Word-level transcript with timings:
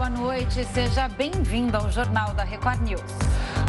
boa 0.00 0.08
noite. 0.08 0.64
Seja 0.72 1.08
bem-vindo 1.08 1.76
ao 1.76 1.90
Jornal 1.90 2.32
da 2.32 2.42
Record 2.42 2.80
News. 2.80 3.02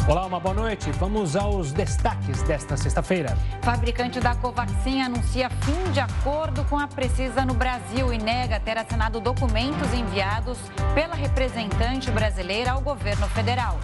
Olá, 0.08 0.24
uma 0.24 0.40
boa 0.40 0.54
noite. 0.54 0.90
Vamos 0.92 1.36
aos 1.36 1.72
destaques 1.72 2.42
desta 2.44 2.74
sexta-feira. 2.74 3.36
Fabricante 3.60 4.18
da 4.18 4.34
Covaxin 4.34 5.02
anuncia 5.02 5.50
fim 5.50 5.92
de 5.92 6.00
acordo 6.00 6.64
com 6.70 6.78
a 6.78 6.88
Precisa 6.88 7.44
no 7.44 7.52
Brasil 7.52 8.10
e 8.14 8.16
nega 8.16 8.58
ter 8.58 8.78
assinado 8.78 9.20
documentos 9.20 9.92
enviados 9.92 10.56
pela 10.94 11.14
representante 11.14 12.10
brasileira 12.10 12.72
ao 12.72 12.80
governo 12.80 13.28
federal. 13.28 13.78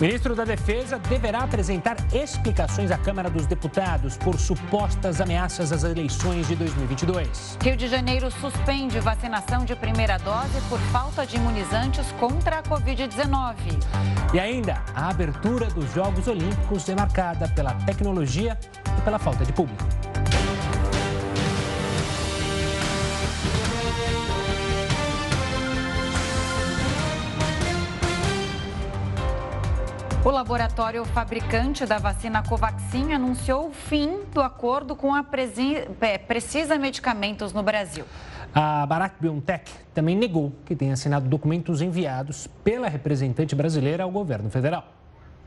Ministro 0.00 0.34
da 0.34 0.46
Defesa 0.46 0.98
deverá 0.98 1.40
apresentar 1.40 1.94
explicações 2.14 2.90
à 2.90 2.96
Câmara 2.96 3.28
dos 3.28 3.44
Deputados 3.44 4.16
por 4.16 4.40
supostas 4.40 5.20
ameaças 5.20 5.72
às 5.72 5.84
eleições 5.84 6.48
de 6.48 6.56
2022. 6.56 7.58
Rio 7.62 7.76
de 7.76 7.86
Janeiro 7.86 8.30
suspende 8.30 8.98
vacinação 8.98 9.62
de 9.62 9.76
primeira 9.76 10.16
dose 10.16 10.58
por 10.70 10.78
falta 10.90 11.26
de 11.26 11.36
imunizantes 11.36 12.10
contra 12.12 12.60
a 12.60 12.62
Covid-19. 12.62 13.56
E 14.32 14.40
ainda, 14.40 14.82
a 14.94 15.10
abertura 15.10 15.66
dos 15.66 15.92
Jogos 15.92 16.26
Olímpicos 16.26 16.88
é 16.88 16.94
marcada 16.94 17.46
pela 17.48 17.74
tecnologia 17.74 18.58
e 18.96 19.00
pela 19.02 19.18
falta 19.18 19.44
de 19.44 19.52
público. 19.52 19.84
O 30.22 30.30
laboratório 30.30 31.02
fabricante 31.06 31.86
da 31.86 31.96
vacina 31.96 32.42
Covaxin 32.42 33.14
anunciou 33.14 33.68
o 33.68 33.72
fim 33.72 34.20
do 34.34 34.42
acordo 34.42 34.94
com 34.94 35.14
a 35.14 35.24
é, 36.02 36.18
Precisa 36.18 36.76
Medicamentos 36.76 37.54
no 37.54 37.62
Brasil. 37.62 38.04
A 38.54 38.84
Barack 38.84 39.14
BioNTech 39.18 39.72
também 39.94 40.14
negou 40.14 40.52
que 40.66 40.76
tenha 40.76 40.92
assinado 40.92 41.26
documentos 41.26 41.80
enviados 41.80 42.46
pela 42.62 42.86
representante 42.86 43.54
brasileira 43.54 44.04
ao 44.04 44.10
governo 44.10 44.50
federal. 44.50 44.92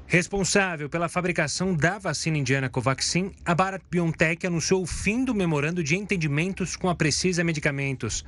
Responsável 0.07 0.89
pela 0.89 1.07
fabricação 1.07 1.75
da 1.75 1.99
vacina 1.99 2.39
indiana 2.39 2.67
Covaxin, 2.67 3.31
a 3.45 3.53
Bharat 3.53 3.83
BioNTech 3.91 4.47
anunciou 4.47 4.81
o 4.81 4.87
fim 4.87 5.23
do 5.23 5.35
memorando 5.35 5.83
de 5.83 5.95
entendimentos 5.95 6.75
com 6.75 6.89
a 6.89 6.95
Precisa 6.95 7.43
Medicamentos. 7.43 8.25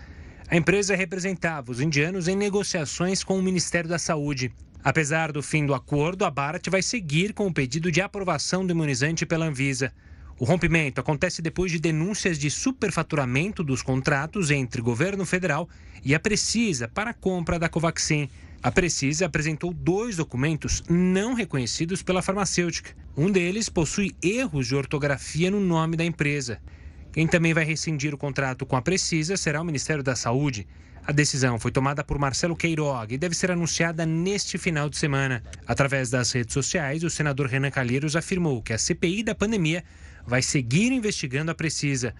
A 0.47 0.55
empresa 0.55 0.95
representava 0.95 1.71
os 1.71 1.81
indianos 1.81 2.27
em 2.27 2.35
negociações 2.35 3.23
com 3.23 3.35
o 3.35 3.41
Ministério 3.41 3.89
da 3.89 3.97
Saúde. 3.97 4.53
Apesar 4.85 5.31
do 5.31 5.41
fim 5.41 5.65
do 5.65 5.73
acordo, 5.73 6.25
a 6.25 6.29
Bharat 6.29 6.69
vai 6.69 6.83
seguir 6.83 7.33
com 7.33 7.47
o 7.47 7.51
pedido 7.51 7.91
de 7.91 8.01
aprovação 8.01 8.63
do 8.63 8.69
imunizante 8.71 9.25
pela 9.25 9.47
Anvisa. 9.47 9.91
O 10.37 10.45
rompimento 10.45 11.01
acontece 11.01 11.41
depois 11.41 11.71
de 11.71 11.79
denúncias 11.79 12.37
de 12.37 12.51
superfaturamento 12.51 13.63
dos 13.63 13.81
contratos 13.81 14.51
entre 14.51 14.83
governo 14.83 15.25
federal 15.25 15.67
e 16.03 16.13
a 16.13 16.19
Precisa 16.19 16.87
para 16.87 17.09
a 17.09 17.13
compra 17.15 17.57
da 17.57 17.67
Covaxin. 17.67 18.29
A 18.61 18.71
Precisa 18.71 19.25
apresentou 19.25 19.73
dois 19.73 20.17
documentos 20.17 20.83
não 20.87 21.33
reconhecidos 21.33 22.03
pela 22.03 22.21
farmacêutica. 22.21 22.95
Um 23.17 23.31
deles 23.31 23.69
possui 23.69 24.15
erros 24.21 24.67
de 24.67 24.75
ortografia 24.75 25.49
no 25.49 25.59
nome 25.59 25.97
da 25.97 26.05
empresa. 26.05 26.59
Quem 27.11 27.25
também 27.25 27.55
vai 27.55 27.65
rescindir 27.65 28.13
o 28.13 28.19
contrato 28.19 28.67
com 28.67 28.75
a 28.75 28.83
Precisa 28.83 29.35
será 29.35 29.63
o 29.63 29.65
Ministério 29.65 30.03
da 30.03 30.15
Saúde. 30.15 30.67
A 31.07 31.11
decisão 31.11 31.59
foi 31.59 31.71
tomada 31.71 32.03
por 32.03 32.17
Marcelo 32.17 32.55
Queiroga 32.55 33.13
e 33.13 33.17
deve 33.17 33.35
ser 33.35 33.51
anunciada 33.51 34.07
neste 34.07 34.57
final 34.57 34.89
de 34.89 34.97
semana. 34.97 35.43
Através 35.67 36.09
das 36.09 36.31
redes 36.31 36.51
sociais, 36.51 37.03
o 37.03 37.11
senador 37.11 37.45
Renan 37.45 37.69
Calheiros 37.69 38.15
afirmou 38.15 38.59
que 38.59 38.73
a 38.73 38.77
CPI 38.77 39.21
da 39.21 39.35
pandemia 39.35 39.83
vai 40.25 40.41
seguir 40.41 40.91
investigando 40.91 41.51
a 41.51 41.55
Precisa. 41.55 42.15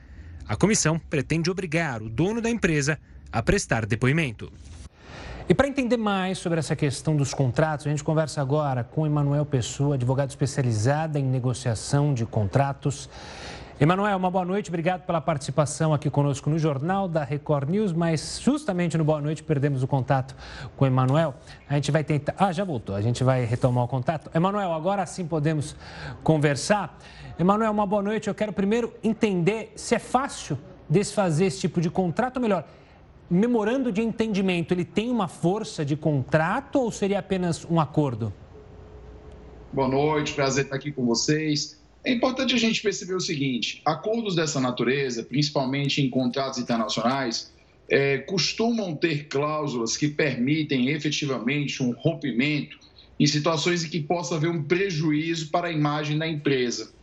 A 0.48 0.56
comissão 0.56 1.00
pretende 1.00 1.50
obrigar 1.50 2.04
o 2.04 2.10
dono 2.10 2.40
da 2.40 2.50
empresa 2.50 3.00
a 3.32 3.42
prestar 3.42 3.88
depoimento. 3.88 4.54
E 5.50 5.54
para 5.54 5.68
entender 5.68 5.98
mais 5.98 6.38
sobre 6.38 6.60
essa 6.60 6.76
questão 6.76 7.16
dos 7.16 7.34
contratos, 7.34 7.88
a 7.88 7.90
gente 7.90 8.04
conversa 8.04 8.40
agora 8.40 8.84
com 8.84 9.06
Emanuel 9.06 9.46
Pessoa, 9.46 9.96
advogado 9.96 10.30
especializado 10.30 11.18
em 11.18 11.24
negociação 11.24 12.14
de 12.14 12.26
contratos. 12.26 13.10
Emanuel, 13.78 14.16
uma 14.16 14.32
boa 14.32 14.46
noite, 14.46 14.70
obrigado 14.70 15.02
pela 15.02 15.20
participação 15.20 15.94
aqui 15.94 16.10
conosco 16.10 16.50
no 16.50 16.58
Jornal 16.58 17.10
da 17.10 17.26
Record 17.26 17.70
News, 17.70 17.92
mas 17.92 18.40
justamente 18.42 18.98
no 18.98 19.04
Boa 19.04 19.20
Noite 19.20 19.44
perdemos 19.44 19.84
o 19.84 19.88
contato 19.88 20.34
com 20.78 20.86
o 20.86 20.88
Emanuel. 20.88 21.36
A 21.68 21.76
gente 21.76 21.92
vai 21.92 22.02
tentar. 22.02 22.34
Ah, 22.38 22.54
já 22.54 22.64
voltou, 22.64 22.96
a 22.96 23.02
gente 23.02 23.22
vai 23.22 23.44
retomar 23.44 23.84
o 23.84 23.88
contato. 23.90 24.32
Emanuel, 24.34 24.72
agora 24.72 25.06
sim 25.06 25.28
podemos 25.28 25.76
conversar. 26.24 26.98
Emanuel, 27.38 27.70
uma 27.70 27.86
boa 27.86 28.02
noite. 28.02 28.30
Eu 28.30 28.34
quero 28.34 28.54
primeiro 28.54 28.94
entender 29.04 29.74
se 29.76 29.94
é 29.94 30.00
fácil 30.00 30.58
desfazer 30.90 31.48
esse 31.48 31.60
tipo 31.60 31.82
de 31.82 31.90
contrato, 31.90 32.38
ou 32.38 32.42
melhor, 32.42 32.66
memorando 33.30 33.92
de 33.92 34.02
entendimento, 34.02 34.74
ele 34.74 34.86
tem 34.86 35.12
uma 35.12 35.28
força 35.28 35.84
de 35.84 35.98
contrato 35.98 36.80
ou 36.80 36.90
seria 36.94 37.20
apenas 37.20 37.66
um 37.66 37.78
acordo? 37.78 38.32
Boa 39.74 39.90
noite, 39.90 40.32
prazer 40.32 40.64
estar 40.64 40.78
aqui 40.78 40.94
com 40.94 41.06
vocês. 41.06 41.84
É 42.06 42.12
importante 42.12 42.54
a 42.54 42.58
gente 42.58 42.84
perceber 42.84 43.16
o 43.16 43.20
seguinte: 43.20 43.82
acordos 43.84 44.36
dessa 44.36 44.60
natureza, 44.60 45.24
principalmente 45.24 46.02
em 46.02 46.10
contratos 46.10 46.60
internacionais, 46.60 47.52
é, 47.90 48.20
costumam 48.20 48.96
ter 48.96 49.26
cláusulas 49.28 49.98
que 49.98 50.08
permitem 50.08 50.90
efetivamente 50.90 51.82
um 51.82 51.92
rompimento 51.92 52.78
em 53.20 53.26
situações 53.26 53.84
em 53.84 53.90
que 53.90 54.00
possa 54.00 54.36
haver 54.36 54.50
um 54.50 54.64
prejuízo 54.64 55.50
para 55.50 55.68
a 55.68 55.72
imagem 55.72 56.18
da 56.18 56.28
empresa. 56.28 56.94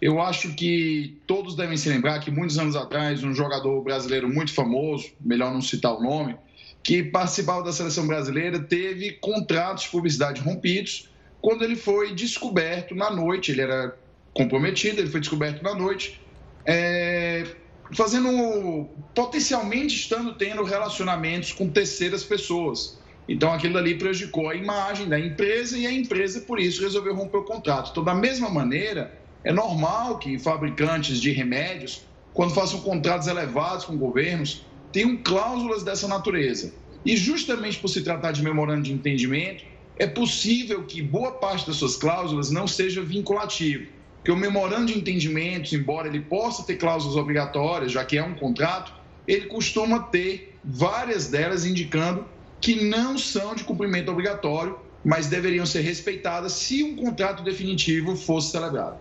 Eu 0.00 0.20
acho 0.20 0.54
que 0.54 1.16
todos 1.26 1.54
devem 1.54 1.76
se 1.76 1.88
lembrar 1.88 2.18
que 2.20 2.30
muitos 2.30 2.58
anos 2.58 2.74
atrás, 2.74 3.22
um 3.22 3.34
jogador 3.34 3.80
brasileiro 3.82 4.28
muito 4.28 4.52
famoso, 4.52 5.10
melhor 5.20 5.52
não 5.52 5.60
citar 5.60 5.94
o 5.94 6.02
nome, 6.02 6.36
que 6.82 7.02
participava 7.02 7.62
da 7.62 7.72
seleção 7.72 8.06
brasileira, 8.06 8.58
teve 8.58 9.12
contratos 9.12 9.84
de 9.84 9.90
publicidade 9.90 10.40
rompidos 10.40 11.08
quando 11.40 11.62
ele 11.64 11.76
foi 11.76 12.14
descoberto 12.14 12.94
na 12.94 13.10
noite. 13.10 13.50
Ele 13.50 13.60
era 13.60 13.94
comprometido, 14.38 15.00
ele 15.00 15.10
foi 15.10 15.18
descoberto 15.18 15.62
na 15.62 15.74
noite, 15.74 16.20
é, 16.64 17.44
fazendo, 17.92 18.88
potencialmente 19.12 19.96
estando 19.96 20.34
tendo 20.34 20.62
relacionamentos 20.62 21.52
com 21.52 21.68
terceiras 21.68 22.22
pessoas. 22.22 22.96
Então 23.28 23.52
aquilo 23.52 23.76
ali 23.76 23.96
prejudicou 23.96 24.48
a 24.48 24.54
imagem 24.54 25.08
da 25.08 25.18
empresa 25.18 25.76
e 25.76 25.86
a 25.86 25.92
empresa, 25.92 26.40
por 26.42 26.60
isso, 26.60 26.80
resolveu 26.80 27.14
romper 27.14 27.38
o 27.38 27.44
contrato. 27.44 27.90
Então, 27.90 28.04
da 28.04 28.14
mesma 28.14 28.48
maneira, 28.48 29.12
é 29.42 29.52
normal 29.52 30.18
que 30.18 30.38
fabricantes 30.38 31.20
de 31.20 31.32
remédios, 31.32 32.06
quando 32.32 32.54
façam 32.54 32.80
contratos 32.80 33.26
elevados 33.26 33.84
com 33.84 33.96
governos, 33.96 34.64
tenham 34.92 35.16
cláusulas 35.16 35.82
dessa 35.82 36.06
natureza. 36.06 36.72
E 37.04 37.16
justamente 37.16 37.78
por 37.78 37.88
se 37.88 38.02
tratar 38.02 38.32
de 38.32 38.42
memorando 38.42 38.82
de 38.82 38.92
entendimento, 38.92 39.64
é 39.98 40.06
possível 40.06 40.84
que 40.84 41.02
boa 41.02 41.32
parte 41.32 41.66
das 41.66 41.76
suas 41.76 41.96
cláusulas 41.96 42.50
não 42.50 42.66
seja 42.66 43.02
vinculativo 43.02 43.97
que 44.24 44.30
o 44.30 44.36
memorando 44.36 44.86
de 44.86 44.98
entendimentos, 44.98 45.72
embora 45.72 46.08
ele 46.08 46.20
possa 46.20 46.62
ter 46.62 46.76
cláusulas 46.76 47.16
obrigatórias, 47.16 47.92
já 47.92 48.04
que 48.04 48.18
é 48.18 48.22
um 48.22 48.34
contrato, 48.34 48.92
ele 49.26 49.46
costuma 49.46 50.00
ter 50.00 50.58
várias 50.64 51.28
delas 51.28 51.64
indicando 51.64 52.24
que 52.60 52.84
não 52.84 53.16
são 53.16 53.54
de 53.54 53.64
cumprimento 53.64 54.10
obrigatório, 54.10 54.78
mas 55.04 55.28
deveriam 55.28 55.64
ser 55.64 55.80
respeitadas 55.80 56.52
se 56.52 56.82
um 56.82 56.96
contrato 56.96 57.42
definitivo 57.42 58.16
fosse 58.16 58.50
celebrado. 58.50 58.96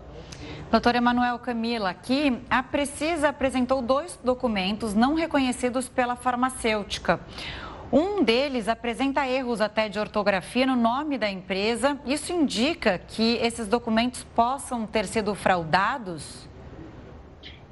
Doutor 0.70 0.96
Emanuel 0.96 1.40
Camila, 1.40 1.90
aqui 1.90 2.40
a 2.50 2.62
Precisa 2.62 3.30
apresentou 3.30 3.82
dois 3.82 4.20
documentos 4.22 4.94
não 4.94 5.16
reconhecidos 5.16 5.88
pela 5.88 6.16
farmacêutica. 6.16 7.22
Um 7.92 8.22
deles 8.22 8.68
apresenta 8.68 9.26
erros 9.26 9.62
até 9.62 9.88
de 9.88 9.98
ortografia 9.98 10.66
no 10.66 10.76
nome 10.76 11.18
da 11.18 11.30
empresa. 11.32 11.98
Isso 12.06 12.34
indica 12.34 13.00
que 13.00 13.36
esses 13.42 13.68
documentos 13.68 14.26
possam 14.36 14.86
ter 14.86 15.06
sido 15.06 15.34
fraudados? 15.34 16.50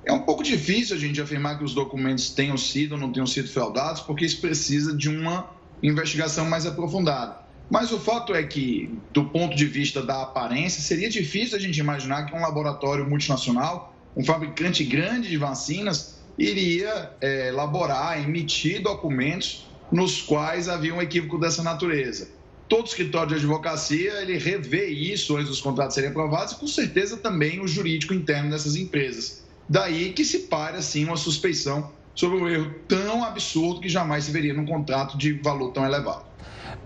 É 0.06 0.14
um 0.14 0.22
pouco 0.22 0.42
difícil 0.42 0.96
a 0.96 1.00
gente 1.00 1.20
afirmar 1.20 1.58
que 1.58 1.66
os 1.66 1.74
documentos 1.74 2.30
tenham 2.30 2.56
sido 2.58 2.94
ou 2.94 2.98
não 2.98 3.12
tenham 3.12 3.28
sido 3.28 3.50
fraudados, 3.50 4.02
porque 4.02 4.24
isso 4.24 4.40
precisa 4.40 4.96
de 4.96 5.10
uma 5.10 5.50
investigação 5.84 6.46
mais 6.46 6.66
aprofundada. 6.66 7.44
Mas 7.70 7.92
o 7.92 8.00
fato 8.00 8.34
é 8.34 8.44
que, 8.44 8.98
do 9.12 9.26
ponto 9.26 9.56
de 9.56 9.66
vista 9.66 10.02
da 10.02 10.22
aparência, 10.22 10.82
seria 10.82 11.10
difícil 11.10 11.58
a 11.58 11.60
gente 11.60 11.78
imaginar 11.78 12.26
que 12.26 12.36
um 12.36 12.40
laboratório 12.40 13.10
multinacional, 13.10 13.94
um 14.16 14.24
fabricante 14.24 14.84
grande 14.84 15.28
de 15.28 15.38
vacinas, 15.38 16.22
iria 16.38 17.12
é, 17.20 17.50
elaborar, 17.50 18.22
emitir 18.22 18.82
documentos 18.82 19.66
nos 19.92 20.22
quais 20.22 20.68
havia 20.68 20.94
um 20.94 21.02
equívoco 21.02 21.38
dessa 21.38 21.64
natureza. 21.64 22.30
Todo 22.68 22.88
escritório 22.88 23.30
de 23.30 23.36
advocacia 23.36 24.22
ele 24.22 24.38
revê 24.38 24.88
isso 24.88 25.36
antes 25.36 25.50
dos 25.50 25.62
contratos 25.62 25.94
serem 25.94 26.10
aprovados 26.10 26.54
e 26.54 26.56
com 26.58 26.68
certeza 26.68 27.18
também 27.18 27.60
o 27.60 27.68
jurídico 27.68 28.14
interno 28.14 28.50
dessas 28.50 28.76
empresas. 28.76 29.44
Daí 29.70 30.14
que 30.14 30.26
se 30.26 30.40
pare 30.40 30.78
assim 30.78 31.06
uma 31.06 31.18
suspeição 31.18 31.92
sobre 32.16 32.38
um 32.38 32.48
erro 32.48 32.74
tão 32.88 33.24
absurdo 33.24 33.82
que 33.82 33.90
jamais 33.90 34.24
se 34.24 34.32
veria 34.32 34.54
num 34.54 34.66
contrato 34.66 35.18
de 35.18 35.34
valor 35.34 35.72
tão 35.74 35.86
elevado. 35.86 36.24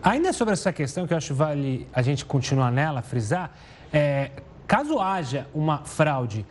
Ainda 0.01 0.33
sobre 0.33 0.53
essa 0.53 0.73
questão 0.73 1.05
que 1.05 1.13
eu 1.13 1.17
acho 1.17 1.33
vale 1.33 1.87
a 1.93 2.01
gente 2.01 2.25
continuar 2.25 2.71
nela, 2.71 3.01
frisar, 3.01 3.57
é, 3.91 4.31
caso 4.67 4.99
haja 4.99 5.47
uma 5.53 5.79
fraude, 5.79 6.45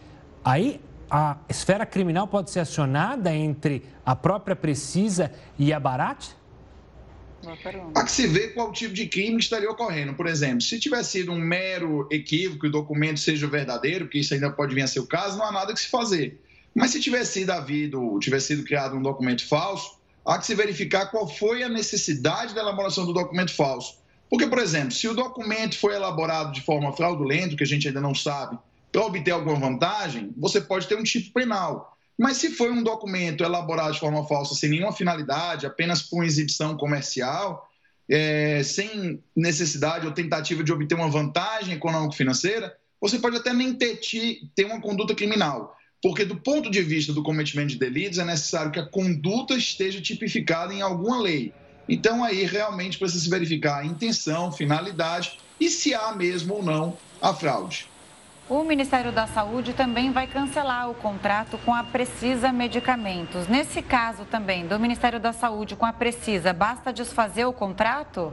aí 0.44 0.81
a 1.11 1.37
esfera 1.49 1.87
criminal 1.87 2.27
pode 2.29 2.51
ser 2.51 2.61
acionada 2.61 3.35
entre 3.35 3.83
a 4.05 4.15
própria 4.15 4.55
Precisa 4.55 5.33
e 5.59 5.73
a 5.73 5.81
Barat? 5.81 6.29
Há 7.95 8.05
que 8.05 8.11
se 8.11 8.27
ver 8.27 8.55
qual 8.55 8.73
tipo 8.73 8.95
de 8.95 9.06
crime 9.06 9.39
estaria 9.39 9.71
ocorrendo. 9.71 10.15
Por 10.15 10.27
exemplo, 10.27 10.61
se 10.61 10.79
tivesse 10.79 11.12
sido 11.12 11.33
um 11.33 11.39
mero 11.39 12.06
equívoco 12.11 12.67
e 12.67 12.69
o 12.69 12.73
documento 12.73 13.21
seja 13.21 13.47
verdadeiro, 13.47 14.06
porque 14.06 14.19
isso 14.19 14.35
ainda 14.35 14.50
pode 14.50 14.75
vir 14.75 14.83
a 14.83 14.87
ser 14.87 15.00
o 15.00 15.06
caso, 15.06 15.39
não 15.39 15.47
há 15.47 15.53
nada 15.53 15.73
que 15.73 15.81
se 15.81 15.89
fazer. 15.89 16.41
Mas 16.75 16.91
se 16.91 17.00
tivesse 17.00 17.41
sido 17.41 17.50
havido, 17.50 18.19
tivesse 18.21 18.49
sido 18.49 18.65
criado 18.65 18.97
um 18.97 19.03
documento 19.03 19.47
falso, 19.47 19.99
há 20.25 20.39
que 20.39 20.47
se 20.47 20.55
verificar 20.55 21.06
qual 21.06 21.29
foi 21.29 21.62
a 21.62 21.69
necessidade 21.69 22.55
da 22.55 22.61
elaboração 22.61 23.05
do 23.05 23.12
documento 23.12 23.55
falso. 23.55 23.99
Porque, 24.31 24.47
por 24.47 24.59
exemplo, 24.59 24.93
se 24.93 25.09
o 25.09 25.15
documento 25.15 25.79
foi 25.79 25.94
elaborado 25.94 26.53
de 26.53 26.61
forma 26.61 26.93
fraudulenta, 26.93 27.56
que 27.56 27.62
a 27.62 27.67
gente 27.67 27.89
ainda 27.89 28.01
não 28.01 28.15
sabe, 28.15 28.59
para 28.93 29.03
obter 29.03 29.31
alguma 29.31 29.59
vantagem, 29.59 30.33
você 30.37 30.61
pode 30.61 30.87
ter 30.87 30.97
um 30.97 31.03
tipo 31.03 31.33
penal. 31.33 31.98
Mas 32.19 32.38
se 32.38 32.50
foi 32.50 32.73
um 32.73 32.82
documento 32.82 33.44
elaborado 33.44 33.93
de 33.93 34.00
forma 34.00 34.26
falsa, 34.26 34.55
sem 34.55 34.70
nenhuma 34.70 34.93
finalidade, 34.93 35.67
apenas 35.67 36.03
por 36.03 36.25
exibição 36.25 36.76
comercial, 36.76 37.70
é, 38.11 38.61
sem 38.65 39.23
necessidade 39.37 40.05
ou 40.05 40.12
tentativa 40.12 40.65
de 40.65 40.73
obter 40.73 40.97
uma 40.97 41.09
vantagem 41.09 41.75
econômico-financeira, 41.75 42.76
você 43.00 43.19
pode 43.20 43.37
até 43.37 43.53
nem 43.53 43.73
ter, 43.73 44.00
ter 44.55 44.65
uma 44.65 44.81
conduta 44.81 45.15
criminal. 45.15 45.76
Porque, 46.03 46.25
do 46.25 46.37
ponto 46.37 46.70
de 46.70 46.82
vista 46.82 47.12
do 47.12 47.23
cometimento 47.23 47.70
de 47.70 47.79
delitos, 47.79 48.19
é 48.19 48.25
necessário 48.25 48.73
que 48.73 48.79
a 48.79 48.87
conduta 48.87 49.55
esteja 49.55 50.00
tipificada 50.00 50.73
em 50.73 50.81
alguma 50.81 51.20
lei. 51.20 51.53
Então, 51.88 52.25
aí 52.25 52.44
realmente 52.44 52.99
precisa 52.99 53.23
se 53.25 53.31
verificar 53.31 53.79
a 53.79 53.87
intenção, 53.87 54.53
finalidade 54.53 55.38
e 55.61 55.69
se 55.70 55.94
há 55.94 56.15
mesmo 56.15 56.55
ou 56.55 56.62
não 56.62 56.97
a 57.20 57.35
fraude. 57.35 57.87
O 58.50 58.65
Ministério 58.65 59.12
da 59.12 59.27
Saúde 59.27 59.75
também 59.75 60.11
vai 60.11 60.27
cancelar 60.27 60.89
o 60.89 60.95
contrato 60.95 61.59
com 61.67 61.75
a 61.75 61.85
Precisa 61.85 62.50
Medicamentos. 62.50 63.47
Nesse 63.47 63.83
caso 63.83 64.25
também, 64.25 64.67
do 64.67 64.81
Ministério 64.81 65.21
da 65.21 65.35
Saúde 65.35 65.77
com 65.77 65.85
a 65.85 65.93
Precisa, 65.93 66.50
basta 66.55 66.91
desfazer 66.91 67.45
o 67.45 67.53
contrato? 67.53 68.33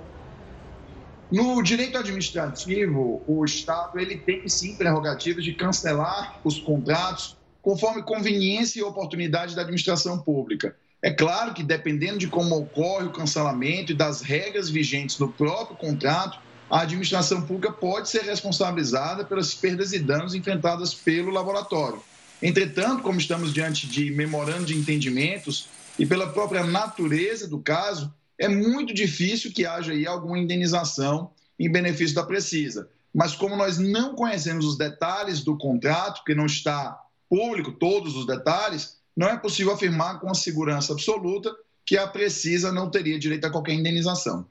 No 1.29 1.61
direito 1.61 1.97
administrativo, 1.97 3.23
o 3.27 3.43
Estado 3.43 3.99
ele 3.99 4.15
tem 4.15 4.47
sim 4.47 4.77
prerrogativas 4.77 5.43
de 5.43 5.51
cancelar 5.51 6.39
os 6.45 6.61
contratos 6.61 7.35
conforme 7.61 8.01
conveniência 8.01 8.79
e 8.79 8.83
oportunidade 8.83 9.53
da 9.53 9.63
administração 9.63 10.17
pública. 10.19 10.77
É 11.01 11.11
claro 11.11 11.53
que, 11.53 11.61
dependendo 11.61 12.19
de 12.19 12.29
como 12.29 12.55
ocorre 12.55 13.05
o 13.05 13.11
cancelamento 13.11 13.91
e 13.91 13.95
das 13.95 14.21
regras 14.21 14.69
vigentes 14.69 15.17
do 15.17 15.27
próprio 15.27 15.75
contrato, 15.75 16.39
a 16.69 16.81
administração 16.81 17.41
pública 17.41 17.71
pode 17.71 18.09
ser 18.09 18.23
responsabilizada 18.23 19.23
pelas 19.23 19.53
perdas 19.53 19.93
e 19.93 19.99
danos 19.99 20.33
enfrentadas 20.33 20.93
pelo 20.93 21.31
laboratório. 21.31 22.01
Entretanto, 22.41 23.03
como 23.03 23.19
estamos 23.19 23.53
diante 23.53 23.87
de 23.87 24.11
memorando 24.11 24.65
de 24.65 24.75
entendimentos 24.75 25.67
e 25.97 26.05
pela 26.05 26.31
própria 26.31 26.63
natureza 26.63 27.47
do 27.47 27.59
caso, 27.59 28.13
é 28.37 28.47
muito 28.47 28.93
difícil 28.93 29.53
que 29.53 29.65
haja 29.65 29.93
aí 29.93 30.05
alguma 30.05 30.37
indenização 30.37 31.31
em 31.57 31.71
benefício 31.71 32.15
da 32.15 32.23
Precisa. 32.23 32.89
Mas 33.13 33.33
como 33.33 33.55
nós 33.55 33.77
não 33.77 34.13
conhecemos 34.13 34.65
os 34.65 34.77
detalhes 34.77 35.41
do 35.41 35.57
contrato, 35.57 36.23
que 36.25 36.35
não 36.35 36.45
está 36.45 36.99
público 37.29 37.71
todos 37.71 38.15
os 38.15 38.27
detalhes, 38.27 38.97
não 39.15 39.29
é 39.29 39.37
possível 39.37 39.73
afirmar 39.73 40.19
com 40.19 40.33
segurança 40.33 40.91
absoluta 40.91 41.55
que 41.85 41.97
a 41.97 42.07
Precisa 42.07 42.71
não 42.71 42.89
teria 42.89 43.17
direito 43.17 43.45
a 43.45 43.49
qualquer 43.49 43.73
indenização. 43.73 44.45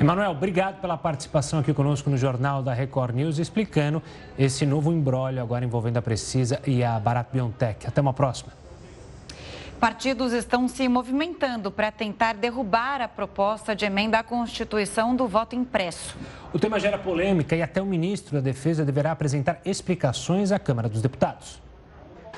Emanuel, 0.00 0.30
obrigado 0.30 0.80
pela 0.80 0.96
participação 0.96 1.58
aqui 1.58 1.74
conosco 1.74 2.08
no 2.08 2.16
Jornal 2.16 2.62
da 2.62 2.72
Record 2.72 3.16
News, 3.16 3.40
explicando 3.40 4.00
esse 4.38 4.64
novo 4.64 4.92
embrólio 4.92 5.42
agora 5.42 5.64
envolvendo 5.64 5.96
a 5.96 6.02
Precisa 6.02 6.60
e 6.64 6.84
a 6.84 7.00
Barat 7.00 7.26
Biontech. 7.32 7.84
Até 7.84 8.00
uma 8.00 8.12
próxima. 8.12 8.52
Partidos 9.80 10.32
estão 10.32 10.68
se 10.68 10.88
movimentando 10.88 11.72
para 11.72 11.90
tentar 11.90 12.34
derrubar 12.34 13.00
a 13.00 13.08
proposta 13.08 13.74
de 13.74 13.86
emenda 13.86 14.20
à 14.20 14.22
Constituição 14.22 15.16
do 15.16 15.26
voto 15.26 15.56
impresso. 15.56 16.16
O 16.52 16.60
tema 16.60 16.78
gera 16.78 16.96
polêmica 16.96 17.56
e 17.56 17.62
até 17.62 17.82
o 17.82 17.86
ministro 17.86 18.36
da 18.36 18.40
Defesa 18.40 18.84
deverá 18.84 19.10
apresentar 19.10 19.60
explicações 19.64 20.52
à 20.52 20.60
Câmara 20.60 20.88
dos 20.88 21.02
Deputados. 21.02 21.60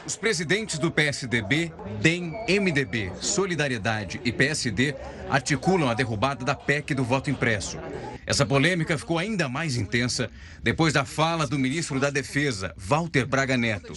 Os 0.06 0.16
presidentes 0.16 0.78
do 0.78 0.90
PSDB, 0.90 1.72
DEM, 2.00 2.32
MDB, 2.48 3.12
Solidariedade 3.20 4.20
e 4.24 4.32
PSD 4.32 4.94
articulam 5.28 5.88
a 5.88 5.94
derrubada 5.94 6.44
da 6.44 6.54
PEC 6.54 6.94
do 6.94 7.04
voto 7.04 7.30
impresso. 7.30 7.78
Essa 8.26 8.46
polêmica 8.46 8.96
ficou 8.96 9.18
ainda 9.18 9.48
mais 9.48 9.76
intensa 9.76 10.30
depois 10.62 10.92
da 10.92 11.04
fala 11.04 11.46
do 11.46 11.58
ministro 11.58 12.00
da 12.00 12.10
Defesa, 12.10 12.74
Walter 12.76 13.26
Braga 13.26 13.56
Neto. 13.56 13.92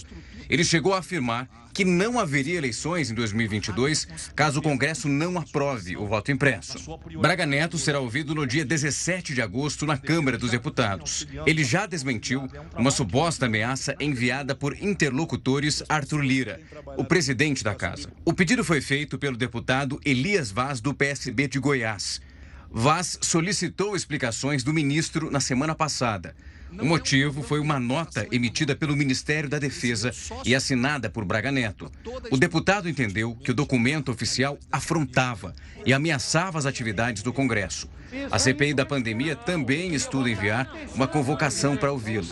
Ele 0.48 0.64
chegou 0.64 0.92
a 0.92 0.98
afirmar 0.98 1.48
que 1.74 1.84
não 1.84 2.20
haveria 2.20 2.56
eleições 2.56 3.10
em 3.10 3.14
2022 3.14 4.06
caso 4.36 4.60
o 4.60 4.62
Congresso 4.62 5.08
não 5.08 5.36
aprove 5.36 5.96
o 5.96 6.06
voto 6.06 6.30
impresso. 6.30 6.98
Braga 7.20 7.44
Neto 7.44 7.76
será 7.76 7.98
ouvido 7.98 8.32
no 8.32 8.46
dia 8.46 8.64
17 8.64 9.34
de 9.34 9.42
agosto 9.42 9.84
na 9.84 9.98
Câmara 9.98 10.38
dos 10.38 10.52
Deputados. 10.52 11.26
Ele 11.44 11.64
já 11.64 11.84
desmentiu 11.84 12.48
uma 12.78 12.92
suposta 12.92 13.46
ameaça 13.46 13.96
enviada 13.98 14.54
por 14.54 14.80
interlocutores 14.80 15.82
Arthur 15.88 16.20
Lira, 16.20 16.60
o 16.96 17.04
presidente 17.04 17.64
da 17.64 17.74
casa. 17.74 18.08
O 18.24 18.32
pedido 18.32 18.64
foi 18.64 18.80
feito 18.80 19.18
pelo 19.18 19.36
deputado 19.36 20.00
Elias 20.04 20.52
Vaz, 20.52 20.80
do 20.80 20.94
PSB 20.94 21.48
de 21.48 21.58
Goiás. 21.58 22.20
Vaz 22.70 23.18
solicitou 23.20 23.96
explicações 23.96 24.62
do 24.62 24.72
ministro 24.72 25.30
na 25.30 25.40
semana 25.40 25.74
passada. 25.74 26.36
O 26.72 26.84
motivo 26.84 27.42
foi 27.42 27.60
uma 27.60 27.78
nota 27.78 28.26
emitida 28.32 28.74
pelo 28.74 28.96
Ministério 28.96 29.48
da 29.48 29.58
Defesa 29.58 30.10
e 30.44 30.54
assinada 30.54 31.08
por 31.08 31.24
Braga 31.24 31.52
Neto. 31.52 31.90
O 32.30 32.36
deputado 32.36 32.88
entendeu 32.88 33.34
que 33.36 33.50
o 33.50 33.54
documento 33.54 34.10
oficial 34.10 34.58
afrontava 34.70 35.54
e 35.86 35.92
ameaçava 35.92 36.58
as 36.58 36.66
atividades 36.66 37.22
do 37.22 37.32
Congresso. 37.32 37.88
A 38.30 38.38
CPI 38.38 38.74
da 38.74 38.86
pandemia 38.86 39.36
também 39.36 39.94
estuda 39.94 40.30
enviar 40.30 40.72
uma 40.94 41.06
convocação 41.06 41.76
para 41.76 41.92
ouvi-lo. 41.92 42.26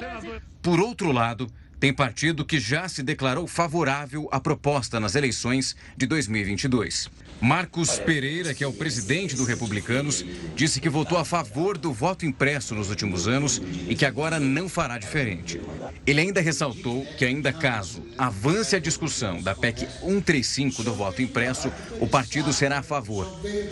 Por 0.60 0.80
outro 0.80 1.12
lado, 1.12 1.50
tem 1.78 1.92
partido 1.92 2.44
que 2.44 2.60
já 2.60 2.88
se 2.88 3.02
declarou 3.02 3.46
favorável 3.48 4.28
à 4.30 4.38
proposta 4.38 5.00
nas 5.00 5.16
eleições 5.16 5.74
de 5.96 6.06
2022. 6.06 7.10
Marcos 7.42 7.98
Pereira, 7.98 8.54
que 8.54 8.62
é 8.62 8.66
o 8.68 8.72
presidente 8.72 9.34
do 9.34 9.44
Republicanos, 9.44 10.24
disse 10.54 10.80
que 10.80 10.88
votou 10.88 11.18
a 11.18 11.24
favor 11.24 11.76
do 11.76 11.92
voto 11.92 12.24
impresso 12.24 12.72
nos 12.72 12.88
últimos 12.88 13.26
anos 13.26 13.60
e 13.88 13.96
que 13.96 14.06
agora 14.06 14.38
não 14.38 14.68
fará 14.68 14.96
diferente. 14.96 15.60
Ele 16.06 16.20
ainda 16.20 16.40
ressaltou 16.40 17.04
que, 17.18 17.24
ainda 17.24 17.52
caso 17.52 18.00
avance 18.16 18.76
a 18.76 18.78
discussão 18.78 19.42
da 19.42 19.56
PEC 19.56 19.88
135 20.00 20.84
do 20.84 20.94
voto 20.94 21.20
impresso, 21.20 21.72
o 21.98 22.06
partido 22.06 22.52
será 22.52 22.78
a 22.78 22.82
favor. 22.82 23.26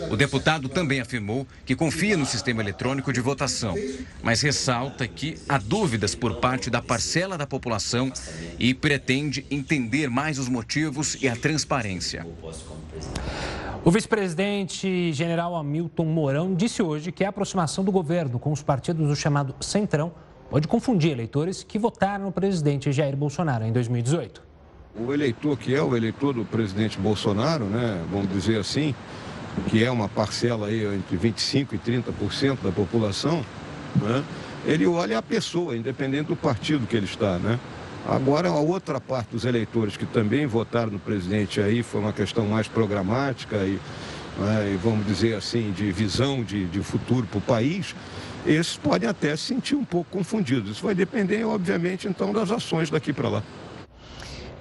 O 0.09 0.17
deputado 0.17 0.67
também 0.67 0.99
afirmou 0.99 1.47
que 1.65 1.73
confia 1.73 2.17
no 2.17 2.25
sistema 2.25 2.61
eletrônico 2.61 3.13
de 3.13 3.21
votação, 3.21 3.73
mas 4.21 4.41
ressalta 4.41 5.07
que 5.07 5.37
há 5.47 5.57
dúvidas 5.57 6.13
por 6.13 6.41
parte 6.41 6.69
da 6.69 6.81
parcela 6.81 7.37
da 7.37 7.47
população 7.47 8.11
e 8.59 8.73
pretende 8.73 9.45
entender 9.49 10.09
mais 10.09 10.37
os 10.37 10.49
motivos 10.49 11.17
e 11.21 11.29
a 11.29 11.37
transparência. 11.37 12.27
O 13.83 13.89
vice-presidente 13.89 15.11
general 15.11 15.55
Hamilton 15.55 16.05
Mourão 16.05 16.53
disse 16.53 16.83
hoje 16.83 17.11
que 17.11 17.23
a 17.23 17.29
aproximação 17.29 17.83
do 17.83 17.91
governo 17.91 18.37
com 18.37 18.51
os 18.51 18.61
partidos 18.61 19.07
do 19.07 19.15
chamado 19.15 19.55
Centrão 19.59 20.11
pode 20.49 20.67
confundir 20.67 21.11
eleitores 21.11 21.63
que 21.63 21.79
votaram 21.79 22.25
no 22.25 22.31
presidente 22.31 22.91
Jair 22.91 23.15
Bolsonaro 23.15 23.65
em 23.65 23.71
2018. 23.71 24.41
O 24.95 25.13
eleitor 25.13 25.57
que 25.57 25.73
é 25.73 25.81
o 25.81 25.95
eleitor 25.95 26.33
do 26.33 26.45
presidente 26.45 26.99
Bolsonaro, 26.99 27.65
né, 27.65 28.03
vamos 28.11 28.29
dizer 28.29 28.59
assim, 28.59 28.93
que 29.67 29.83
é 29.83 29.89
uma 29.89 30.09
parcela 30.09 30.67
aí 30.67 30.85
entre 30.93 31.17
25% 31.17 31.73
e 31.73 31.77
30% 31.77 32.61
da 32.61 32.71
população, 32.71 33.43
né, 33.95 34.23
ele 34.65 34.85
olha 34.85 35.17
a 35.17 35.21
pessoa, 35.21 35.75
independente 35.75 36.27
do 36.27 36.35
partido 36.35 36.85
que 36.85 36.95
ele 36.95 37.05
está, 37.05 37.39
né? 37.39 37.59
Agora, 38.07 38.49
a 38.49 38.59
outra 38.59 38.99
parte 38.99 39.29
dos 39.29 39.45
eleitores 39.45 39.95
que 39.95 40.05
também 40.05 40.45
votaram 40.45 40.91
no 40.91 40.99
presidente 40.99 41.61
aí 41.61 41.83
foi 41.83 42.01
uma 42.01 42.11
questão 42.11 42.45
mais 42.47 42.67
programática 42.67 43.57
e, 43.57 43.79
né, 44.39 44.71
e 44.73 44.77
vamos 44.77 45.05
dizer 45.05 45.35
assim, 45.35 45.71
de 45.71 45.91
visão 45.91 46.43
de, 46.43 46.65
de 46.65 46.81
futuro 46.81 47.27
para 47.27 47.37
o 47.37 47.41
país, 47.41 47.95
esses 48.45 48.75
podem 48.75 49.07
até 49.07 49.35
se 49.35 49.43
sentir 49.43 49.75
um 49.75 49.85
pouco 49.85 50.09
confundidos. 50.09 50.71
Isso 50.71 50.83
vai 50.83 50.95
depender, 50.95 51.43
obviamente, 51.43 52.07
então, 52.07 52.33
das 52.33 52.49
ações 52.49 52.89
daqui 52.89 53.13
para 53.13 53.29
lá. 53.29 53.43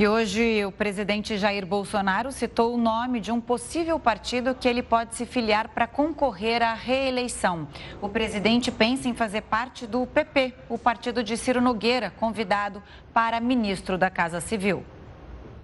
E 0.00 0.08
hoje 0.08 0.64
o 0.64 0.72
presidente 0.72 1.36
Jair 1.36 1.66
Bolsonaro 1.66 2.32
citou 2.32 2.74
o 2.74 2.78
nome 2.78 3.20
de 3.20 3.30
um 3.30 3.38
possível 3.38 4.00
partido 4.00 4.54
que 4.54 4.66
ele 4.66 4.82
pode 4.82 5.14
se 5.14 5.26
filiar 5.26 5.68
para 5.68 5.86
concorrer 5.86 6.62
à 6.62 6.72
reeleição. 6.72 7.68
O 8.00 8.08
presidente 8.08 8.72
pensa 8.72 9.10
em 9.10 9.14
fazer 9.14 9.42
parte 9.42 9.86
do 9.86 10.06
PP, 10.06 10.54
o 10.70 10.78
partido 10.78 11.22
de 11.22 11.36
Ciro 11.36 11.60
Nogueira, 11.60 12.10
convidado 12.18 12.82
para 13.12 13.40
ministro 13.40 13.98
da 13.98 14.08
Casa 14.08 14.40
Civil. 14.40 14.82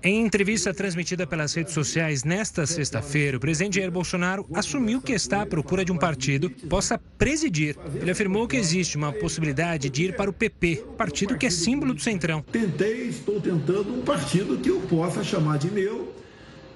Em 0.02 0.24
entrevista 0.24 0.72
transmitida 0.72 1.26
pelas 1.26 1.54
redes 1.54 1.72
sociais 1.72 2.22
nesta 2.22 2.66
sexta-feira, 2.66 3.36
o 3.36 3.40
presidente 3.40 3.76
Jair 3.76 3.90
Bolsonaro 3.90 4.46
assumiu 4.54 5.00
que 5.00 5.12
está 5.12 5.42
à 5.42 5.46
procura 5.46 5.84
de 5.84 5.90
um 5.90 5.96
partido 5.96 6.50
possa 6.68 6.98
presidir. 7.18 7.76
Ele 7.94 8.10
afirmou 8.10 8.46
que 8.46 8.56
existe 8.56 8.96
uma 8.96 9.12
possibilidade 9.12 9.88
de 9.88 10.04
ir 10.04 10.16
para 10.16 10.30
o 10.30 10.32
PP, 10.32 10.84
partido 10.96 11.36
que 11.36 11.46
é 11.46 11.50
símbolo 11.50 11.94
do 11.94 12.00
Centrão. 12.00 12.42
Tentei, 12.52 13.08
estou 13.08 13.40
tentando 13.40 13.92
um 13.92 14.02
partido 14.02 14.58
que 14.58 14.70
eu 14.70 14.80
possa 14.82 15.24
chamar 15.24 15.58
de 15.58 15.70
meu 15.70 16.14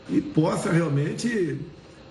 e 0.08 0.20
possa 0.20 0.72
realmente 0.72 1.58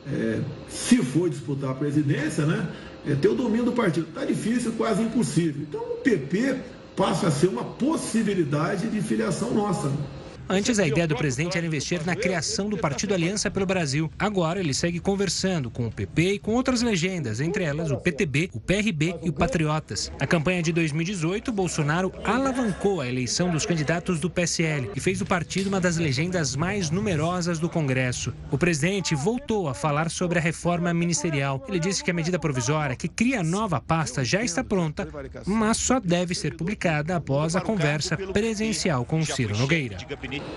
é, 0.07 0.39
se 0.69 0.97
for 0.97 1.29
disputar 1.29 1.71
a 1.71 1.75
presidência, 1.75 2.45
né, 2.45 2.69
é 3.05 3.15
ter 3.15 3.27
o 3.27 3.35
domínio 3.35 3.65
do 3.65 3.73
partido. 3.73 4.07
Está 4.07 4.23
difícil, 4.23 4.73
quase 4.73 5.01
impossível. 5.01 5.63
Então 5.67 5.81
o 5.81 5.97
PP 5.97 6.57
passa 6.95 7.27
a 7.27 7.31
ser 7.31 7.47
uma 7.47 7.63
possibilidade 7.63 8.89
de 8.89 9.01
filiação 9.01 9.53
nossa. 9.53 9.91
Antes, 10.51 10.79
a 10.79 10.87
ideia 10.87 11.07
do 11.07 11.15
presidente 11.15 11.59
era 11.59 11.67
investir 11.67 12.03
na 12.03 12.15
criação 12.15 12.67
do 12.67 12.75
Partido 12.75 13.13
Aliança 13.13 13.51
pelo 13.51 13.67
Brasil. 13.67 14.09
Agora, 14.17 14.59
ele 14.59 14.73
segue 14.73 14.99
conversando 14.99 15.69
com 15.69 15.85
o 15.85 15.91
PP 15.91 16.33
e 16.33 16.39
com 16.39 16.55
outras 16.55 16.81
legendas, 16.81 17.39
entre 17.39 17.63
elas 17.63 17.91
o 17.91 17.97
PTB, 17.97 18.49
o 18.51 18.59
PRB 18.59 19.15
e 19.21 19.29
o 19.29 19.33
Patriotas. 19.33 20.11
Na 20.19 20.25
campanha 20.25 20.63
de 20.63 20.73
2018, 20.73 21.51
Bolsonaro 21.51 22.11
alavancou 22.23 22.99
a 22.99 23.07
eleição 23.07 23.51
dos 23.51 23.63
candidatos 23.63 24.19
do 24.19 24.27
PSL 24.27 24.89
e 24.95 24.99
fez 24.99 25.19
do 25.19 25.25
partido 25.25 25.67
uma 25.67 25.79
das 25.79 25.97
legendas 25.97 26.55
mais 26.55 26.89
numerosas 26.89 27.59
do 27.59 27.69
Congresso. 27.69 28.33
O 28.49 28.57
presidente 28.57 29.13
voltou 29.13 29.69
a 29.69 29.75
falar 29.75 30.09
sobre 30.09 30.39
a 30.39 30.41
reforma 30.41 30.91
ministerial. 30.91 31.63
Ele 31.67 31.79
disse 31.79 32.03
que 32.03 32.09
a 32.09 32.13
medida 32.13 32.39
provisória 32.39 32.95
que 32.95 33.07
cria 33.07 33.41
a 33.41 33.43
nova 33.43 33.79
pasta 33.79 34.25
já 34.25 34.43
está 34.43 34.63
pronta, 34.63 35.07
mas 35.45 35.77
só 35.77 35.99
deve 35.99 36.33
ser 36.33 36.57
publicada 36.57 37.15
após 37.15 37.55
a 37.55 37.61
conversa 37.61 38.17
presencial 38.17 39.05
com 39.05 39.23
Ciro 39.23 39.55
Nogueira. 39.55 39.97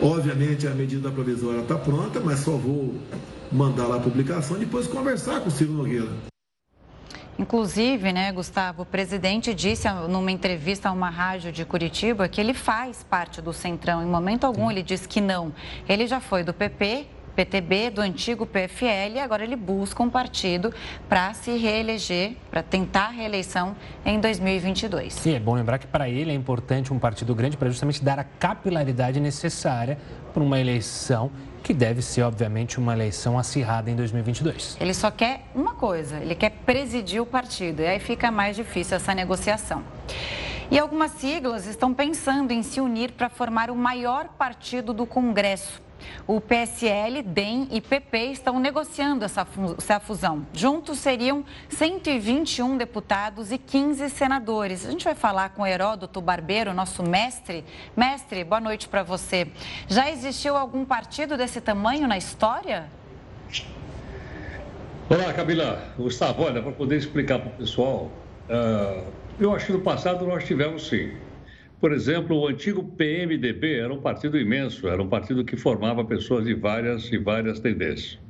Obviamente 0.00 0.66
a 0.66 0.70
medida 0.70 1.10
provisória 1.10 1.60
está 1.60 1.76
pronta, 1.76 2.20
mas 2.20 2.40
só 2.40 2.52
vou 2.52 2.94
mandar 3.50 3.86
lá 3.86 3.96
a 3.96 4.00
publicação 4.00 4.56
e 4.56 4.60
depois 4.60 4.86
conversar 4.86 5.40
com 5.40 5.48
o 5.48 5.50
Ciro 5.50 5.72
Nogueira. 5.72 6.10
Inclusive, 7.38 8.12
né, 8.12 8.30
Gustavo, 8.30 8.82
o 8.82 8.86
presidente 8.86 9.54
disse 9.54 9.88
numa 10.08 10.30
entrevista 10.30 10.88
a 10.88 10.92
uma 10.92 11.08
rádio 11.08 11.50
de 11.50 11.64
Curitiba 11.64 12.28
que 12.28 12.40
ele 12.40 12.52
faz 12.52 13.02
parte 13.02 13.40
do 13.40 13.52
Centrão. 13.52 14.02
Em 14.02 14.06
momento 14.06 14.44
algum 14.44 14.70
ele 14.70 14.82
disse 14.82 15.08
que 15.08 15.20
não. 15.20 15.52
Ele 15.88 16.06
já 16.06 16.20
foi 16.20 16.44
do 16.44 16.52
PP 16.52 17.06
PTB, 17.34 17.90
do 17.90 18.00
antigo 18.00 18.46
PFL, 18.46 19.14
e 19.14 19.18
agora 19.18 19.42
ele 19.44 19.56
busca 19.56 20.02
um 20.02 20.10
partido 20.10 20.72
para 21.08 21.32
se 21.34 21.56
reeleger, 21.56 22.36
para 22.50 22.62
tentar 22.62 23.06
a 23.06 23.10
reeleição 23.10 23.74
em 24.04 24.20
2022. 24.20 25.24
E 25.26 25.34
é 25.34 25.40
bom 25.40 25.54
lembrar 25.54 25.78
que 25.78 25.86
para 25.86 26.08
ele 26.08 26.30
é 26.30 26.34
importante 26.34 26.92
um 26.92 26.98
partido 26.98 27.34
grande 27.34 27.56
para 27.56 27.68
justamente 27.68 28.02
dar 28.02 28.18
a 28.18 28.24
capilaridade 28.24 29.20
necessária 29.20 29.98
para 30.32 30.42
uma 30.42 30.58
eleição 30.58 31.30
que 31.62 31.72
deve 31.72 32.02
ser, 32.02 32.22
obviamente, 32.22 32.78
uma 32.78 32.92
eleição 32.92 33.38
acirrada 33.38 33.90
em 33.90 33.94
2022. 33.94 34.76
Ele 34.80 34.92
só 34.92 35.10
quer 35.10 35.42
uma 35.54 35.74
coisa, 35.74 36.18
ele 36.18 36.34
quer 36.34 36.50
presidir 36.50 37.22
o 37.22 37.26
partido, 37.26 37.82
e 37.82 37.86
aí 37.86 38.00
fica 38.00 38.30
mais 38.30 38.56
difícil 38.56 38.96
essa 38.96 39.14
negociação. 39.14 39.82
E 40.70 40.78
algumas 40.78 41.12
siglas 41.12 41.66
estão 41.66 41.92
pensando 41.92 42.50
em 42.50 42.62
se 42.62 42.80
unir 42.80 43.12
para 43.12 43.28
formar 43.28 43.70
o 43.70 43.76
maior 43.76 44.28
partido 44.38 44.92
do 44.92 45.06
Congresso. 45.06 45.80
O 46.26 46.40
PSL, 46.40 47.22
DEM 47.22 47.68
e 47.70 47.80
PP 47.80 48.18
estão 48.26 48.58
negociando 48.58 49.24
essa, 49.24 49.46
essa 49.78 50.00
fusão. 50.00 50.46
Juntos 50.52 50.98
seriam 50.98 51.44
121 51.68 52.76
deputados 52.76 53.50
e 53.52 53.58
15 53.58 54.08
senadores. 54.10 54.86
A 54.86 54.90
gente 54.90 55.04
vai 55.04 55.14
falar 55.14 55.50
com 55.50 55.66
Heródoto 55.66 56.20
Barbeiro, 56.20 56.72
nosso 56.72 57.02
mestre. 57.02 57.64
Mestre, 57.96 58.44
boa 58.44 58.60
noite 58.60 58.88
para 58.88 59.02
você. 59.02 59.48
Já 59.88 60.10
existiu 60.10 60.56
algum 60.56 60.84
partido 60.84 61.36
desse 61.36 61.60
tamanho 61.60 62.06
na 62.06 62.16
história? 62.16 62.86
Olá, 65.08 65.32
Camila. 65.32 65.92
Gustavo, 65.98 66.42
olha, 66.42 66.62
para 66.62 66.72
poder 66.72 66.96
explicar 66.96 67.38
para 67.38 67.50
o 67.50 67.52
pessoal, 67.54 68.10
uh, 68.48 69.04
eu 69.38 69.54
acho 69.54 69.66
que 69.66 69.72
no 69.72 69.80
passado 69.80 70.26
nós 70.26 70.44
tivemos 70.44 70.88
sim 70.88 71.12
por 71.82 71.92
exemplo, 71.92 72.36
o 72.36 72.46
antigo 72.46 72.84
PMDB 72.96 73.80
era 73.80 73.92
um 73.92 74.00
partido 74.00 74.38
imenso, 74.38 74.86
era 74.86 75.02
um 75.02 75.08
partido 75.08 75.44
que 75.44 75.56
formava 75.56 76.04
pessoas 76.04 76.44
de 76.44 76.54
várias 76.54 77.10
e 77.10 77.18
várias 77.18 77.58
tendências. 77.58 78.20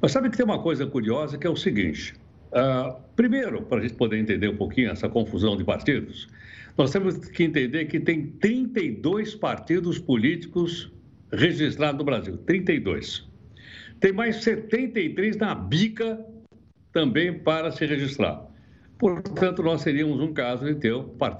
Mas 0.00 0.12
sabe 0.12 0.30
que 0.30 0.36
tem 0.36 0.46
uma 0.46 0.62
coisa 0.62 0.86
curiosa 0.86 1.36
que 1.36 1.44
é 1.44 1.50
o 1.50 1.56
seguinte: 1.56 2.14
uh, 2.52 2.94
primeiro, 3.16 3.62
para 3.62 3.80
a 3.80 3.82
gente 3.82 3.94
poder 3.94 4.18
entender 4.18 4.46
um 4.46 4.56
pouquinho 4.56 4.92
essa 4.92 5.08
confusão 5.08 5.56
de 5.56 5.64
partidos, 5.64 6.28
nós 6.78 6.92
temos 6.92 7.16
que 7.16 7.42
entender 7.42 7.86
que 7.86 7.98
tem 7.98 8.28
32 8.28 9.34
partidos 9.34 9.98
políticos 9.98 10.88
registrados 11.32 11.98
no 11.98 12.04
Brasil 12.04 12.36
32. 12.46 13.28
Tem 13.98 14.12
mais 14.12 14.36
73 14.36 15.36
na 15.38 15.52
bica 15.52 16.24
também 16.92 17.40
para 17.40 17.72
se 17.72 17.84
registrar. 17.86 18.53
Portanto, 19.04 19.62
nós 19.62 19.82
seríamos 19.82 20.18
um 20.18 20.32
caso 20.32 20.64
de 20.64 20.76
ter 20.76 20.94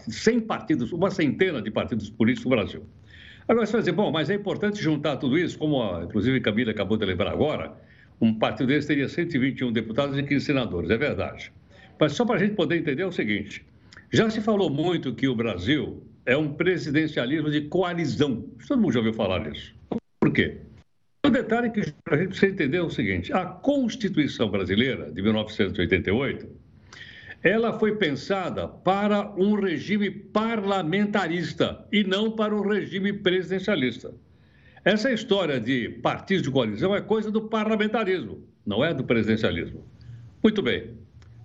100 0.06 0.40
partidos, 0.40 0.92
uma 0.92 1.10
centena 1.10 1.62
de 1.62 1.70
partidos 1.70 2.10
políticos 2.10 2.44
no 2.44 2.50
Brasil. 2.50 2.82
Agora, 3.48 3.64
você 3.64 3.72
vai 3.72 3.80
dizer, 3.80 3.92
bom, 3.92 4.12
mas 4.12 4.28
é 4.28 4.34
importante 4.34 4.82
juntar 4.82 5.16
tudo 5.16 5.38
isso, 5.38 5.58
como 5.58 5.82
a, 5.82 6.04
inclusive 6.04 6.36
a 6.36 6.42
Camila 6.42 6.72
acabou 6.72 6.98
de 6.98 7.06
lembrar 7.06 7.32
agora, 7.32 7.72
um 8.20 8.34
partido 8.34 8.66
desse 8.66 8.88
teria 8.88 9.08
121 9.08 9.72
deputados 9.72 10.18
e 10.18 10.22
15 10.22 10.44
senadores, 10.44 10.90
é 10.90 10.98
verdade. 10.98 11.50
Mas 11.98 12.12
só 12.12 12.26
para 12.26 12.36
a 12.36 12.38
gente 12.38 12.54
poder 12.54 12.76
entender 12.76 13.02
é 13.02 13.06
o 13.06 13.12
seguinte: 13.12 13.64
já 14.12 14.28
se 14.28 14.42
falou 14.42 14.68
muito 14.68 15.14
que 15.14 15.26
o 15.26 15.34
Brasil 15.34 16.02
é 16.26 16.36
um 16.36 16.52
presidencialismo 16.52 17.50
de 17.50 17.62
coalizão. 17.62 18.44
Todo 18.68 18.78
mundo 18.78 18.92
já 18.92 18.98
ouviu 18.98 19.14
falar 19.14 19.40
nisso. 19.40 19.74
Por 20.20 20.30
quê? 20.34 20.58
O 21.24 21.30
detalhe 21.30 21.70
que 21.70 21.80
a 21.80 22.16
gente 22.18 22.28
precisa 22.28 22.52
entender 22.52 22.76
é 22.76 22.82
o 22.82 22.90
seguinte: 22.90 23.32
a 23.32 23.46
Constituição 23.46 24.50
brasileira 24.50 25.10
de 25.10 25.22
1988 25.22 26.63
ela 27.44 27.78
foi 27.78 27.96
pensada 27.96 28.66
para 28.66 29.30
um 29.36 29.54
regime 29.54 30.10
parlamentarista 30.10 31.86
e 31.92 32.02
não 32.02 32.30
para 32.30 32.56
um 32.56 32.66
regime 32.66 33.12
presidencialista. 33.12 34.14
Essa 34.82 35.12
história 35.12 35.60
de 35.60 35.90
partidos 36.02 36.42
de 36.42 36.50
coalizão 36.50 36.96
é 36.96 37.02
coisa 37.02 37.30
do 37.30 37.42
parlamentarismo, 37.42 38.42
não 38.64 38.82
é 38.82 38.94
do 38.94 39.04
presidencialismo. 39.04 39.86
Muito 40.42 40.62
bem. 40.62 40.92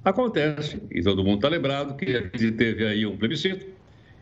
Acontece, 0.04 0.82
e 0.90 1.02
todo 1.02 1.22
mundo 1.22 1.36
está 1.36 1.50
lembrado, 1.50 1.98
que 1.98 2.16
a 2.16 2.22
gente 2.22 2.54
teve 2.54 2.86
aí 2.88 3.06
um 3.06 3.18
plebiscito, 3.18 3.66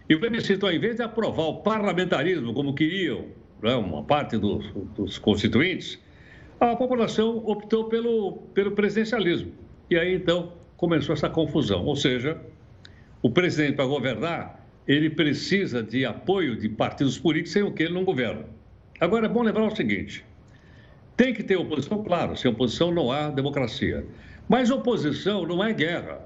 e 0.10 0.16
o 0.16 0.20
plebiscito, 0.20 0.66
ao 0.66 0.74
invés 0.74 0.96
de 0.96 1.04
aprovar 1.04 1.46
o 1.46 1.62
parlamentarismo 1.62 2.56
como 2.56 2.74
queriam 2.74 3.26
né, 3.62 3.76
uma 3.76 4.04
parte 4.04 4.36
dos, 4.38 4.66
dos 4.96 5.20
constituintes, 5.20 6.00
a 6.60 6.76
população 6.76 7.38
optou 7.46 7.86
pelo, 7.86 8.38
pelo 8.56 8.72
presidencialismo. 8.72 9.52
E 9.92 9.98
aí, 9.98 10.16
então, 10.16 10.54
começou 10.78 11.14
essa 11.14 11.30
confusão. 11.30 11.84
Ou 11.84 11.96
seja, 11.96 12.38
o 13.22 13.30
presidente, 13.30 13.76
para 13.76 13.86
governar, 13.86 14.66
ele 14.88 15.10
precisa 15.10 15.84
de 15.84 16.06
apoio 16.06 16.56
de 16.56 16.70
partidos 16.70 17.18
políticos, 17.18 17.52
sem 17.52 17.64
o 17.64 17.74
que 17.74 17.84
ele 17.84 17.94
não 17.94 18.06
governa. 18.06 18.46
Agora, 19.00 19.26
é 19.26 19.30
bom 19.30 19.42
lembrar 19.42 19.66
o 19.66 19.76
seguinte: 19.76 20.24
tem 21.18 21.34
que 21.34 21.44
ter 21.44 21.58
oposição, 21.58 22.04
claro, 22.04 22.38
sem 22.38 22.50
oposição 22.50 22.92
não 22.92 23.12
há 23.12 23.30
democracia. 23.30 24.06
Mas 24.48 24.72
oposição 24.72 25.46
não 25.46 25.62
é 25.64 25.74
guerra. 25.74 26.22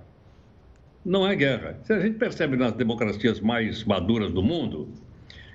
Não 1.04 1.26
é 1.26 1.36
guerra. 1.36 1.80
A 1.90 2.00
gente 2.00 2.20
percebe 2.20 2.56
nas 2.56 2.74
democracias 2.74 3.40
mais 3.40 3.84
maduras 3.84 4.32
do 4.32 4.44
mundo 4.44 4.90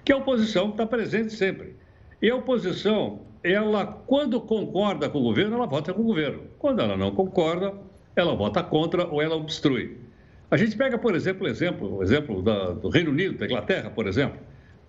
que 0.05 0.13
a 0.13 0.17
oposição 0.17 0.71
está 0.71 0.85
presente 0.85 1.33
sempre. 1.33 1.77
E 2.21 2.29
a 2.29 2.35
oposição, 2.35 3.21
ela, 3.43 3.87
quando 3.87 4.41
concorda 4.41 5.09
com 5.09 5.19
o 5.19 5.23
governo, 5.23 5.55
ela 5.55 5.67
vota 5.67 5.93
com 5.95 6.01
o 6.01 6.07
governo. 6.07 6.43
Quando 6.59 6.81
ela 6.81 6.97
não 6.97 7.13
concorda, 7.13 7.73
ela 8.17 8.35
vota 8.35 8.63
contra 8.63 9.07
ou 9.07 9.21
ela 9.21 9.37
obstrui. 9.37 9.99
A 10.51 10.57
gente 10.57 10.77
pega, 10.77 10.97
por 10.97 11.15
exemplo, 11.15 11.47
o 11.47 11.51
exemplo, 11.51 11.97
o 11.97 12.03
exemplo 12.03 12.43
da, 12.43 12.73
do 12.73 12.89
Reino 12.89 13.11
Unido, 13.11 13.37
da 13.37 13.45
Inglaterra, 13.45 13.91
por 13.91 14.07
exemplo. 14.07 14.39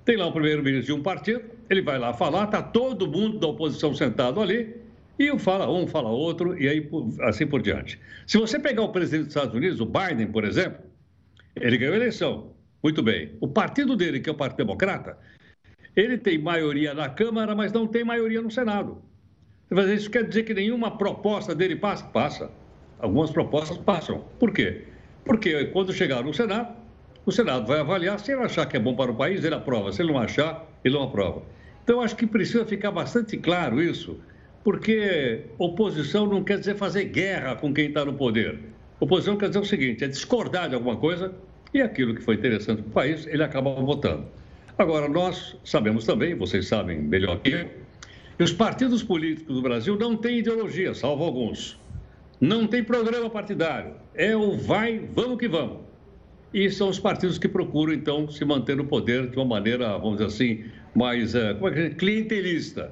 Tem 0.06 0.16
lá 0.16 0.26
o 0.26 0.32
primeiro-ministro 0.32 0.94
de 0.96 1.00
um 1.00 1.04
partido, 1.04 1.42
ele 1.70 1.82
vai 1.82 2.00
lá 2.00 2.14
falar, 2.14 2.46
está 2.46 2.62
todo 2.62 3.08
mundo 3.08 3.38
da 3.38 3.48
oposição 3.48 3.94
sentado 3.94 4.40
ali, 4.40 4.76
e 5.20 5.38
fala 5.40 5.70
um, 5.70 5.86
fala 5.86 6.10
outro, 6.10 6.58
e 6.58 6.70
aí 6.70 6.90
assim 7.24 7.46
por 7.46 7.62
diante. 7.62 8.00
Se 8.26 8.38
você 8.38 8.58
pegar 8.58 8.84
o 8.84 8.90
presidente 8.90 9.26
dos 9.26 9.36
Estados 9.36 9.54
Unidos, 9.54 9.82
o 9.82 9.86
Biden, 9.86 10.28
por 10.28 10.46
exemplo, 10.46 10.84
ele 11.56 11.78
ganhou 11.78 11.96
a 11.96 11.98
eleição. 11.98 12.54
Muito 12.82 13.02
bem. 13.02 13.32
O 13.42 13.48
partido 13.48 13.96
dele, 13.98 14.20
que 14.20 14.30
é 14.30 14.32
o 14.32 14.36
Partido 14.36 14.58
Democrata, 14.58 15.18
ele 15.96 16.18
tem 16.18 16.38
maioria 16.38 16.94
na 16.94 17.10
Câmara, 17.10 17.56
mas 17.56 17.74
não 17.74 17.88
tem 17.88 18.04
maioria 18.04 18.42
no 18.42 18.52
Senado. 18.52 19.02
Isso 19.94 20.10
quer 20.10 20.24
dizer 20.24 20.44
que 20.44 20.54
nenhuma 20.54 20.96
proposta 20.96 21.56
dele 21.56 21.76
passa? 21.76 22.06
Passa 22.06 22.52
algumas 23.00 23.32
propostas 23.32 23.78
passam. 23.78 24.24
Por 24.40 24.52
quê? 24.52 24.84
Porque 25.26 25.66
quando 25.66 25.94
chegar 25.94 26.24
no 26.24 26.34
Senado, 26.34 26.76
o 27.26 27.32
Senado 27.32 27.68
vai 27.68 27.80
avaliar, 27.80 28.20
se 28.20 28.32
ele 28.32 28.42
achar 28.42 28.66
que 28.66 28.78
é 28.78 28.80
bom 28.80 28.96
para 28.96 29.12
o 29.12 29.16
país, 29.16 29.44
ele 29.44 29.56
aprova, 29.56 29.92
se 29.92 30.02
ele 30.02 30.14
não 30.14 30.20
achar, 30.20 30.66
ele 30.84 30.96
não 30.96 31.04
aprova. 31.04 31.42
Então, 31.84 32.02
acho 32.02 32.16
que 32.16 32.26
precisa 32.26 32.66
ficar 32.66 32.92
bastante 32.92 33.38
claro 33.38 33.82
isso, 33.82 34.18
porque 34.64 35.42
oposição 35.58 36.26
não 36.26 36.44
quer 36.44 36.60
dizer 36.60 36.76
fazer 36.76 37.06
guerra 37.06 37.56
com 37.56 37.74
quem 37.74 37.88
está 37.88 38.04
no 38.06 38.14
poder. 38.14 38.60
Oposição 39.00 39.38
quer 39.38 39.50
dizer 39.50 39.60
o 39.60 39.66
seguinte: 39.66 40.04
é 40.04 40.08
discordar 40.08 40.70
de 40.70 40.76
alguma 40.76 40.98
coisa 40.98 41.34
e 41.74 41.82
aquilo 41.82 42.16
que 42.16 42.22
foi 42.22 42.36
interessante 42.36 42.82
para 42.82 42.90
o 42.90 42.94
país, 42.94 43.28
ele 43.28 43.44
acaba 43.44 43.74
votando. 43.76 44.26
Agora, 44.78 45.10
nós 45.10 45.56
sabemos 45.64 46.06
também, 46.06 46.36
vocês 46.36 46.68
sabem 46.68 47.02
melhor 47.02 47.40
que 47.40 47.52
eu, 47.52 47.70
que 48.38 48.44
os 48.44 48.54
partidos 48.54 49.04
políticos 49.04 49.56
do 49.56 49.62
Brasil 49.62 49.98
não 49.98 50.16
têm 50.16 50.40
ideologia, 50.40 50.94
salvo 50.94 51.24
alguns. 51.24 51.78
Não 52.40 52.68
tem 52.68 52.84
programa 52.84 53.30
partidário. 53.30 53.94
É 54.14 54.36
o 54.36 54.58
vai, 54.58 55.00
vamos 55.14 55.38
que 55.38 55.48
vamos. 55.48 55.80
E 56.54 56.70
são 56.70 56.90
os 56.90 57.00
partidos 57.00 57.38
que 57.38 57.48
procuram, 57.48 57.94
então, 57.94 58.30
se 58.30 58.46
manter 58.46 58.76
no 58.76 58.86
poder 58.86 59.30
de 59.30 59.36
uma 59.36 59.46
maneira, 59.46 59.98
vamos 59.98 60.14
dizer 60.18 60.26
assim, 60.26 60.66
mais 60.96 61.36
uh, 61.36 61.56
como 61.56 61.68
é 61.68 61.72
que 61.72 61.80
é? 61.80 61.90
clientelista. 61.90 62.92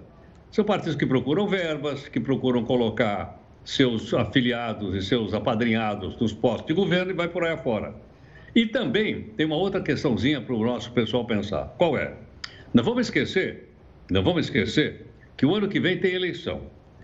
São 0.52 0.66
partidos 0.66 0.96
que 0.96 1.06
procuram 1.06 1.48
verbas, 1.48 2.08
que 2.08 2.20
procuram 2.20 2.64
colocar 2.64 3.40
seus 3.64 4.14
afiliados 4.14 4.94
e 4.96 5.02
seus 5.02 5.34
apadrinhados 5.34 6.16
nos 6.18 6.34
postos 6.34 6.68
de 6.68 6.74
governo 6.74 7.12
e 7.12 7.14
vai 7.14 7.28
por 7.28 7.44
aí 7.44 7.54
afora. 7.54 7.94
E 8.56 8.66
também 8.66 9.24
tem 9.36 9.46
uma 9.46 9.58
outra 9.58 9.82
questãozinha 9.82 10.40
para 10.40 10.56
o 10.56 10.64
nosso 10.64 10.92
pessoal 10.92 11.26
pensar. 11.26 11.74
Qual 11.78 11.98
é? 11.98 12.14
Não 12.74 12.84
vamos 12.84 13.08
esquecer, 13.08 13.70
não 14.10 14.24
vamos 14.24 14.46
esquecer 14.46 15.08
que 15.36 15.46
o 15.46 15.54
ano 15.56 15.68
que 15.68 15.80
vem 15.80 15.98
tem 16.00 16.14
eleição. 16.14 16.62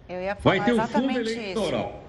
Eu 0.08 0.22
ia 0.22 0.36
falar 0.36 0.58
vai 0.58 0.66
ter 0.66 0.74
um 0.74 0.88
fundo 0.88 1.12
eleitoral. 1.12 1.90
Isso. 1.96 2.01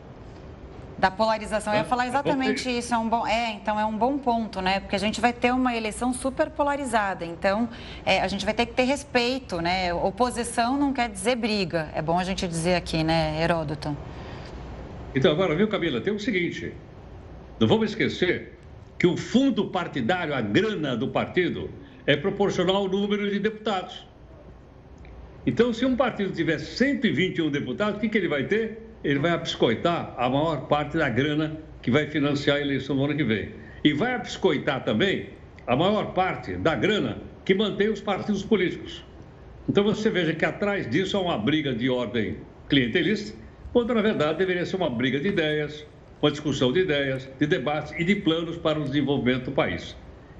Da 1.02 1.10
polarização, 1.10 1.72
eu 1.72 1.78
ia 1.80 1.84
falar 1.84 2.06
exatamente 2.06 2.70
isso. 2.70 2.94
É 2.94 2.96
um 2.96 3.08
bom, 3.08 3.26
é, 3.26 3.54
então 3.54 3.80
é 3.80 3.84
um 3.84 3.98
bom 3.98 4.18
ponto, 4.18 4.60
né? 4.60 4.78
Porque 4.78 4.94
a 4.94 4.98
gente 5.00 5.20
vai 5.20 5.32
ter 5.32 5.52
uma 5.52 5.74
eleição 5.74 6.14
super 6.14 6.48
polarizada. 6.48 7.24
Então, 7.24 7.68
é, 8.06 8.20
a 8.20 8.28
gente 8.28 8.44
vai 8.44 8.54
ter 8.54 8.66
que 8.66 8.72
ter 8.72 8.84
respeito, 8.84 9.60
né? 9.60 9.92
Oposição 9.92 10.78
não 10.78 10.92
quer 10.92 11.08
dizer 11.08 11.34
briga. 11.34 11.90
É 11.92 12.00
bom 12.00 12.20
a 12.20 12.22
gente 12.22 12.46
dizer 12.46 12.76
aqui, 12.76 13.02
né, 13.02 13.42
Heródoto? 13.42 13.96
Então, 15.12 15.32
agora, 15.32 15.56
viu, 15.56 15.66
Camila, 15.66 16.00
tem 16.00 16.14
o 16.14 16.20
seguinte: 16.20 16.72
não 17.58 17.66
vamos 17.66 17.90
esquecer 17.90 18.56
que 18.96 19.08
o 19.08 19.16
fundo 19.16 19.70
partidário, 19.70 20.32
a 20.32 20.40
grana 20.40 20.96
do 20.96 21.08
partido, 21.08 21.68
é 22.06 22.14
proporcional 22.16 22.76
ao 22.76 22.88
número 22.88 23.28
de 23.28 23.40
deputados. 23.40 24.06
Então, 25.44 25.72
se 25.72 25.84
um 25.84 25.96
partido 25.96 26.32
tiver 26.32 26.60
121 26.60 27.50
deputados, 27.50 27.96
o 27.96 28.00
que, 28.00 28.08
que 28.08 28.16
ele 28.16 28.28
vai 28.28 28.44
ter? 28.44 28.91
Ele 29.04 29.18
vai 29.18 29.32
abiscoitar 29.32 30.14
a 30.16 30.28
maior 30.28 30.66
parte 30.68 30.96
da 30.96 31.08
grana 31.08 31.58
que 31.80 31.90
vai 31.90 32.06
financiar 32.06 32.58
a 32.58 32.60
eleição 32.60 32.96
do 32.96 33.04
ano 33.04 33.16
que 33.16 33.24
vem. 33.24 33.50
E 33.84 33.92
vai 33.92 34.14
abiscoitar 34.14 34.84
também 34.84 35.30
a 35.66 35.74
maior 35.74 36.12
parte 36.12 36.54
da 36.54 36.74
grana 36.74 37.18
que 37.44 37.54
mantém 37.54 37.88
os 37.88 38.00
partidos 38.00 38.44
políticos. 38.44 39.04
Então, 39.68 39.84
você 39.84 40.10
veja 40.10 40.34
que 40.34 40.44
atrás 40.44 40.88
disso 40.88 41.16
há 41.16 41.20
uma 41.20 41.38
briga 41.38 41.74
de 41.74 41.88
ordem 41.88 42.38
clientelista 42.68 43.36
quando 43.72 43.94
na 43.94 44.02
verdade 44.02 44.38
deveria 44.38 44.66
ser 44.66 44.76
uma 44.76 44.90
briga 44.90 45.18
de 45.18 45.28
ideias, 45.28 45.86
uma 46.20 46.30
discussão 46.30 46.72
de 46.72 46.80
ideias, 46.80 47.28
de 47.38 47.46
debates 47.46 47.92
e 47.98 48.04
de 48.04 48.14
planos 48.16 48.56
para 48.56 48.78
o 48.78 48.84
desenvolvimento 48.84 49.46
do 49.46 49.52
país. 49.52 49.96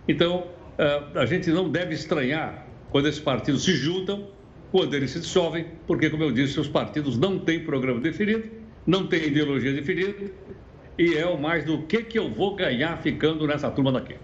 Então, 0.06 0.46
eh, 0.78 1.02
a 1.14 1.24
gente 1.24 1.50
não 1.50 1.68
deve 1.68 1.94
estranhar 1.94 2.66
quando 2.90 3.08
esses 3.08 3.20
partidos 3.20 3.64
se 3.64 3.74
juntam, 3.74 4.28
quando 4.72 4.94
eles 4.94 5.10
se 5.10 5.20
dissolvem, 5.20 5.66
porque, 5.86 6.08
como 6.08 6.24
eu 6.24 6.32
disse, 6.32 6.58
os 6.58 6.66
partidos 6.66 7.18
não 7.18 7.38
têm 7.38 7.60
programa 7.60 8.00
definido, 8.00 8.50
não 8.86 9.06
têm 9.06 9.26
ideologia 9.26 9.70
definida, 9.70 10.32
e 10.98 11.14
é 11.14 11.26
o 11.26 11.38
mais 11.38 11.62
do 11.64 11.82
que, 11.82 12.02
que 12.02 12.18
eu 12.18 12.32
vou 12.32 12.56
ganhar 12.56 12.96
ficando 12.96 13.46
nessa 13.46 13.70
turma 13.70 13.92
daqui. 13.92 14.16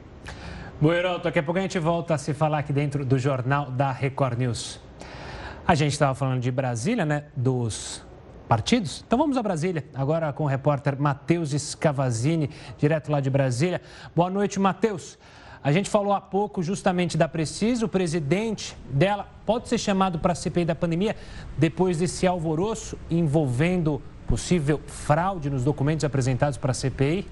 Bueno, 0.81 1.19
daqui 1.19 1.38
a 1.38 1.43
pouco 1.43 1.59
a 1.59 1.62
gente 1.62 1.78
volta 1.78 2.14
a 2.14 2.19
se 2.19 2.33
falar 2.33 2.61
aqui 2.61 2.73
dentro 2.73 3.05
do 3.05 3.19
Jornal 3.19 3.71
da 3.71 3.93
Record 3.93 4.38
News. 4.38 4.81
A 5.67 5.75
gente 5.75 5.93
estava 5.93 6.14
falando 6.14 6.40
de 6.40 6.50
Brasília, 6.50 7.05
né? 7.05 7.25
Dos 7.37 8.02
partidos? 8.49 9.05
Então 9.07 9.19
vamos 9.19 9.37
a 9.37 9.43
Brasília, 9.43 9.85
agora 9.93 10.33
com 10.33 10.45
o 10.45 10.47
repórter 10.47 10.99
Matheus 10.99 11.50
Scavazini, 11.50 12.49
direto 12.78 13.12
lá 13.12 13.21
de 13.21 13.28
Brasília. 13.28 13.83
Boa 14.17 14.31
noite, 14.31 14.59
Matheus. 14.59 15.19
A 15.62 15.72
gente 15.72 15.90
falou 15.90 16.12
há 16.12 16.20
pouco 16.20 16.62
justamente 16.62 17.16
da 17.16 17.28
Precisa, 17.28 17.84
o 17.84 17.88
presidente 17.88 18.76
dela 18.90 19.28
pode 19.44 19.68
ser 19.68 19.78
chamado 19.78 20.18
para 20.18 20.32
a 20.32 20.36
CPI 20.36 20.64
da 20.64 20.74
pandemia 20.74 21.16
depois 21.56 21.98
desse 21.98 22.26
alvoroço 22.26 22.96
envolvendo 23.10 24.00
possível 24.26 24.80
fraude 24.86 25.50
nos 25.50 25.64
documentos 25.64 26.04
apresentados 26.04 26.58
para 26.58 26.70
a 26.70 26.74
CPI? 26.74 27.26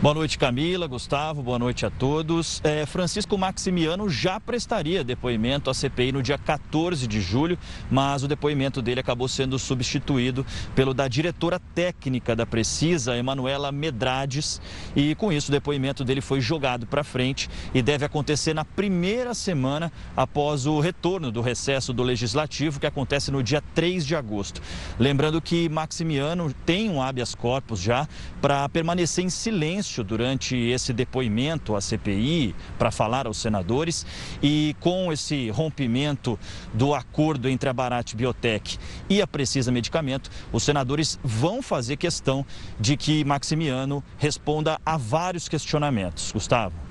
Boa 0.00 0.14
noite, 0.14 0.38
Camila, 0.38 0.86
Gustavo, 0.86 1.42
boa 1.42 1.58
noite 1.58 1.84
a 1.84 1.90
todos. 1.90 2.60
É, 2.62 2.86
Francisco 2.86 3.36
Maximiano 3.36 4.08
já 4.08 4.38
prestaria 4.38 5.02
depoimento 5.02 5.68
à 5.68 5.74
CPI 5.74 6.12
no 6.12 6.22
dia 6.22 6.38
14 6.38 7.04
de 7.08 7.20
julho, 7.20 7.58
mas 7.90 8.22
o 8.22 8.28
depoimento 8.28 8.80
dele 8.80 9.00
acabou 9.00 9.26
sendo 9.26 9.58
substituído 9.58 10.46
pelo 10.72 10.94
da 10.94 11.08
diretora 11.08 11.60
técnica 11.74 12.36
da 12.36 12.46
Precisa, 12.46 13.16
Emanuela 13.16 13.72
Medrades, 13.72 14.60
e 14.94 15.16
com 15.16 15.32
isso 15.32 15.48
o 15.48 15.52
depoimento 15.52 16.04
dele 16.04 16.20
foi 16.20 16.40
jogado 16.40 16.86
para 16.86 17.02
frente 17.02 17.50
e 17.74 17.82
deve 17.82 18.04
acontecer 18.04 18.54
na 18.54 18.64
primeira 18.64 19.34
semana 19.34 19.90
após 20.16 20.64
o 20.64 20.78
retorno 20.78 21.32
do 21.32 21.40
recesso 21.40 21.92
do 21.92 22.04
Legislativo, 22.04 22.78
que 22.78 22.86
acontece 22.86 23.32
no 23.32 23.42
dia 23.42 23.60
3 23.74 24.06
de 24.06 24.14
agosto. 24.14 24.62
Lembrando 24.96 25.42
que 25.42 25.68
Maximiano 25.68 26.54
tem 26.64 26.88
um 26.88 27.02
habeas 27.02 27.34
corpus 27.34 27.80
já 27.80 28.06
para 28.40 28.68
permanecer 28.68 29.24
em 29.24 29.28
silêncio 29.28 29.87
durante 29.96 30.56
esse 30.56 30.92
depoimento 30.92 31.74
à 31.74 31.80
CPI 31.80 32.54
para 32.78 32.90
falar 32.90 33.26
aos 33.26 33.38
senadores 33.38 34.06
e 34.42 34.76
com 34.80 35.12
esse 35.12 35.50
rompimento 35.50 36.38
do 36.72 36.94
acordo 36.94 37.48
entre 37.48 37.68
a 37.68 37.72
Barat 37.72 38.14
Biotech 38.14 38.78
e 39.08 39.22
a 39.22 39.26
Precisa 39.26 39.72
Medicamento, 39.72 40.30
os 40.52 40.62
senadores 40.62 41.18
vão 41.22 41.62
fazer 41.62 41.96
questão 41.96 42.44
de 42.78 42.96
que 42.96 43.24
Maximiano 43.24 44.02
responda 44.18 44.80
a 44.84 44.96
vários 44.96 45.48
questionamentos. 45.48 46.32
Gustavo. 46.32 46.87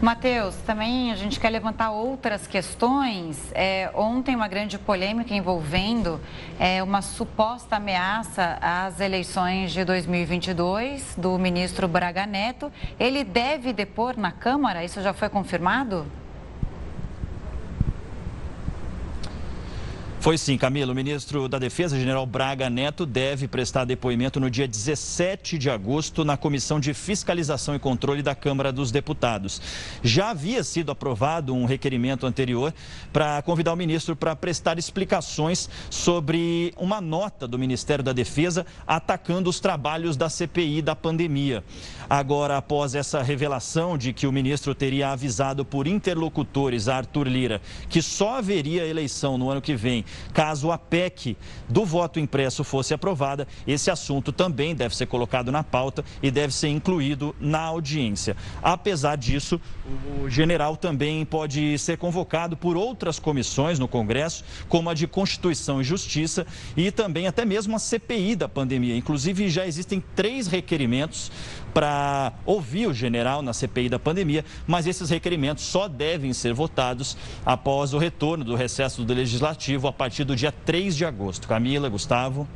Matheus, 0.00 0.54
também 0.56 1.10
a 1.10 1.14
gente 1.14 1.40
quer 1.40 1.48
levantar 1.48 1.90
outras 1.90 2.46
questões. 2.46 3.50
É, 3.54 3.90
ontem, 3.94 4.36
uma 4.36 4.46
grande 4.46 4.78
polêmica 4.78 5.34
envolvendo 5.34 6.20
é, 6.60 6.82
uma 6.82 7.00
suposta 7.00 7.76
ameaça 7.76 8.58
às 8.60 9.00
eleições 9.00 9.72
de 9.72 9.84
2022 9.84 11.14
do 11.16 11.38
ministro 11.38 11.88
Braga 11.88 12.26
Neto. 12.26 12.70
Ele 13.00 13.24
deve 13.24 13.72
depor 13.72 14.18
na 14.18 14.30
Câmara? 14.30 14.84
Isso 14.84 15.00
já 15.00 15.14
foi 15.14 15.30
confirmado? 15.30 16.06
Foi 20.26 20.36
sim, 20.36 20.58
Camilo. 20.58 20.90
O 20.90 20.94
ministro 20.96 21.48
da 21.48 21.56
Defesa, 21.56 21.96
general 21.96 22.26
Braga 22.26 22.68
Neto, 22.68 23.06
deve 23.06 23.46
prestar 23.46 23.84
depoimento 23.84 24.40
no 24.40 24.50
dia 24.50 24.66
17 24.66 25.56
de 25.56 25.70
agosto 25.70 26.24
na 26.24 26.36
Comissão 26.36 26.80
de 26.80 26.92
Fiscalização 26.92 27.76
e 27.76 27.78
Controle 27.78 28.24
da 28.24 28.34
Câmara 28.34 28.72
dos 28.72 28.90
Deputados. 28.90 29.62
Já 30.02 30.30
havia 30.30 30.64
sido 30.64 30.90
aprovado 30.90 31.54
um 31.54 31.64
requerimento 31.64 32.26
anterior 32.26 32.74
para 33.12 33.40
convidar 33.42 33.72
o 33.72 33.76
ministro 33.76 34.16
para 34.16 34.34
prestar 34.34 34.80
explicações 34.80 35.70
sobre 35.88 36.74
uma 36.76 37.00
nota 37.00 37.46
do 37.46 37.56
Ministério 37.56 38.02
da 38.02 38.12
Defesa 38.12 38.66
atacando 38.84 39.48
os 39.48 39.60
trabalhos 39.60 40.16
da 40.16 40.28
CPI 40.28 40.82
da 40.82 40.96
pandemia. 40.96 41.62
Agora, 42.10 42.56
após 42.56 42.96
essa 42.96 43.22
revelação 43.22 43.96
de 43.96 44.12
que 44.12 44.26
o 44.26 44.32
ministro 44.32 44.74
teria 44.74 45.10
avisado 45.10 45.64
por 45.64 45.86
interlocutores 45.86 46.88
a 46.88 46.96
Arthur 46.96 47.28
Lira 47.28 47.60
que 47.88 48.02
só 48.02 48.38
haveria 48.38 48.84
eleição 48.84 49.38
no 49.38 49.48
ano 49.48 49.62
que 49.62 49.76
vem 49.76 50.04
Caso 50.32 50.70
a 50.70 50.78
PEC 50.78 51.36
do 51.68 51.84
voto 51.84 52.20
impresso 52.20 52.62
fosse 52.64 52.92
aprovada, 52.94 53.46
esse 53.66 53.90
assunto 53.90 54.32
também 54.32 54.74
deve 54.74 54.94
ser 54.94 55.06
colocado 55.06 55.50
na 55.50 55.62
pauta 55.62 56.04
e 56.22 56.30
deve 56.30 56.52
ser 56.52 56.68
incluído 56.68 57.34
na 57.40 57.60
audiência. 57.60 58.36
Apesar 58.62 59.16
disso, 59.16 59.60
o 60.22 60.28
general 60.28 60.76
também 60.76 61.24
pode 61.24 61.78
ser 61.78 61.98
convocado 61.98 62.56
por 62.56 62.76
outras 62.76 63.18
comissões 63.18 63.78
no 63.78 63.88
Congresso, 63.88 64.44
como 64.68 64.90
a 64.90 64.94
de 64.94 65.06
Constituição 65.06 65.80
e 65.80 65.84
Justiça 65.84 66.46
e 66.76 66.90
também 66.90 67.26
até 67.26 67.44
mesmo 67.44 67.76
a 67.76 67.78
CPI 67.78 68.36
da 68.36 68.48
pandemia. 68.48 68.96
Inclusive, 68.96 69.48
já 69.48 69.66
existem 69.66 70.02
três 70.14 70.46
requerimentos 70.46 71.30
para 71.76 72.32
ouvir 72.46 72.86
o 72.86 72.94
general 72.94 73.42
na 73.42 73.52
CPI 73.52 73.90
da 73.90 73.98
pandemia, 73.98 74.46
mas 74.66 74.86
esses 74.86 75.10
requerimentos 75.10 75.62
só 75.62 75.86
devem 75.86 76.32
ser 76.32 76.54
votados 76.54 77.18
após 77.44 77.92
o 77.92 77.98
retorno 77.98 78.42
do 78.42 78.54
recesso 78.54 79.04
do 79.04 79.12
Legislativo 79.12 79.86
a 79.86 79.92
partir 79.92 80.24
do 80.24 80.34
dia 80.34 80.50
3 80.50 80.96
de 80.96 81.04
agosto. 81.04 81.46
Camila, 81.46 81.90
Gustavo. 81.90 82.48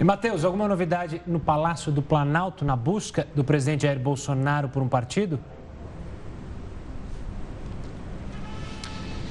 E, 0.00 0.02
Matheus, 0.02 0.46
alguma 0.46 0.66
novidade 0.66 1.20
no 1.26 1.38
Palácio 1.38 1.92
do 1.92 2.00
Planalto 2.00 2.64
na 2.64 2.74
busca 2.74 3.28
do 3.34 3.44
presidente 3.44 3.82
Jair 3.82 3.98
Bolsonaro 3.98 4.70
por 4.70 4.82
um 4.82 4.88
partido? 4.88 5.38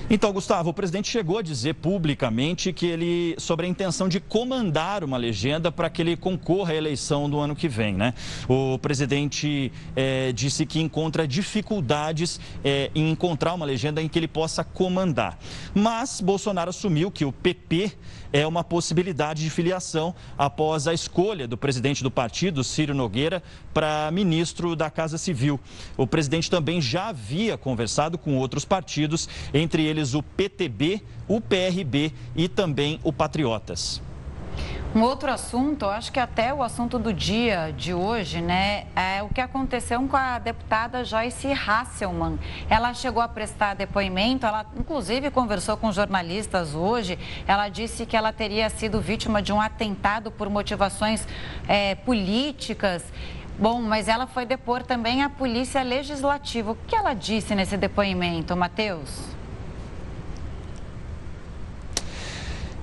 Então, 0.10 0.34
Gustavo, 0.34 0.70
o 0.70 0.74
presidente 0.74 1.10
chegou 1.10 1.38
a 1.38 1.42
dizer 1.42 1.76
publicamente 1.76 2.74
que 2.74 2.86
ele 2.86 3.36
sobre 3.38 3.66
a 3.66 3.70
intenção 3.70 4.10
de 4.10 4.20
comandar 4.20 5.04
uma 5.04 5.16
legenda 5.16 5.72
para 5.72 5.89
que 5.89 6.02
ele 6.02 6.18
concorra 6.18 6.74
à 6.74 6.76
eleição 6.76 7.30
do 7.30 7.39
ano 7.39 7.56
que 7.56 7.70
vem, 7.70 7.94
né? 7.94 8.13
O 8.48 8.78
presidente 8.80 9.72
é, 9.96 10.34
disse 10.34 10.66
que 10.66 10.82
encontra 10.82 11.26
dificuldades 11.26 12.39
é, 12.63 12.92
em 12.94 13.12
encontrar 13.12 13.54
uma 13.54 13.66
legenda 13.66 14.02
em 14.02 14.10
que 14.10 14.20
ele 14.20 14.28
possa 14.28 14.63
comandar. 14.63 15.39
Mas 15.74 16.20
Bolsonaro 16.20 16.70
assumiu 16.70 17.10
que 17.10 17.24
o 17.24 17.32
PP 17.32 17.94
é 18.34 18.46
uma 18.48 18.63
possibilidade 18.63 19.44
de 19.44 19.50
filiação 19.50 20.13
após 20.36 20.88
a 20.88 20.94
escolha 20.94 21.48
do 21.48 21.56
presidente 21.56 22.02
do 22.02 22.10
partido, 22.10 22.63
Ciro 22.63 22.94
Nogueira, 22.96 23.44
para 23.72 24.10
ministro 24.12 24.76
da 24.76 24.89
Casa 24.89 25.20
Civil. 25.20 25.60
O 25.96 26.08
presidente 26.08 26.50
também 26.50 26.82
já 26.82 27.10
havia 27.10 27.58
conversado 27.58 28.18
com 28.18 28.36
outros 28.36 28.66
partidos, 28.66 29.30
entre 29.54 29.86
eles 29.86 30.03
o 30.13 30.22
PTB, 30.22 31.02
o 31.28 31.39
PRB 31.39 32.12
e 32.36 32.50
também 32.50 33.00
o 33.04 33.13
Patriotas. 33.13 34.02
Um 34.96 35.02
outro 35.02 35.32
assunto, 35.32 35.88
acho 35.88 36.12
que 36.12 36.20
até 36.20 36.54
o 36.54 36.62
assunto 36.62 37.00
do 37.00 37.12
dia 37.12 37.74
de 37.76 37.96
hoje, 37.96 38.39
né, 38.42 38.86
é 38.96 39.24
o 39.24 39.30
que 39.30 39.42
aconteceu 39.42 40.00
com 40.08 40.16
a 40.16 40.38
deputada 40.38 41.04
Joyce 41.04 41.52
Hasselman. 41.52 42.38
Ela 42.70 42.94
chegou 42.94 43.20
a 43.20 43.28
prestar 43.28 43.74
depoimento, 43.74 44.46
ela 44.46 44.63
inclusive 44.78 45.32
conversou 45.32 45.78
com 45.78 45.92
jornalistas 45.92 46.76
hoje. 46.76 47.18
Ela 47.48 47.70
disse 47.70 48.06
que 48.06 48.16
ela 48.16 48.32
teria 48.32 48.70
sido 48.70 49.02
vítima 49.02 49.42
de 49.42 49.52
um 49.52 49.60
atentado 49.60 50.30
por 50.30 50.48
motivações 50.48 51.28
é, 51.68 51.96
políticas. 51.96 53.04
Bom, 53.58 53.82
mas 53.82 54.08
ela 54.08 54.28
foi 54.28 54.46
depor 54.46 54.84
também 54.84 55.24
a 55.24 55.30
Polícia 55.30 55.82
Legislativa. 55.82 56.72
O 56.72 56.76
que 56.76 56.96
ela 56.96 57.16
disse 57.16 57.56
nesse 57.56 57.78
depoimento, 57.78 58.56
Matheus? 58.56 59.34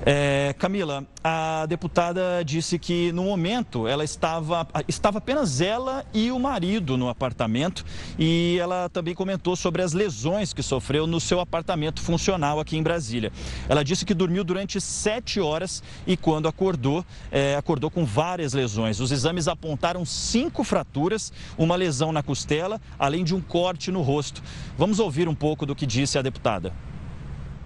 É, 0.04 0.54
Camila, 0.58 1.04
a 1.22 1.66
deputada 1.66 2.42
disse 2.42 2.78
que 2.78 3.12
no 3.12 3.24
momento 3.24 3.86
ela 3.86 4.02
estava, 4.02 4.66
estava 4.88 5.18
apenas 5.18 5.60
ela 5.60 6.06
e 6.14 6.30
o 6.30 6.38
marido 6.38 6.96
no 6.96 7.10
apartamento 7.10 7.84
e 8.18 8.56
ela 8.58 8.88
também 8.88 9.14
comentou 9.14 9.54
sobre 9.54 9.82
as 9.82 9.92
lesões 9.92 10.54
que 10.54 10.62
sofreu 10.62 11.06
no 11.06 11.20
seu 11.20 11.38
apartamento 11.38 12.00
funcional 12.00 12.58
aqui 12.58 12.78
em 12.78 12.82
Brasília. 12.82 13.30
Ela 13.68 13.84
disse 13.84 14.06
que 14.06 14.14
dormiu 14.14 14.42
durante 14.42 14.80
sete 14.80 15.38
horas 15.38 15.82
e 16.06 16.16
quando 16.16 16.48
acordou, 16.48 17.04
é, 17.30 17.54
acordou 17.56 17.90
com 17.90 18.02
várias 18.02 18.54
lesões. 18.54 19.00
Os 19.00 19.12
exames 19.12 19.48
apontaram 19.48 20.06
cinco 20.06 20.64
fraturas, 20.64 21.30
uma 21.58 21.76
lesão 21.76 22.10
na 22.10 22.22
costela, 22.22 22.80
além 22.98 23.22
de 23.22 23.34
um 23.34 23.40
corte 23.40 23.90
no 23.90 24.00
rosto. 24.00 24.42
Vamos 24.78 24.98
ouvir 24.98 25.28
um 25.28 25.34
pouco 25.34 25.66
do 25.66 25.76
que 25.76 25.84
disse 25.84 26.18
a 26.18 26.22
deputada 26.22 26.72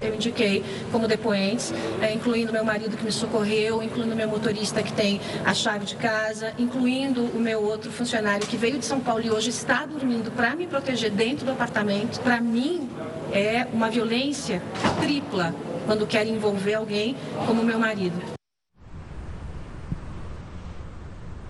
eu 0.07 0.14
indiquei 0.14 0.64
como 0.93 1.09
depoentes, 1.09 1.73
é, 2.01 2.12
incluindo 2.12 2.53
meu 2.53 2.64
marido 2.64 2.97
que 2.97 3.05
me 3.05 3.12
socorreu, 3.12 3.83
incluindo 3.83 4.14
meu 4.14 4.29
motorista 4.29 4.83
que 4.83 4.93
tem 4.93 5.21
a 5.45 5.55
chave 5.55 5.85
de 5.85 5.97
casa, 5.97 6.53
incluindo 6.59 7.25
o 7.25 7.40
meu 7.40 7.62
outro 7.62 7.90
funcionário 7.90 8.47
que 8.47 8.57
veio 8.57 8.79
de 8.79 8.85
São 8.85 9.01
Paulo 9.01 9.23
e 9.25 9.31
hoje 9.31 9.51
está 9.51 9.87
dormindo 9.87 10.31
para 10.31 10.55
me 10.55 10.67
proteger 10.67 11.11
dentro 11.11 11.47
do 11.47 11.53
apartamento. 11.53 12.21
Para 12.21 12.40
mim, 12.40 12.88
é 13.33 13.67
uma 13.73 13.90
violência 13.90 14.62
tripla 15.01 15.55
quando 15.87 16.07
quer 16.07 16.27
envolver 16.27 16.75
alguém 16.75 17.17
como 17.47 17.62
meu 17.62 17.79
marido. 17.79 18.35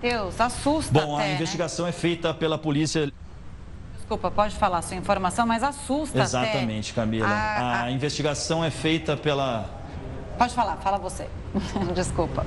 Deus, 0.00 0.38
assusta. 0.38 0.92
Bom, 0.92 1.16
até, 1.16 1.24
a 1.24 1.28
né? 1.28 1.34
investigação 1.34 1.86
né? 1.86 1.88
é 1.88 1.92
feita 1.92 2.34
pela 2.34 2.58
polícia 2.58 3.10
Desculpa, 4.04 4.30
pode 4.30 4.54
falar 4.56 4.82
sua 4.82 4.98
informação, 4.98 5.46
mas 5.46 5.62
assusta 5.62 6.20
Exatamente, 6.20 6.92
até. 6.92 7.00
Camila. 7.00 7.26
A, 7.26 7.84
a... 7.84 7.90
investigação 7.90 8.62
é 8.62 8.70
feita 8.70 9.16
pela... 9.16 9.64
Pode 10.36 10.52
falar, 10.52 10.76
fala 10.76 10.98
você. 10.98 11.26
Desculpa. 11.96 12.46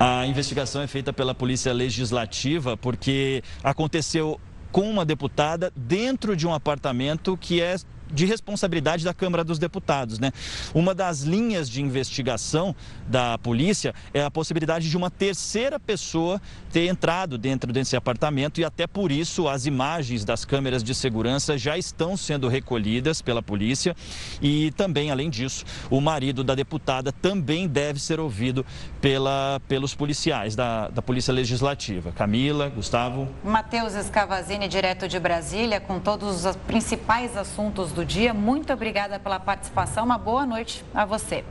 A 0.00 0.26
investigação 0.26 0.80
é 0.80 0.86
feita 0.86 1.12
pela 1.12 1.34
Polícia 1.34 1.70
Legislativa 1.70 2.78
porque 2.78 3.42
aconteceu 3.62 4.40
com 4.72 4.88
uma 4.88 5.04
deputada 5.04 5.70
dentro 5.76 6.34
de 6.34 6.46
um 6.46 6.54
apartamento 6.54 7.36
que 7.36 7.60
é 7.60 7.76
de 8.12 8.26
responsabilidade 8.26 9.04
da 9.04 9.14
Câmara 9.14 9.44
dos 9.44 9.58
Deputados. 9.58 10.18
Né? 10.18 10.32
Uma 10.74 10.94
das 10.94 11.22
linhas 11.22 11.68
de 11.68 11.82
investigação 11.82 12.74
da 13.08 13.38
polícia 13.38 13.94
é 14.12 14.22
a 14.22 14.30
possibilidade 14.30 14.88
de 14.88 14.96
uma 14.96 15.10
terceira 15.10 15.78
pessoa 15.78 16.40
ter 16.72 16.86
entrado 16.86 17.38
dentro 17.38 17.72
desse 17.72 17.96
apartamento 17.96 18.60
e 18.60 18.64
até 18.64 18.86
por 18.86 19.10
isso 19.10 19.48
as 19.48 19.66
imagens 19.66 20.24
das 20.24 20.44
câmeras 20.44 20.82
de 20.82 20.94
segurança 20.94 21.58
já 21.58 21.76
estão 21.76 22.16
sendo 22.16 22.48
recolhidas 22.48 23.22
pela 23.22 23.42
polícia 23.42 23.96
e 24.40 24.70
também, 24.72 25.10
além 25.10 25.30
disso, 25.30 25.64
o 25.90 26.00
marido 26.00 26.44
da 26.44 26.54
deputada 26.54 27.12
também 27.12 27.66
deve 27.66 28.00
ser 28.00 28.20
ouvido 28.20 28.64
pela, 29.06 29.60
pelos 29.68 29.94
policiais 29.94 30.56
da, 30.56 30.88
da 30.88 31.00
Polícia 31.00 31.32
Legislativa. 31.32 32.10
Camila, 32.10 32.68
Gustavo. 32.68 33.28
Matheus 33.44 33.94
Escavazini, 33.94 34.66
direto 34.66 35.06
de 35.06 35.20
Brasília, 35.20 35.78
com 35.78 36.00
todos 36.00 36.44
os 36.44 36.56
principais 36.56 37.36
assuntos 37.36 37.92
do 37.92 38.04
dia. 38.04 38.34
Muito 38.34 38.72
obrigada 38.72 39.20
pela 39.20 39.38
participação. 39.38 40.04
Uma 40.04 40.18
boa 40.18 40.44
noite 40.44 40.84
a 40.92 41.04
você. 41.04 41.44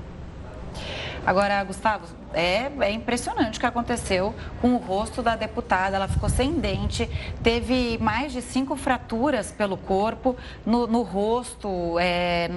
Agora, 1.25 1.63
Gustavo, 1.63 2.05
é, 2.33 2.71
é, 2.81 2.91
impressionante 2.91 3.57
o 3.57 3.59
que 3.59 3.65
aconteceu 3.65 4.35
com 4.61 4.75
o 4.75 4.77
rosto 4.77 5.23
da 5.23 5.35
deputada. 5.35 5.95
Ela 5.95 6.07
ficou 6.07 6.29
sem 6.29 6.53
dente, 6.53 7.09
teve 7.41 7.97
mais 7.99 8.31
de 8.31 8.41
cinco 8.41 8.75
fraturas 8.75 9.51
pelo 9.51 9.75
corpo, 9.75 10.35
no, 10.65 10.85
no 10.85 11.01
rosto. 11.01 11.97
É, 11.99 12.49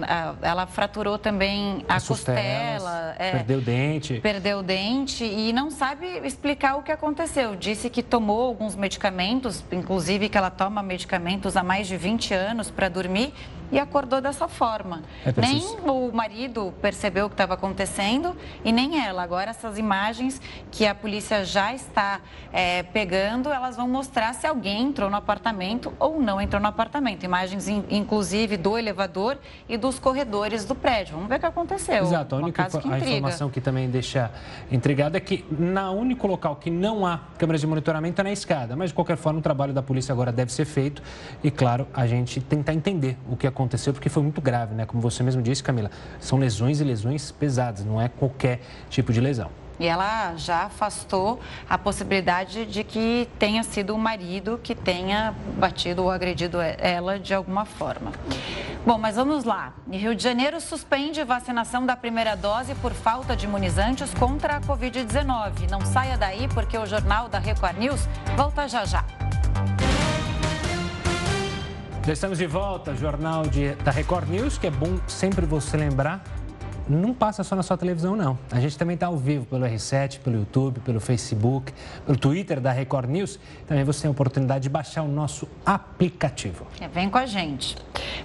ela 0.42 0.66
fraturou 0.66 1.16
também 1.16 1.84
a 1.88 1.98
costela. 2.00 3.14
É, 3.18 3.32
perdeu 3.32 3.58
o 3.58 3.62
dente. 3.62 4.20
Perdeu 4.20 4.58
o 4.58 4.62
dente 4.62 5.24
e 5.24 5.52
não 5.52 5.70
sabe 5.70 6.06
explicar 6.24 6.76
o 6.76 6.82
que 6.82 6.92
aconteceu. 6.92 7.56
Disse 7.56 7.88
que 7.88 8.02
tomou 8.02 8.42
alguns 8.42 8.76
medicamentos, 8.76 9.64
inclusive 9.72 10.28
que 10.28 10.36
ela 10.36 10.50
toma 10.50 10.82
medicamentos 10.82 11.56
há 11.56 11.62
mais 11.62 11.86
de 11.86 11.96
20 11.96 12.34
anos 12.34 12.70
para 12.70 12.88
dormir 12.88 13.32
e 13.70 13.78
acordou 13.78 14.20
dessa 14.20 14.48
forma. 14.48 15.02
É 15.24 15.32
nem 15.40 15.62
o 15.84 16.10
marido 16.12 16.72
percebeu 16.80 17.26
o 17.26 17.28
que 17.28 17.34
estava 17.34 17.54
acontecendo 17.54 18.36
e 18.64 18.72
nem 18.72 19.04
ela. 19.04 19.22
Agora, 19.22 19.50
essas 19.50 19.78
imagens 19.78 20.40
que 20.70 20.86
a 20.86 20.94
polícia 20.94 21.44
já 21.44 21.74
está 21.74 22.20
é, 22.52 22.82
pegando, 22.82 23.50
elas 23.50 23.76
vão 23.76 23.88
mostrar 23.88 24.34
se 24.34 24.46
alguém 24.46 24.84
entrou 24.84 25.10
no 25.10 25.16
apartamento 25.16 25.92
ou 25.98 26.20
não 26.20 26.40
entrou 26.40 26.60
no 26.60 26.68
apartamento. 26.68 27.24
Imagens, 27.24 27.68
inclusive, 27.68 28.56
do 28.56 28.78
elevador 28.78 29.38
e 29.68 29.76
dos 29.76 29.98
corredores 29.98 30.64
do 30.64 30.74
prédio. 30.74 31.14
Vamos 31.14 31.28
ver 31.28 31.36
o 31.36 31.40
que 31.40 31.46
aconteceu. 31.46 32.04
Exato. 32.04 32.36
A 32.36 32.38
única 32.38 32.64
que 32.64 32.88
a 32.88 32.98
informação 32.98 33.50
que 33.50 33.60
também 33.60 33.88
deixa 33.88 34.30
intrigada 34.70 35.16
é 35.16 35.20
que 35.20 35.44
na 35.50 35.90
único 35.90 36.26
local 36.26 36.56
que 36.56 36.70
não 36.70 37.06
há 37.06 37.20
câmeras 37.36 37.60
de 37.60 37.66
monitoramento 37.66 38.20
é 38.20 38.24
na 38.24 38.32
escada. 38.32 38.76
Mas, 38.76 38.90
de 38.90 38.94
qualquer 38.94 39.16
forma, 39.16 39.38
o 39.38 39.42
trabalho 39.42 39.72
da 39.72 39.82
polícia 39.82 40.12
agora 40.12 40.32
deve 40.32 40.52
ser 40.52 40.64
feito 40.64 41.02
e, 41.42 41.50
claro, 41.50 41.86
a 41.92 42.06
gente 42.06 42.40
tentar 42.40 42.74
entender 42.74 43.16
o 43.28 43.36
que 43.36 43.46
aconteceu, 43.58 43.92
porque 43.92 44.08
foi 44.08 44.22
muito 44.22 44.40
grave, 44.40 44.74
né? 44.74 44.86
Como 44.86 45.02
você 45.02 45.22
mesmo 45.22 45.42
disse, 45.42 45.62
Camila, 45.62 45.90
são 46.20 46.38
lesões 46.38 46.80
e 46.80 46.84
lesões 46.84 47.32
pesadas, 47.32 47.84
não 47.84 48.00
é 48.00 48.08
qualquer 48.08 48.60
tipo 48.88 49.12
de 49.12 49.20
lesão. 49.20 49.50
E 49.80 49.86
ela 49.86 50.34
já 50.36 50.64
afastou 50.64 51.38
a 51.68 51.78
possibilidade 51.78 52.66
de 52.66 52.82
que 52.82 53.28
tenha 53.38 53.62
sido 53.62 53.94
o 53.94 53.98
marido 53.98 54.58
que 54.60 54.74
tenha 54.74 55.32
batido 55.56 56.02
ou 56.02 56.10
agredido 56.10 56.58
ela 56.60 57.18
de 57.18 57.32
alguma 57.32 57.64
forma. 57.64 58.12
Bom, 58.84 58.98
mas 58.98 59.14
vamos 59.14 59.44
lá. 59.44 59.72
Rio 59.88 60.16
de 60.16 60.22
Janeiro 60.22 60.60
suspende 60.60 61.22
vacinação 61.22 61.86
da 61.86 61.94
primeira 61.94 62.36
dose 62.36 62.74
por 62.76 62.92
falta 62.92 63.36
de 63.36 63.46
imunizantes 63.46 64.12
contra 64.14 64.56
a 64.56 64.60
Covid-19. 64.60 65.70
Não 65.70 65.80
saia 65.82 66.18
daí 66.18 66.48
porque 66.48 66.76
o 66.76 66.86
jornal 66.86 67.28
da 67.28 67.38
Record 67.38 67.78
News 67.78 68.08
volta 68.36 68.66
já 68.66 68.84
já. 68.84 69.04
Já 72.08 72.14
estamos 72.14 72.38
de 72.38 72.46
volta, 72.46 72.96
jornal 72.96 73.42
de, 73.42 73.74
da 73.84 73.90
Record 73.90 74.30
News, 74.30 74.56
que 74.56 74.66
é 74.66 74.70
bom 74.70 74.98
sempre 75.06 75.44
você 75.44 75.76
lembrar 75.76 76.24
não 76.88 77.12
passa 77.12 77.44
só 77.44 77.54
na 77.54 77.62
sua 77.62 77.76
televisão, 77.76 78.16
não. 78.16 78.38
A 78.50 78.60
gente 78.60 78.78
também 78.78 78.94
está 78.94 79.06
ao 79.06 79.16
vivo 79.16 79.44
pelo 79.46 79.66
R7, 79.66 80.20
pelo 80.20 80.36
YouTube, 80.36 80.80
pelo 80.80 81.00
Facebook, 81.00 81.72
pelo 82.06 82.18
Twitter 82.18 82.60
da 82.60 82.72
Record 82.72 83.10
News. 83.10 83.38
Também 83.66 83.84
você 83.84 84.02
tem 84.02 84.08
a 84.08 84.12
oportunidade 84.12 84.62
de 84.64 84.68
baixar 84.68 85.02
o 85.02 85.08
nosso 85.08 85.48
aplicativo. 85.64 86.66
É, 86.80 86.88
vem 86.88 87.10
com 87.10 87.18
a 87.18 87.26
gente. 87.26 87.76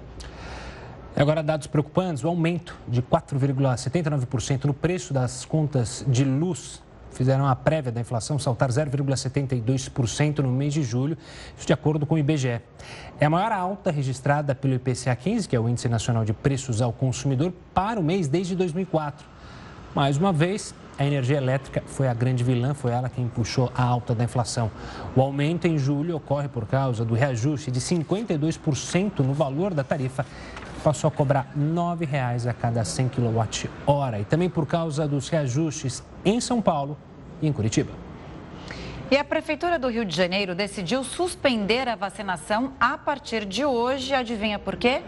E 1.16 1.20
agora, 1.20 1.44
dados 1.44 1.68
preocupantes: 1.68 2.24
o 2.24 2.28
aumento 2.28 2.76
de 2.88 3.00
4,79% 3.00 4.64
no 4.64 4.74
preço 4.74 5.14
das 5.14 5.44
contas 5.44 6.04
de 6.08 6.24
luz 6.24 6.82
fizeram 7.12 7.46
a 7.46 7.54
prévia 7.54 7.92
da 7.92 8.00
inflação 8.00 8.40
saltar 8.40 8.70
0,72% 8.70 10.40
no 10.40 10.50
mês 10.50 10.74
de 10.74 10.82
julho, 10.82 11.16
de 11.64 11.72
acordo 11.72 12.04
com 12.04 12.16
o 12.16 12.18
IBGE. 12.18 12.60
É 13.20 13.26
a 13.26 13.30
maior 13.30 13.52
alta 13.52 13.92
registrada 13.92 14.56
pelo 14.56 14.74
IPCA 14.74 15.14
15, 15.14 15.48
que 15.48 15.54
é 15.54 15.60
o 15.60 15.68
Índice 15.68 15.88
Nacional 15.88 16.24
de 16.24 16.32
Preços 16.32 16.82
ao 16.82 16.92
Consumidor, 16.92 17.52
para 17.72 18.00
o 18.00 18.02
mês 18.02 18.26
desde 18.26 18.56
2004. 18.56 19.33
Mais 19.94 20.16
uma 20.16 20.32
vez, 20.32 20.74
a 20.98 21.06
energia 21.06 21.36
elétrica 21.36 21.80
foi 21.86 22.08
a 22.08 22.14
grande 22.14 22.42
vilã, 22.42 22.74
foi 22.74 22.90
ela 22.90 23.08
quem 23.08 23.28
puxou 23.28 23.70
a 23.76 23.84
alta 23.84 24.12
da 24.12 24.24
inflação. 24.24 24.68
O 25.14 25.20
aumento 25.20 25.66
em 25.68 25.78
julho 25.78 26.16
ocorre 26.16 26.48
por 26.48 26.66
causa 26.66 27.04
do 27.04 27.14
reajuste 27.14 27.70
de 27.70 27.80
52% 27.80 29.20
no 29.20 29.32
valor 29.32 29.72
da 29.72 29.84
tarifa, 29.84 30.24
que 30.24 30.80
passou 30.82 31.06
a 31.06 31.10
cobrar 31.12 31.52
R$ 31.54 31.62
9,00 31.62 32.50
a 32.50 32.52
cada 32.52 32.84
100 32.84 33.08
kWh. 33.08 34.20
E 34.20 34.24
também 34.24 34.50
por 34.50 34.66
causa 34.66 35.06
dos 35.06 35.28
reajustes 35.28 36.02
em 36.24 36.40
São 36.40 36.60
Paulo 36.60 36.96
e 37.40 37.46
em 37.46 37.52
Curitiba. 37.52 38.03
E 39.14 39.16
a 39.16 39.22
Prefeitura 39.22 39.78
do 39.78 39.86
Rio 39.86 40.04
de 40.04 40.12
Janeiro 40.12 40.56
decidiu 40.56 41.04
suspender 41.04 41.88
a 41.88 41.94
vacinação 41.94 42.72
a 42.80 42.98
partir 42.98 43.44
de 43.44 43.64
hoje. 43.64 44.12
Adivinha 44.12 44.58
por 44.58 44.74
quê? 44.74 45.02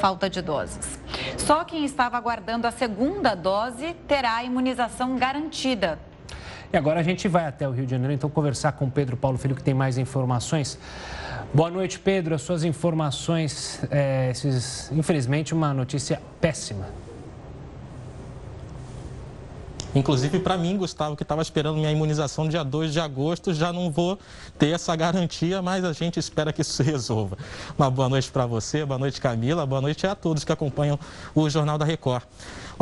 Falta 0.00 0.30
de 0.30 0.40
doses. 0.40 0.98
Só 1.36 1.62
quem 1.62 1.84
estava 1.84 2.16
aguardando 2.16 2.66
a 2.66 2.70
segunda 2.70 3.34
dose 3.34 3.92
terá 4.08 4.36
a 4.36 4.44
imunização 4.44 5.18
garantida. 5.18 5.98
E 6.72 6.76
agora 6.78 7.00
a 7.00 7.02
gente 7.02 7.28
vai 7.28 7.44
até 7.44 7.68
o 7.68 7.70
Rio 7.70 7.84
de 7.84 7.90
Janeiro, 7.90 8.14
então, 8.14 8.30
conversar 8.30 8.72
com 8.72 8.88
Pedro 8.88 9.14
Paulo 9.14 9.36
Filho, 9.36 9.54
que 9.54 9.62
tem 9.62 9.74
mais 9.74 9.98
informações. 9.98 10.78
Boa 11.52 11.70
noite, 11.70 11.98
Pedro. 11.98 12.34
As 12.34 12.40
suas 12.40 12.64
informações, 12.64 13.84
é, 13.90 14.30
esses, 14.30 14.90
infelizmente, 14.90 15.52
uma 15.52 15.74
notícia 15.74 16.18
péssima. 16.40 16.86
Inclusive, 19.94 20.38
para 20.38 20.56
mim, 20.56 20.76
Gustavo, 20.76 21.16
que 21.16 21.22
estava 21.24 21.42
esperando 21.42 21.76
minha 21.76 21.90
imunização 21.90 22.48
dia 22.48 22.62
2 22.62 22.92
de 22.92 23.00
agosto, 23.00 23.52
já 23.52 23.72
não 23.72 23.90
vou 23.90 24.18
ter 24.58 24.68
essa 24.68 24.94
garantia, 24.94 25.60
mas 25.60 25.84
a 25.84 25.92
gente 25.92 26.18
espera 26.18 26.52
que 26.52 26.62
isso 26.62 26.72
se 26.72 26.82
resolva. 26.84 27.36
Uma 27.76 27.90
boa 27.90 28.08
noite 28.08 28.30
para 28.30 28.46
você, 28.46 28.84
boa 28.84 28.98
noite, 28.98 29.20
Camila, 29.20 29.66
boa 29.66 29.80
noite 29.80 30.06
a 30.06 30.14
todos 30.14 30.44
que 30.44 30.52
acompanham 30.52 30.98
o 31.34 31.50
Jornal 31.50 31.76
da 31.76 31.84
Record. 31.84 32.22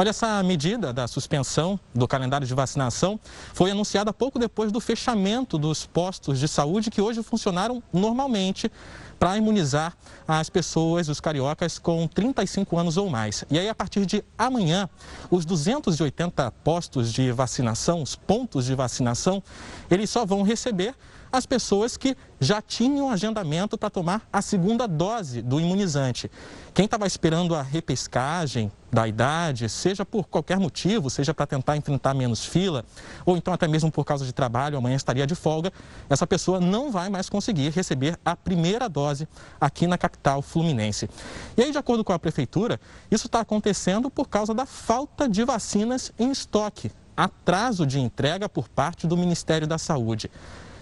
Olha, 0.00 0.11
essa 0.11 0.40
medida 0.44 0.92
da 0.92 1.08
suspensão 1.08 1.76
do 1.92 2.06
calendário 2.06 2.46
de 2.46 2.54
vacinação 2.54 3.18
foi 3.52 3.72
anunciada 3.72 4.12
pouco 4.12 4.38
depois 4.38 4.70
do 4.70 4.80
fechamento 4.80 5.58
dos 5.58 5.87
postos 5.87 6.38
de 6.38 6.46
saúde 6.46 6.88
que 6.88 7.02
hoje 7.02 7.20
funcionaram 7.20 7.82
normalmente 7.92 8.70
para 9.18 9.37
imunizar 9.37 9.96
as 10.28 10.48
pessoas, 10.48 11.08
os 11.08 11.18
cariocas 11.20 11.80
com 11.80 12.06
35 12.06 12.78
anos 12.78 12.96
ou 12.96 13.11
mais. 13.11 13.44
E 13.50 13.58
aí, 13.58 13.68
a 13.68 13.74
partir 13.74 14.06
de 14.06 14.24
amanhã, 14.38 14.88
os 15.28 15.44
280 15.44 16.48
postos 16.62 17.12
de 17.12 17.32
vacinação, 17.32 18.00
os 18.00 18.14
pontos 18.14 18.66
de 18.66 18.76
vacinação, 18.76 19.42
eles 19.90 20.08
só 20.11 20.24
vão 20.24 20.44
receber 20.44 20.94
as 21.31 21.47
pessoas 21.47 21.97
que 21.97 22.17
já 22.41 22.62
tinham 22.62 23.11
agendamento 23.11 23.77
para 23.77 23.91
tomar 23.91 24.27
a 24.33 24.41
segunda 24.41 24.87
dose 24.87 25.43
do 25.43 25.61
imunizante. 25.61 26.31
Quem 26.73 26.85
estava 26.85 27.07
esperando 27.07 27.55
a 27.55 27.62
repescagem 27.62 28.71
da 28.91 29.07
idade, 29.07 29.69
seja 29.69 30.05
por 30.05 30.27
qualquer 30.29 30.59
motivo, 30.59 31.11
seja 31.11 31.35
para 31.35 31.47
tentar 31.47 31.77
enfrentar 31.77 32.14
menos 32.14 32.45
fila, 32.45 32.85
ou 33.27 33.37
então 33.37 33.53
até 33.53 33.69
mesmo 33.69 33.91
por 33.91 34.05
causa 34.05 34.25
de 34.25 34.33
trabalho, 34.33 34.79
amanhã 34.79 34.97
estaria 34.97 35.27
de 35.27 35.35
folga, 35.35 35.73
essa 36.09 36.27
pessoa 36.27 36.59
não 36.59 36.91
vai 36.91 37.11
mais 37.11 37.29
conseguir 37.29 37.71
receber 37.71 38.19
a 38.25 38.35
primeira 38.35 38.88
dose 38.88 39.29
aqui 39.61 39.87
na 39.87 39.99
capital 39.99 40.41
fluminense. 40.41 41.09
E 41.57 41.62
aí, 41.62 41.73
de 41.73 41.79
acordo 41.79 42.03
com 42.03 42.12
a 42.12 42.19
prefeitura, 42.19 42.81
isso 43.11 43.27
está 43.27 43.41
acontecendo 43.41 44.11
por 44.11 44.29
causa 44.29 44.55
da 44.55 44.64
falta 44.64 45.29
de 45.29 45.45
vacinas 45.45 46.12
em 46.19 46.31
estoque, 46.31 46.91
atraso 47.17 47.85
de 47.85 47.99
entrega 47.99 48.49
por 48.49 48.69
parte 48.69 49.07
do 49.07 49.17
Ministério 49.17 49.67
da 49.67 49.77
Saúde. 49.77 50.31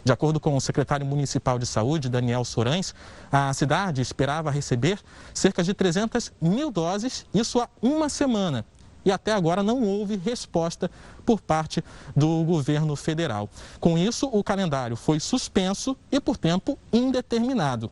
De 0.07 0.13
acordo 0.13 0.39
com 0.39 0.55
o 0.55 0.61
secretário 0.61 1.05
municipal 1.05 1.59
de 1.59 1.67
saúde, 1.67 2.09
Daniel 2.09 2.45
Sorães, 2.45 2.95
a 3.33 3.53
cidade 3.53 4.01
esperava 4.01 4.53
receber 4.53 5.01
cerca 5.35 5.65
de 5.65 5.75
300 5.75 6.33
mil 6.41 6.71
doses, 6.71 7.27
isso 7.35 7.59
há 7.59 7.69
uma 7.83 8.09
semana. 8.09 8.65
E 9.05 9.11
até 9.11 9.33
agora 9.33 9.65
não 9.65 9.83
houve 9.83 10.17
resposta 10.17 10.89
por 11.25 11.41
parte 11.41 11.83
do 12.15 12.45
governo 12.45 12.95
federal. 12.95 13.51
Com 13.81 13.99
isso, 13.99 14.31
o 14.33 14.45
calendário 14.45 14.95
foi 14.95 15.19
suspenso 15.19 15.97
e 16.13 16.21
por 16.21 16.37
tempo 16.37 16.79
indeterminado. 16.93 17.91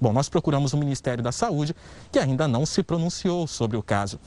Bom, 0.00 0.14
nós 0.14 0.30
procuramos 0.30 0.72
o 0.72 0.78
Ministério 0.78 1.22
da 1.22 1.30
Saúde, 1.30 1.76
que 2.10 2.18
ainda 2.18 2.48
não 2.48 2.64
se 2.64 2.82
pronunciou 2.82 3.46
sobre 3.46 3.76
o 3.76 3.82
caso. 3.82 4.18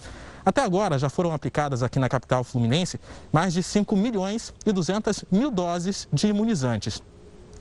Até 0.46 0.62
agora 0.62 1.00
já 1.00 1.10
foram 1.10 1.34
aplicadas 1.34 1.82
aqui 1.82 1.98
na 1.98 2.08
capital 2.08 2.44
fluminense 2.44 3.00
mais 3.32 3.56
de 3.56 3.64
5 3.64 3.96
milhões 3.96 4.54
e 4.68 4.72
200 4.72 5.26
mil 5.32 5.50
doses 5.50 6.08
de 6.14 6.28
imunizantes. 6.28 7.02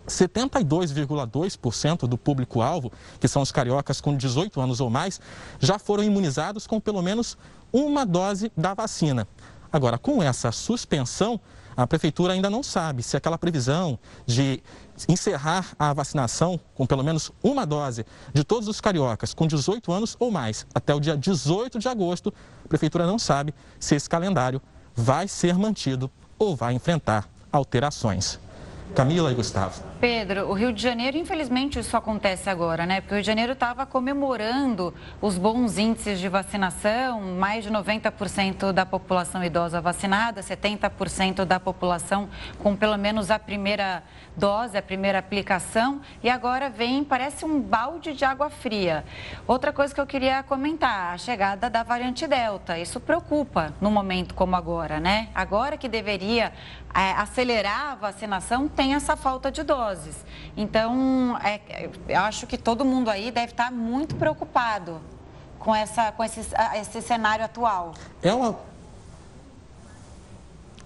72,2% 0.06 2.06
do 2.06 2.18
público-alvo, 2.18 2.92
que 3.20 3.28
são 3.28 3.42
os 3.42 3.52
cariocas 3.52 4.00
com 4.00 4.16
18 4.16 4.60
anos 4.60 4.80
ou 4.80 4.90
mais, 4.90 5.20
já 5.60 5.78
foram 5.78 6.02
imunizados 6.02 6.66
com 6.66 6.80
pelo 6.80 7.02
menos 7.02 7.38
uma 7.72 8.04
dose 8.04 8.50
da 8.56 8.74
vacina. 8.74 9.26
Agora, 9.72 9.96
com 9.96 10.22
essa 10.22 10.52
suspensão, 10.52 11.40
a 11.76 11.86
prefeitura 11.86 12.34
ainda 12.34 12.50
não 12.50 12.62
sabe 12.62 13.02
se 13.02 13.16
aquela 13.16 13.38
previsão 13.38 13.98
de 14.26 14.62
encerrar 15.08 15.68
a 15.78 15.92
vacinação 15.92 16.60
com 16.74 16.86
pelo 16.86 17.02
menos 17.02 17.32
uma 17.42 17.64
dose 17.64 18.04
de 18.32 18.44
todos 18.44 18.68
os 18.68 18.80
cariocas 18.80 19.32
com 19.32 19.46
18 19.46 19.90
anos 19.90 20.16
ou 20.18 20.30
mais 20.30 20.66
até 20.74 20.94
o 20.94 21.00
dia 21.00 21.16
18 21.16 21.78
de 21.78 21.88
agosto, 21.88 22.32
a 22.64 22.68
prefeitura 22.68 23.06
não 23.06 23.18
sabe 23.18 23.54
se 23.80 23.94
esse 23.94 24.08
calendário 24.08 24.60
vai 24.94 25.26
ser 25.26 25.56
mantido 25.56 26.10
ou 26.38 26.54
vai 26.54 26.74
enfrentar 26.74 27.28
alterações. 27.50 28.38
Camila 28.94 29.32
e 29.32 29.34
Gustavo. 29.34 29.91
Pedro, 30.02 30.48
o 30.48 30.52
Rio 30.52 30.72
de 30.72 30.82
Janeiro, 30.82 31.16
infelizmente, 31.16 31.78
isso 31.78 31.96
acontece 31.96 32.50
agora, 32.50 32.84
né? 32.84 33.00
Porque 33.00 33.14
o 33.14 33.16
Rio 33.18 33.22
de 33.22 33.26
Janeiro 33.28 33.52
estava 33.52 33.86
comemorando 33.86 34.92
os 35.20 35.38
bons 35.38 35.78
índices 35.78 36.18
de 36.18 36.28
vacinação, 36.28 37.20
mais 37.20 37.62
de 37.62 37.70
90% 37.70 38.72
da 38.72 38.84
população 38.84 39.44
idosa 39.44 39.80
vacinada, 39.80 40.40
70% 40.40 41.44
da 41.44 41.60
população 41.60 42.28
com 42.58 42.74
pelo 42.74 42.96
menos 42.98 43.30
a 43.30 43.38
primeira 43.38 44.02
dose, 44.36 44.76
a 44.76 44.82
primeira 44.82 45.20
aplicação, 45.20 46.00
e 46.20 46.28
agora 46.28 46.68
vem, 46.68 47.04
parece 47.04 47.44
um 47.44 47.60
balde 47.60 48.12
de 48.12 48.24
água 48.24 48.50
fria. 48.50 49.04
Outra 49.46 49.72
coisa 49.72 49.94
que 49.94 50.00
eu 50.00 50.06
queria 50.06 50.42
comentar, 50.42 51.14
a 51.14 51.18
chegada 51.18 51.70
da 51.70 51.84
variante 51.84 52.26
Delta. 52.26 52.76
Isso 52.76 52.98
preocupa 52.98 53.72
no 53.80 53.88
momento 53.88 54.34
como 54.34 54.56
agora, 54.56 54.98
né? 54.98 55.28
Agora 55.32 55.76
que 55.76 55.88
deveria 55.88 56.52
é, 56.92 57.12
acelerar 57.12 57.92
a 57.92 57.94
vacinação, 57.94 58.68
tem 58.68 58.94
essa 58.94 59.16
falta 59.16 59.50
de 59.50 59.62
doses. 59.92 60.16
Então, 60.57 61.38
é, 61.42 61.88
eu 62.09 62.20
acho 62.20 62.46
que 62.46 62.57
todo 62.57 62.85
mundo 62.85 63.11
aí 63.11 63.31
deve 63.31 63.52
estar 63.52 63.70
muito 63.70 64.14
preocupado 64.16 65.00
com, 65.59 65.74
essa, 65.74 66.11
com 66.12 66.24
esse, 66.24 66.40
esse 66.74 67.02
cenário 67.02 67.44
atual. 67.44 67.94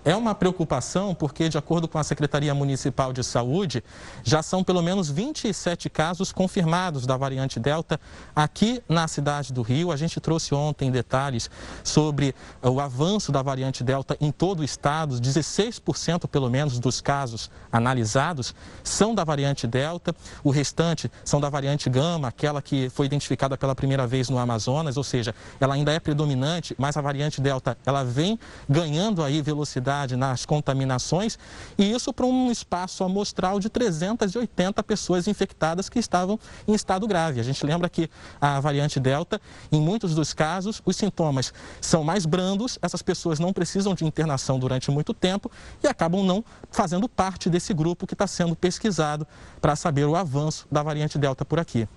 É 0.07 0.15
uma 0.15 0.37
preocupação 0.37 1.13
porque, 1.17 1.49
de 1.49 1.59
acordo 1.59 1.89
com 1.89 1.99
a 1.99 2.05
Secretaria 2.05 2.55
Municipal 2.55 3.13
de 3.13 3.25
Saúde, 3.25 3.83
já 4.23 4.41
são 4.41 4.63
pelo 4.63 4.81
menos 4.81 5.11
27 5.11 5.91
casos 5.91 6.31
confirmados 6.31 7.05
da 7.05 7.17
variante 7.17 7.59
Delta 7.59 8.01
aqui 8.35 8.81
na 8.89 9.09
cidade 9.09 9.53
do 9.53 9.63
Rio. 9.63 9.91
A 9.91 9.97
gente 9.97 10.21
trouxe 10.21 10.55
ontem 10.55 10.93
detalhes 10.93 11.51
sobre 11.83 12.37
o 12.63 12.81
avanço 12.81 13.33
da 13.33 13.43
variante 13.43 13.83
Delta 13.83 14.17
em 14.21 14.31
todo 14.31 14.61
o 14.61 14.65
estado. 14.65 15.21
16% 15.21 16.29
pelo 16.29 16.49
menos 16.49 16.79
dos 16.79 17.01
casos 17.01 17.51
analisados 17.73 18.55
são 18.85 19.13
da 19.13 19.25
variante 19.25 19.67
Delta. 19.67 20.15
O 20.45 20.51
restante 20.51 21.11
são 21.25 21.41
da 21.41 21.51
variante 21.51 21.91
Gama, 21.91 22.29
aquela 22.29 22.63
que 22.63 22.89
foi 22.91 23.07
identificada 23.07 23.59
pela 23.59 23.75
primeira 23.75 24.07
vez 24.07 24.29
no 24.31 24.39
Amazonas, 24.39 24.97
ou 24.97 25.03
seja, 25.03 25.35
ela 25.59 25.75
ainda 25.75 25.93
é 25.93 25.99
predominante, 25.99 26.77
mas 26.79 26.97
a 26.97 27.01
variante 27.01 27.41
Delta 27.41 27.77
ela 27.85 28.05
vem 28.05 28.39
ganhando 28.69 29.21
aí 29.25 29.43
velocidade 29.43 29.96
nas 30.17 30.45
contaminações, 30.45 31.39
e 31.79 31.91
isso 31.91 32.13
para 32.13 32.27
um 32.27 32.51
espaço 32.51 33.03
amostral 33.03 33.59
de 33.59 33.71
380 33.71 34.83
pessoas 34.83 35.27
infectadas 35.27 35.89
que 35.89 35.99
estavam 35.99 36.39
em 36.69 36.75
estado 36.75 37.07
grave. 37.07 37.41
A 37.41 37.43
gente 37.43 37.65
lembra 37.65 37.89
que 37.89 38.11
a 38.41 38.61
variante 38.61 39.01
Delta, 39.01 39.41
em 39.73 39.81
muitos 39.81 40.15
dos 40.15 40.35
casos, 40.35 40.83
os 40.85 40.97
sintomas 40.97 41.55
são 41.81 42.05
mais 42.05 42.27
brandos, 42.27 42.79
essas 42.83 43.01
pessoas 43.01 43.39
não 43.39 43.53
precisam 43.53 43.95
de 43.95 44.05
internação 44.05 44.59
durante 44.59 44.91
muito 44.91 45.15
tempo 45.15 45.51
e 45.83 45.87
acabam 45.87 46.23
não 46.23 46.45
fazendo 46.71 47.09
parte 47.09 47.49
desse 47.49 47.73
grupo 47.73 48.07
que 48.07 48.15
está 48.15 48.27
sendo 48.27 48.55
pesquisado 48.55 49.27
para 49.61 49.75
saber 49.77 50.05
o 50.05 50.17
avanço 50.17 50.67
da 50.71 50.83
variante 50.83 51.17
Delta 51.19 51.45
por 51.45 51.59
aqui. 51.59 51.89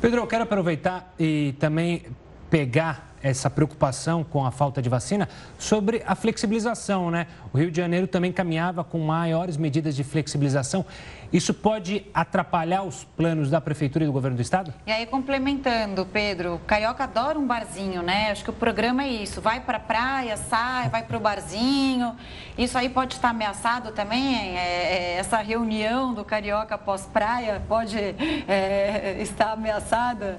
Pedro, 0.00 0.20
eu 0.20 0.26
quero 0.26 0.44
aproveitar 0.44 1.14
e 1.18 1.54
também 1.58 2.06
pegar 2.50 3.15
essa 3.28 3.50
preocupação 3.50 4.22
com 4.22 4.44
a 4.44 4.50
falta 4.50 4.80
de 4.80 4.88
vacina 4.88 5.28
sobre 5.58 6.02
a 6.06 6.14
flexibilização, 6.14 7.10
né? 7.10 7.26
O 7.52 7.58
Rio 7.58 7.70
de 7.70 7.76
Janeiro 7.76 8.06
também 8.06 8.32
caminhava 8.32 8.84
com 8.84 8.98
maiores 8.98 9.56
medidas 9.56 9.96
de 9.96 10.04
flexibilização. 10.04 10.84
Isso 11.32 11.52
pode 11.52 12.06
atrapalhar 12.14 12.84
os 12.84 13.02
planos 13.02 13.50
da 13.50 13.60
prefeitura 13.60 14.04
e 14.04 14.06
do 14.06 14.12
governo 14.12 14.36
do 14.36 14.42
estado? 14.42 14.72
E 14.86 14.92
aí 14.92 15.06
complementando, 15.06 16.06
Pedro, 16.06 16.60
carioca 16.66 17.02
adora 17.02 17.36
um 17.36 17.46
barzinho, 17.46 18.00
né? 18.00 18.30
Acho 18.30 18.44
que 18.44 18.50
o 18.50 18.52
programa 18.52 19.02
é 19.02 19.08
isso, 19.08 19.40
vai 19.40 19.60
para 19.60 19.78
a 19.78 19.80
praia, 19.80 20.36
sai, 20.36 20.88
vai 20.88 21.02
para 21.02 21.16
o 21.16 21.20
barzinho. 21.20 22.14
Isso 22.56 22.78
aí 22.78 22.88
pode 22.88 23.14
estar 23.14 23.30
ameaçado 23.30 23.90
também. 23.90 24.56
É, 24.56 24.60
é, 24.60 25.16
essa 25.18 25.38
reunião 25.38 26.14
do 26.14 26.24
carioca 26.24 26.78
pós 26.78 27.06
praia 27.06 27.60
pode 27.68 27.98
é, 27.98 29.16
estar 29.20 29.52
ameaçada. 29.52 30.38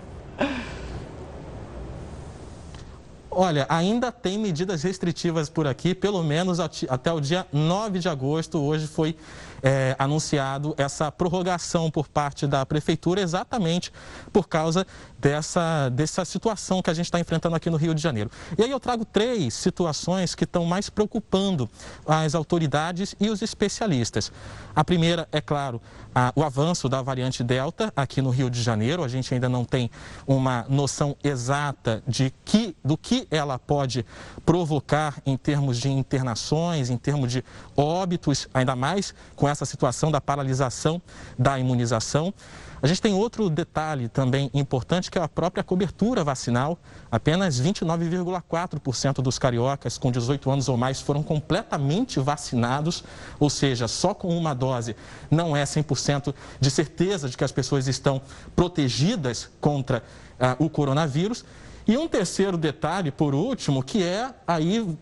Olha, 3.39 3.67
ainda 3.69 4.11
tem 4.11 4.35
medidas 4.35 4.81
restritivas 4.81 5.47
por 5.47 5.67
aqui, 5.67 5.93
pelo 5.93 6.23
menos 6.23 6.59
até 6.59 7.13
o 7.13 7.21
dia 7.21 7.45
9 7.53 7.99
de 7.99 8.09
agosto. 8.09 8.57
Hoje 8.57 8.87
foi 8.87 9.15
é, 9.61 9.95
anunciado 9.97 10.73
essa 10.77 11.11
prorrogação 11.11 11.89
por 11.89 12.07
parte 12.07 12.45
da 12.47 12.65
Prefeitura, 12.65 13.21
exatamente 13.21 13.91
por 14.31 14.47
causa 14.47 14.85
dessa, 15.19 15.89
dessa 15.89 16.23
situação 16.25 16.81
que 16.81 16.89
a 16.89 16.93
gente 16.93 17.05
está 17.05 17.19
enfrentando 17.19 17.55
aqui 17.55 17.69
no 17.69 17.77
Rio 17.77 17.93
de 17.93 18.01
Janeiro. 18.01 18.29
E 18.57 18.63
aí 18.63 18.71
eu 18.71 18.79
trago 18.79 19.05
três 19.05 19.53
situações 19.53 20.35
que 20.35 20.43
estão 20.43 20.65
mais 20.65 20.89
preocupando 20.89 21.69
as 22.05 22.35
autoridades 22.35 23.15
e 23.19 23.29
os 23.29 23.41
especialistas. 23.41 24.31
A 24.75 24.83
primeira, 24.83 25.27
é 25.31 25.41
claro, 25.41 25.81
a, 26.13 26.31
o 26.35 26.43
avanço 26.43 26.87
da 26.87 27.01
variante 27.01 27.43
Delta 27.43 27.91
aqui 27.95 28.21
no 28.21 28.29
Rio 28.29 28.49
de 28.49 28.61
Janeiro. 28.61 29.03
A 29.03 29.07
gente 29.07 29.33
ainda 29.33 29.49
não 29.49 29.65
tem 29.65 29.89
uma 30.25 30.65
noção 30.69 31.15
exata 31.23 32.03
de 32.07 32.33
que, 32.45 32.75
do 32.83 32.97
que 32.97 33.27
ela 33.31 33.57
pode 33.57 34.05
provocar 34.45 35.21
em 35.25 35.35
termos 35.35 35.77
de 35.77 35.89
internações, 35.89 36.89
em 36.89 36.97
termos 36.97 37.31
de 37.31 37.43
óbitos, 37.75 38.47
ainda 38.53 38.75
mais 38.75 39.13
com 39.35 39.46
essa 39.47 39.65
situação 39.65 40.11
da 40.11 40.21
paralisação 40.21 41.01
da 41.37 41.57
imunização. 41.57 42.33
A 42.81 42.85
gente 42.85 43.01
tem 43.01 43.13
outro 43.13 43.49
detalhe 43.49 44.07
também 44.07 44.51
importante, 44.53 45.09
que 45.09 45.17
é 45.17 45.21
a 45.21 45.27
própria 45.27 45.63
cobertura 45.63 46.23
vacinal. 46.23 46.77
Apenas 47.11 47.59
29,4% 47.59 49.15
dos 49.15 49.39
cariocas 49.39 49.97
com 49.97 50.11
18 50.11 50.51
anos 50.51 50.69
ou 50.69 50.77
mais 50.77 51.01
foram 51.01 51.23
completamente 51.23 52.19
vacinados, 52.19 53.03
ou 53.39 53.49
seja, 53.49 53.87
só 53.87 54.13
com 54.13 54.37
uma 54.37 54.53
dose 54.53 54.95
não 55.31 55.57
é 55.57 55.63
100% 55.63 56.33
de 56.59 56.69
certeza 56.69 57.27
de 57.29 57.35
que 57.35 57.43
as 57.43 57.51
pessoas 57.51 57.87
estão 57.87 58.21
protegidas 58.55 59.49
contra 59.59 60.03
uh, 60.39 60.63
o 60.63 60.69
coronavírus. 60.69 61.43
E 61.87 61.97
um 61.97 62.07
terceiro 62.07 62.57
detalhe, 62.57 63.11
por 63.11 63.33
último, 63.33 63.81
que 63.81 64.03
é 64.03 64.29
aí 64.45 64.97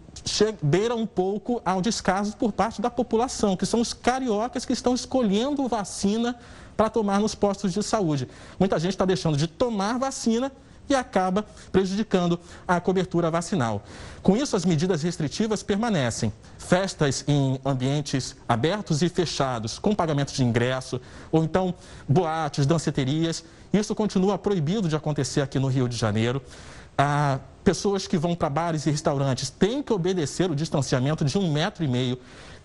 beira 0.62 0.96
um 0.96 1.06
pouco 1.06 1.62
ao 1.64 1.82
descaso 1.82 2.36
por 2.38 2.52
parte 2.52 2.82
da 2.82 2.90
população, 2.90 3.56
que 3.56 3.66
são 3.66 3.80
os 3.80 3.94
cariocas 3.94 4.66
que 4.66 4.74
estão 4.74 4.94
escolhendo 4.94 5.68
vacina 5.68 6.38
para 6.76 6.90
tomar 6.90 7.20
nos 7.20 7.36
postos 7.36 7.74
de 7.74 7.82
saúde. 7.84 8.28
Muita 8.60 8.80
gente 8.80 8.92
está 8.92 9.06
deixando 9.06 9.38
de 9.38 9.48
tomar 9.48 9.98
vacina 9.98 10.52
e 10.88 10.96
acaba 10.96 11.46
prejudicando 11.72 12.40
a 12.68 12.80
cobertura 12.80 13.32
vacinal. 13.32 13.84
Com 14.22 14.38
isso, 14.38 14.56
as 14.56 14.66
medidas 14.66 15.02
restritivas 15.02 15.64
permanecem. 15.64 16.32
Festas 16.58 17.24
em 17.28 17.60
ambientes 17.66 18.36
abertos 18.48 19.02
e 19.02 19.10
fechados, 19.10 19.80
com 19.80 19.96
pagamento 19.96 20.34
de 20.34 20.44
ingresso, 20.44 21.02
ou 21.32 21.44
então 21.44 21.74
boates, 22.08 22.66
danceterias, 22.66 23.44
isso 23.74 23.94
continua 23.96 24.38
proibido 24.38 24.88
de 24.88 24.96
acontecer 24.96 25.42
aqui 25.42 25.60
no 25.60 25.68
Rio 25.68 25.90
de 25.90 25.98
Janeiro. 25.98 26.42
Ah, 26.98 27.40
pessoas 27.66 28.08
que 28.08 28.18
vão 28.18 28.36
para 28.36 28.50
bares 28.50 28.86
e 28.86 28.92
restaurantes 28.92 29.50
têm 29.50 29.82
que 29.82 29.92
obedecer 29.92 30.50
o 30.50 30.56
distanciamento 30.56 31.26
de 31.26 31.38
um 31.38 31.52
metro 31.52 31.84
e 31.84 31.88
meio, 31.88 32.18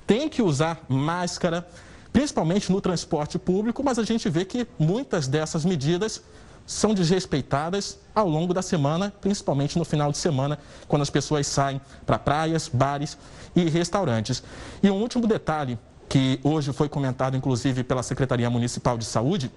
têm 0.07 0.29
que 0.29 0.43
usar 0.43 0.85
máscara 0.89 1.67
principalmente 2.13 2.71
no 2.71 2.81
transporte 2.81 3.39
público, 3.39 3.83
mas 3.83 3.99
a 3.99 4.05
gente 4.05 4.29
vê 4.29 4.45
que 4.45 4.67
muitas 4.79 5.27
dessas 5.27 5.65
medidas 5.65 6.23
são 6.67 6.93
desrespeitadas 6.93 7.99
ao 8.15 8.29
longo 8.29 8.53
da 8.53 8.63
semana, 8.63 9.13
principalmente 9.21 9.79
no 9.79 9.85
final 9.85 10.13
de 10.13 10.19
semana, 10.19 10.59
quando 10.87 11.03
as 11.03 11.11
pessoas 11.11 11.47
saem 11.47 11.81
para 12.05 12.19
praias, 12.19 12.69
bares 12.69 13.17
e 13.57 13.69
restaurantes. 13.69 14.43
E 14.83 14.91
um 14.91 15.01
último 15.01 15.27
detalhe 15.27 15.79
que 16.09 16.39
hoje 16.43 16.73
foi 16.73 16.89
comentado, 16.89 17.37
inclusive, 17.37 17.85
pela 17.85 18.03
Secretaria 18.03 18.51
Municipal 18.51 18.99
de 18.99 19.05
Saúde, 19.05 19.51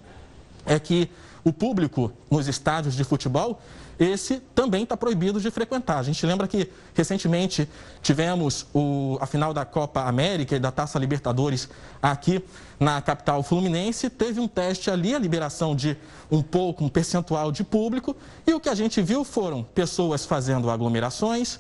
é 0.66 0.80
que 0.80 1.10
o 1.44 1.52
público 1.52 2.12
nos 2.30 2.48
estádios 2.48 2.96
de 2.96 3.04
futebol 3.04 3.60
esse 4.00 4.42
também 4.56 4.84
está 4.84 4.98
proibido 4.98 5.40
de 5.40 5.52
frequentar. 5.52 6.00
A 6.00 6.04
gente 6.04 6.26
lembra 6.26 6.48
que 6.48 6.70
recentemente 6.94 7.70
tivemos 8.02 8.66
o, 8.74 9.18
a 9.22 9.26
final 9.26 9.54
da 9.54 9.66
Copa 9.66 10.02
América 10.02 10.56
e 10.56 10.60
da 10.60 10.72
Taça 10.72 10.98
Libertadores 10.98 11.70
aqui 12.02 12.44
na 12.80 13.02
capital 13.02 13.44
fluminense. 13.44 14.10
Teve 14.10 14.40
um 14.40 14.48
teste 14.48 14.90
ali, 14.90 15.14
a 15.14 15.20
liberação 15.20 15.76
de 15.76 15.96
um 16.32 16.42
pouco, 16.42 16.84
um 16.84 16.90
percentual 16.90 17.52
de 17.52 17.64
público. 17.64 18.16
E 18.48 18.54
o 18.54 18.60
que 18.60 18.70
a 18.70 18.76
gente 18.76 19.02
viu 19.02 19.24
foram 19.24 19.64
pessoas 19.64 20.26
fazendo 20.26 20.70
aglomerações, 20.70 21.60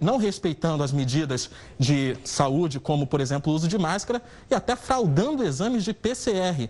não 0.00 0.16
respeitando 0.16 0.82
as 0.82 0.92
medidas 0.92 1.50
de 1.78 2.16
saúde, 2.24 2.80
como, 2.80 3.06
por 3.06 3.20
exemplo, 3.20 3.52
o 3.52 3.54
uso 3.54 3.68
de 3.68 3.78
máscara, 3.78 4.20
e 4.50 4.54
até 4.54 4.74
fraudando 4.74 5.44
exames 5.44 5.84
de 5.84 5.92
PCR. 5.92 6.68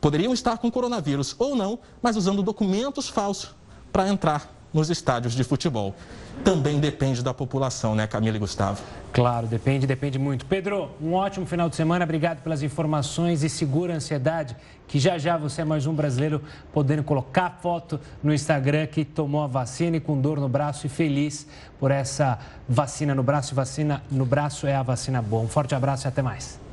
Poderiam 0.00 0.32
estar 0.32 0.58
com 0.58 0.70
coronavírus 0.70 1.34
ou 1.38 1.54
não, 1.54 1.78
mas 2.00 2.16
usando 2.16 2.42
documentos 2.42 3.08
falsos 3.08 3.54
para 3.92 4.08
entrar 4.08 4.50
nos 4.72 4.88
estádios 4.88 5.34
de 5.34 5.44
futebol. 5.44 5.94
Também 6.44 6.80
depende 6.80 7.22
da 7.22 7.34
população, 7.34 7.94
né, 7.94 8.06
Camila 8.06 8.36
e 8.36 8.40
Gustavo? 8.40 8.80
Claro, 9.12 9.46
depende, 9.46 9.86
depende 9.86 10.18
muito. 10.18 10.46
Pedro, 10.46 10.90
um 11.02 11.12
ótimo 11.12 11.44
final 11.44 11.68
de 11.68 11.76
semana, 11.76 12.04
obrigado 12.04 12.40
pelas 12.42 12.62
informações 12.62 13.42
e 13.42 13.48
segura 13.48 13.92
a 13.92 13.96
ansiedade, 13.96 14.56
que 14.88 14.98
já 14.98 15.18
já 15.18 15.36
você 15.36 15.62
é 15.62 15.64
mais 15.64 15.86
um 15.86 15.92
brasileiro 15.92 16.40
podendo 16.72 17.02
colocar 17.02 17.58
foto 17.60 18.00
no 18.22 18.32
Instagram 18.32 18.86
que 18.86 19.04
tomou 19.04 19.42
a 19.42 19.46
vacina 19.46 19.98
e 19.98 20.00
com 20.00 20.18
dor 20.18 20.40
no 20.40 20.48
braço 20.48 20.86
e 20.86 20.88
feliz 20.88 21.46
por 21.78 21.90
essa 21.90 22.38
vacina 22.68 23.14
no 23.14 23.22
braço. 23.22 23.52
E 23.52 23.56
vacina 23.56 24.02
no 24.10 24.24
braço 24.24 24.66
é 24.66 24.74
a 24.74 24.82
vacina 24.82 25.20
boa. 25.20 25.42
Um 25.42 25.48
forte 25.48 25.74
abraço 25.74 26.06
e 26.06 26.08
até 26.08 26.22
mais. 26.22 26.69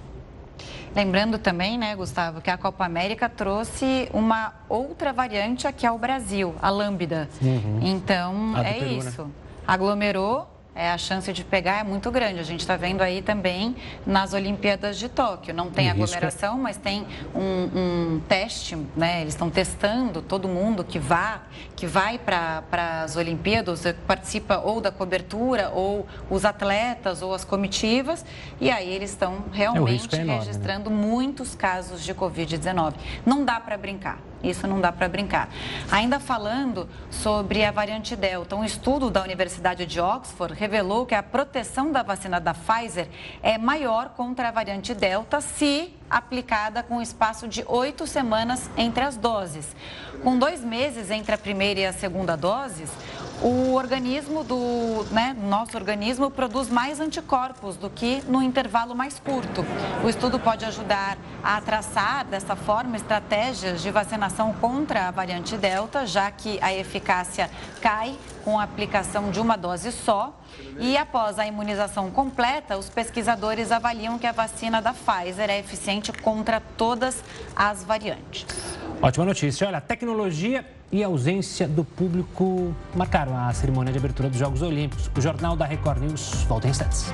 Lembrando 0.97 1.37
também, 1.37 1.77
né, 1.77 1.95
Gustavo, 1.95 2.41
que 2.41 2.49
a 2.49 2.57
Copa 2.57 2.83
América 2.83 3.29
trouxe 3.29 4.09
uma 4.11 4.51
outra 4.67 5.13
variante 5.13 5.67
aqui 5.67 5.85
ao 5.85 5.95
Brasil, 5.95 6.55
a 6.59 6.71
lambda. 6.71 7.29
Uhum. 7.39 7.79
Então, 7.83 8.57
é 8.57 8.73
Peru, 8.73 8.85
né? 8.85 8.93
isso. 8.93 9.21
Né? 9.25 9.29
Aglomerou 9.67 10.49
é, 10.77 10.91
a 10.91 10.97
chance 10.97 11.33
de 11.33 11.43
pegar 11.43 11.79
é 11.79 11.83
muito 11.83 12.11
grande. 12.11 12.39
A 12.39 12.43
gente 12.43 12.59
está 12.59 12.77
vendo 12.77 13.01
aí 13.01 13.21
também 13.21 13.75
nas 14.05 14.33
Olimpíadas 14.33 14.97
de 14.97 15.09
Tóquio. 15.09 15.53
Não 15.53 15.71
tem 15.71 15.89
aglomeração, 15.89 16.57
mas 16.57 16.77
tem 16.77 17.05
um, 17.33 18.15
um 18.15 18.21
teste, 18.27 18.77
né? 18.95 19.21
Eles 19.21 19.33
estão 19.33 19.49
testando 19.49 20.21
todo 20.21 20.47
mundo 20.47 20.83
que 20.83 20.99
vá, 20.99 21.41
que 21.75 21.87
vai 21.87 22.19
para 22.19 22.63
as 23.03 23.15
Olimpíadas, 23.15 23.83
participa 24.05 24.59
ou 24.59 24.79
da 24.79 24.91
cobertura, 24.91 25.71
ou 25.73 26.05
os 26.29 26.45
atletas, 26.45 27.23
ou 27.23 27.33
as 27.33 27.43
comitivas, 27.43 28.23
e 28.61 28.69
aí 28.69 28.89
eles 28.89 29.09
estão 29.09 29.45
realmente 29.51 30.15
é 30.15 30.21
enorme, 30.21 30.31
né? 30.31 30.39
registrando 30.39 30.89
né? 30.91 30.95
muitos 30.95 31.55
casos 31.55 32.03
de 32.03 32.13
Covid-19. 32.13 32.93
Não 33.25 33.43
dá 33.43 33.59
para 33.59 33.77
brincar. 33.77 34.19
Isso 34.43 34.67
não 34.67 34.79
dá 34.79 34.91
para 34.91 35.09
brincar. 35.09 35.49
Ainda 35.91 36.19
falando 36.19 36.87
sobre 37.09 37.63
a 37.63 37.71
variante 37.71 38.15
Delta, 38.15 38.55
um 38.55 38.63
estudo 38.63 39.09
da 39.09 39.23
Universidade 39.23 39.85
de 39.85 39.99
Oxford 39.99 40.53
revelou 40.53 41.05
que 41.05 41.15
a 41.15 41.23
proteção 41.23 41.91
da 41.91 42.03
vacina 42.03 42.39
da 42.39 42.53
Pfizer 42.53 43.07
é 43.41 43.57
maior 43.57 44.09
contra 44.09 44.49
a 44.49 44.51
variante 44.51 44.93
Delta 44.93 45.41
se 45.41 45.93
aplicada 46.09 46.83
com 46.83 47.01
espaço 47.01 47.47
de 47.47 47.63
oito 47.67 48.07
semanas 48.07 48.69
entre 48.77 49.03
as 49.03 49.17
doses. 49.17 49.75
Com 50.23 50.37
dois 50.37 50.63
meses 50.63 51.11
entre 51.11 51.33
a 51.33 51.37
primeira 51.37 51.79
e 51.81 51.85
a 51.85 51.93
segunda 51.93 52.35
doses, 52.35 52.89
o 53.41 53.73
organismo 53.73 54.43
do 54.43 55.05
né, 55.11 55.35
nosso 55.39 55.77
organismo 55.77 56.31
produz 56.31 56.69
mais 56.69 56.99
anticorpos 56.99 57.75
do 57.75 57.89
que 57.89 58.21
no 58.27 58.41
intervalo 58.41 58.95
mais 58.95 59.19
curto. 59.19 59.63
O 60.03 60.09
estudo 60.09 60.39
pode 60.39 60.65
ajudar 60.65 61.17
a 61.43 61.61
traçar 61.61 62.25
dessa 62.25 62.55
forma 62.55 62.95
estratégias 62.95 63.81
de 63.81 63.91
vacinação 63.91 64.53
contra 64.53 65.07
a 65.07 65.11
variante 65.11 65.55
Delta, 65.55 66.05
já 66.05 66.31
que 66.31 66.57
a 66.61 66.73
eficácia 66.73 67.49
cai 67.81 68.15
com 68.43 68.59
a 68.59 68.63
aplicação 68.63 69.29
de 69.29 69.39
uma 69.39 69.55
dose 69.55 69.91
só. 69.91 70.33
E 70.79 70.97
após 70.97 71.39
a 71.39 71.47
imunização 71.47 72.11
completa, 72.11 72.77
os 72.77 72.89
pesquisadores 72.89 73.71
avaliam 73.71 74.17
que 74.17 74.27
a 74.27 74.31
vacina 74.31 74.81
da 74.81 74.93
Pfizer 74.93 75.49
é 75.49 75.59
eficiente 75.59 76.11
contra 76.11 76.61
todas 76.77 77.23
as 77.55 77.83
variantes. 77.83 78.45
Ótima 79.01 79.25
notícia. 79.25 79.67
Olha, 79.67 79.77
a 79.77 79.81
tecnologia 79.81 80.65
e 80.91 81.03
a 81.03 81.07
ausência 81.07 81.67
do 81.67 81.83
público 81.83 82.73
marcaram 82.95 83.37
a 83.37 83.53
cerimônia 83.53 83.91
de 83.91 83.99
abertura 83.99 84.29
dos 84.29 84.39
Jogos 84.39 84.61
Olímpicos. 84.61 85.09
O 85.15 85.21
Jornal 85.21 85.55
da 85.55 85.65
Record 85.65 86.01
News 86.01 86.43
volta 86.47 86.67
em 86.67 86.71
instantes. 86.71 87.11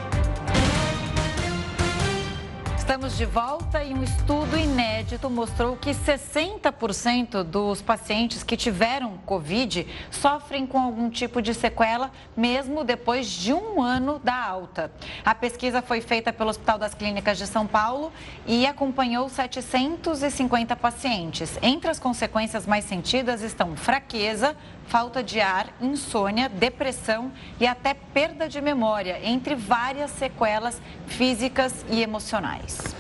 Estamos 2.84 3.18
de 3.18 3.24
volta 3.24 3.82
e 3.82 3.94
um 3.94 4.04
estudo 4.04 4.58
inédito 4.58 5.30
mostrou 5.30 5.78
que 5.78 5.92
60% 5.92 7.42
dos 7.42 7.82
pacientes 7.82 8.44
que 8.44 8.58
tiveram 8.58 9.18
Covid 9.26 9.88
sofrem 10.12 10.68
com 10.68 10.78
algum 10.78 11.10
tipo 11.10 11.42
de 11.42 11.54
sequela, 11.54 12.12
mesmo 12.36 12.84
depois 12.84 13.28
de 13.30 13.54
um 13.54 13.82
ano 13.82 14.20
da 14.20 14.36
alta. 14.36 14.92
A 15.24 15.34
pesquisa 15.34 15.82
foi 15.82 16.02
feita 16.02 16.34
pelo 16.34 16.50
Hospital 16.50 16.78
das 16.78 16.94
Clínicas 16.94 17.38
de 17.38 17.48
São 17.48 17.66
Paulo 17.66 18.12
e 18.46 18.68
acompanhou 18.68 19.30
750 19.30 20.76
pacientes. 20.76 21.58
Entre 21.62 21.90
as 21.90 22.00
consequências 22.00 22.68
mais 22.68 22.84
sentidas 22.84 23.42
estão 23.42 23.78
fraqueza, 23.78 24.58
falta 24.88 25.24
de 25.24 25.40
ar, 25.40 25.68
insônia, 25.82 26.48
depressão 26.50 27.32
e 27.60 27.66
até 27.66 27.94
perda 27.94 28.48
de 28.48 28.62
memória, 28.62 29.20
entre 29.24 29.56
várias 29.56 30.12
sequelas 30.12 30.82
físicas 31.08 31.86
e 31.90 32.02
emocionais. 32.02 32.96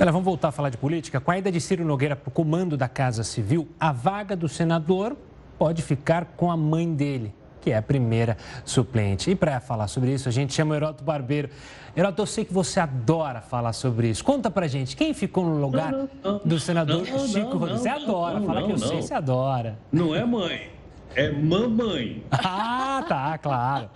Olha, 0.00 0.10
vamos 0.10 0.24
voltar 0.24 0.48
a 0.48 0.52
falar 0.52 0.70
de 0.70 0.76
política. 0.76 1.20
Com 1.20 1.30
a 1.30 1.38
ida 1.38 1.52
de 1.52 1.60
Ciro 1.60 1.84
Nogueira 1.84 2.16
para 2.16 2.28
o 2.28 2.32
comando 2.32 2.76
da 2.76 2.88
Casa 2.88 3.22
Civil, 3.22 3.68
a 3.78 3.92
vaga 3.92 4.34
do 4.34 4.48
senador 4.48 5.16
pode 5.58 5.82
ficar 5.82 6.24
com 6.36 6.50
a 6.50 6.56
mãe 6.56 6.92
dele. 6.92 7.32
que 7.64 7.70
é 7.70 7.78
a 7.78 7.82
primeira 7.82 8.36
suplente. 8.62 9.30
E 9.30 9.34
para 9.34 9.58
falar 9.58 9.88
sobre 9.88 10.12
isso, 10.12 10.28
a 10.28 10.32
gente 10.32 10.52
chama 10.52 10.74
o 10.74 10.76
Heroto 10.76 11.02
Barbeiro. 11.02 11.48
Heroto, 11.96 12.20
eu 12.20 12.26
sei 12.26 12.44
que 12.44 12.52
você 12.52 12.78
adora 12.78 13.40
falar 13.40 13.72
sobre 13.72 14.10
isso. 14.10 14.22
Conta 14.22 14.50
pra 14.50 14.66
gente, 14.66 14.94
quem 14.94 15.14
ficou 15.14 15.44
no 15.44 15.58
lugar 15.58 15.90
não, 15.90 16.08
não, 16.22 16.32
não, 16.32 16.40
do 16.44 16.60
senador 16.60 17.06
Chico 17.06 17.56
Rodrigues? 17.56 17.80
Você 17.80 17.88
adora, 17.88 18.40
fala 18.42 18.62
que 18.64 18.72
eu 18.72 18.78
sei, 18.78 19.00
você 19.00 19.14
adora. 19.14 19.78
Não 19.90 20.14
é 20.14 20.22
mãe. 20.26 20.73
É 21.16 21.30
mamãe. 21.30 22.24
Ah, 22.30 23.04
tá, 23.08 23.38
claro. 23.38 23.90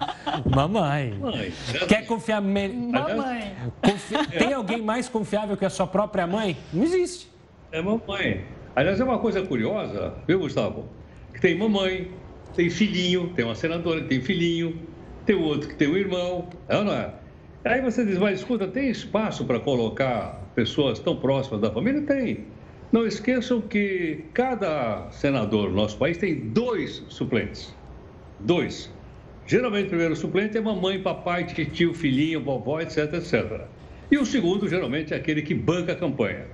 Mamãe. 0.55 1.15
Mãe. 1.15 1.53
Quer 1.89 2.07
confiar 2.07 2.41
melhor? 2.41 3.17
Mamãe. 3.17 3.55
Confia... 3.83 4.25
Tem 4.27 4.53
alguém 4.53 4.81
mais 4.81 5.09
confiável 5.09 5.57
que 5.57 5.65
a 5.65 5.71
sua 5.71 5.87
própria 5.87 6.27
mãe? 6.27 6.57
Não 6.73 6.85
existe. 6.85 7.29
É 7.73 7.83
mamãe. 7.83 8.45
Aliás, 8.77 9.01
é 9.01 9.05
uma 9.05 9.19
coisa 9.19 9.43
curiosa, 9.43 10.15
viu, 10.27 10.39
Gustavo? 10.39 10.87
Que 11.35 11.41
tem 11.41 11.59
mamãe, 11.59 12.11
tem 12.55 12.71
filhinho, 12.71 13.33
tem 13.35 13.45
uma 13.45 13.55
senadora 13.55 14.01
que 14.03 14.09
tem 14.09 14.21
filhinho, 14.21 14.81
tem 15.27 15.35
outro 15.35 15.69
que 15.69 15.75
tem 15.75 15.89
um 15.89 15.97
irmão, 15.97 16.49
é 16.69 16.77
ou 16.77 16.85
não 16.85 16.93
é? 16.93 17.13
Aí 17.65 17.83
você 17.83 18.05
diz, 18.05 18.17
mas 18.17 18.39
escuta, 18.39 18.69
tem 18.69 18.89
espaço 18.89 19.45
para 19.45 19.59
colocar 19.59 20.41
pessoas 20.55 20.99
tão 21.01 21.17
próximas 21.17 21.61
da 21.61 21.71
família? 21.71 22.03
Tem. 22.03 22.47
Não 22.91 23.07
esqueçam 23.07 23.61
que 23.61 24.25
cada 24.33 25.11
senador 25.11 25.69
no 25.69 25.77
nosso 25.77 25.99
país 25.99 26.17
tem 26.17 26.37
dois 26.37 27.05
suplentes. 27.09 27.75
Dois. 28.41 28.91
Geralmente 29.47 29.87
o 29.87 29.89
primeiro 29.89 30.17
suplente 30.17 30.57
é 30.57 30.61
mamãe, 30.61 31.03
papai, 31.03 31.45
tio, 31.45 31.93
filhinho, 31.93 32.43
vovó, 32.43 32.81
etc, 32.81 33.13
etc. 33.15 33.63
E 34.11 34.17
o 34.17 34.25
segundo, 34.25 34.67
geralmente, 34.67 35.13
é 35.13 35.17
aquele 35.19 35.43
que 35.43 35.55
banca 35.55 35.93
a 35.93 35.97
campanha. 35.97 36.47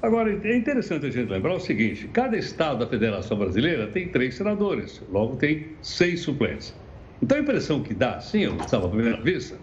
Agora, 0.00 0.30
é 0.46 0.56
interessante 0.56 1.06
a 1.06 1.10
gente 1.10 1.30
lembrar 1.30 1.54
o 1.54 1.60
seguinte: 1.60 2.08
cada 2.12 2.36
estado 2.36 2.80
da 2.80 2.86
Federação 2.86 3.36
Brasileira 3.36 3.86
tem 3.88 4.08
três 4.08 4.36
senadores, 4.36 5.02
logo 5.10 5.34
tem 5.36 5.68
seis 5.82 6.20
suplentes. 6.20 6.74
Então 7.20 7.38
a 7.38 7.40
impressão 7.40 7.82
que 7.82 7.94
dá, 7.94 8.20
sim, 8.20 8.42
eu 8.42 8.54
estava 8.56 8.86
à 8.86 8.90
primeira 8.90 9.20
vista, 9.20 9.56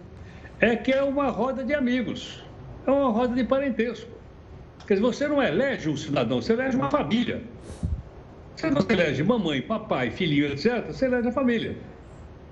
é 0.60 0.76
que 0.76 0.92
é 0.92 1.04
uma 1.04 1.30
roda 1.30 1.64
de 1.64 1.74
amigos, 1.74 2.44
é 2.86 2.92
uma 2.92 3.12
roda 3.12 3.36
de 3.36 3.44
parentesco. 3.44 4.21
Quer 4.92 4.96
dizer, 4.96 5.08
você 5.08 5.26
não 5.26 5.42
elege 5.42 5.88
um 5.88 5.96
cidadão, 5.96 6.42
você 6.42 6.52
elege 6.52 6.76
uma 6.76 6.92
família. 6.92 7.42
Você 8.58 8.68
elege 8.92 9.24
mamãe, 9.24 9.62
papai, 9.62 10.12
filhinho, 10.12 10.48
etc., 10.48 10.86
você 10.88 11.06
elege 11.06 11.30
a 11.30 11.32
família. 11.32 11.78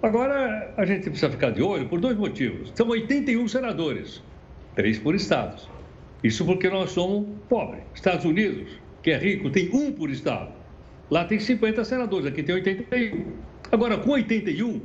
Agora, 0.02 0.74
a 0.78 0.86
gente 0.86 1.10
precisa 1.10 1.30
ficar 1.30 1.50
de 1.50 1.62
olho 1.62 1.90
por 1.90 2.00
dois 2.00 2.16
motivos. 2.16 2.72
São 2.76 2.88
81 2.88 3.46
senadores, 3.50 4.24
três 4.74 4.98
por 4.98 5.16
estados. 5.16 5.70
Isso 6.24 6.46
porque 6.46 6.70
nós 6.70 6.92
somos 6.92 7.28
pobres. 7.50 7.84
Estados 7.94 8.24
Unidos, 8.24 8.70
que 9.04 9.12
é 9.12 9.18
rico, 9.18 9.50
tem 9.50 9.70
um 9.76 9.92
por 9.92 10.10
estado. 10.10 10.54
Lá 11.12 11.26
tem 11.26 11.42
50 11.42 11.84
senadores, 11.84 12.26
aqui 12.26 12.42
tem 12.42 12.56
81. 12.56 13.34
Agora, 13.70 13.98
com 13.98 14.12
81, 14.12 14.80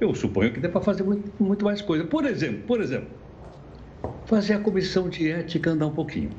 eu 0.00 0.14
suponho 0.14 0.52
que 0.52 0.60
dá 0.60 0.68
para 0.68 0.80
fazer 0.80 1.02
muito, 1.02 1.32
muito 1.42 1.64
mais 1.64 1.82
coisa. 1.82 2.04
Por 2.04 2.24
exemplo, 2.26 2.62
por 2.68 2.80
exemplo, 2.80 3.08
fazer 4.26 4.54
a 4.54 4.60
comissão 4.60 5.08
de 5.08 5.28
ética 5.28 5.70
andar 5.70 5.86
um 5.88 5.94
pouquinho 5.94 6.30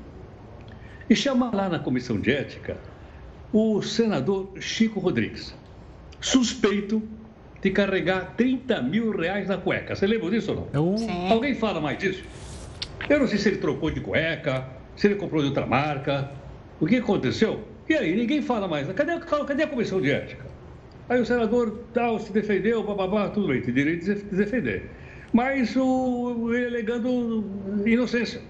e 1.10 1.16
chamar 1.16 1.54
lá 1.54 1.70
na 1.70 1.80
comissão 1.80 2.20
de 2.20 2.32
ética 2.32 2.78
o 3.54 3.82
senador 3.82 4.54
Chico 4.60 5.00
Rodrigues, 5.00 5.54
suspeito 6.20 7.02
de 7.62 7.70
carregar 7.70 8.34
30 8.38 8.82
mil 8.82 9.12
reais 9.12 9.48
na 9.48 9.58
cueca. 9.58 9.96
Você 9.96 10.08
lembra 10.08 10.30
disso 10.32 10.52
ou 10.52 10.58
não? 10.58 10.98
Sim. 10.98 11.32
Alguém 11.32 11.54
fala 11.54 11.80
mais 11.80 11.98
disso? 11.98 12.24
Eu 13.10 13.20
não 13.20 13.28
sei 13.28 13.38
se 13.38 13.50
ele 13.50 13.58
trocou 13.58 13.92
de 13.92 14.00
cueca, 14.00 14.66
se 14.96 15.08
ele 15.08 15.16
comprou 15.16 15.42
de 15.42 15.50
outra 15.50 15.66
marca. 15.66 16.32
O 16.80 16.86
que 16.88 16.98
aconteceu? 16.98 17.62
E 17.88 17.94
aí, 17.94 18.16
ninguém 18.16 18.42
fala 18.42 18.68
mais. 18.68 18.92
Cadê, 18.94 19.20
cadê 19.20 19.64
a 19.64 19.68
comissão 19.68 20.02
de 20.02 20.12
ética? 20.12 20.46
Aí 21.10 21.20
o 21.20 21.26
senador 21.26 21.84
tal, 21.94 22.20
se 22.20 22.32
defendeu, 22.32 22.84
bababá, 22.84 23.30
tudo 23.30 23.48
bem, 23.48 23.62
tem 23.62 23.74
direito 23.74 24.06
de 24.06 24.16
se 24.16 24.36
defender. 24.36 24.90
Mas 25.34 25.76
o, 25.76 26.54
ele 26.54 26.68
alegando 26.68 27.44
inocência. 27.86 28.42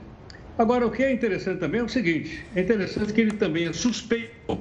Agora, 0.57 0.85
o 0.85 0.91
que 0.91 1.03
é 1.03 1.11
interessante 1.11 1.59
também 1.59 1.81
é 1.81 1.83
o 1.83 1.89
seguinte: 1.89 2.45
é 2.55 2.61
interessante 2.61 3.13
que 3.13 3.21
ele 3.21 3.31
também 3.31 3.67
é 3.67 3.73
suspeito 3.73 4.57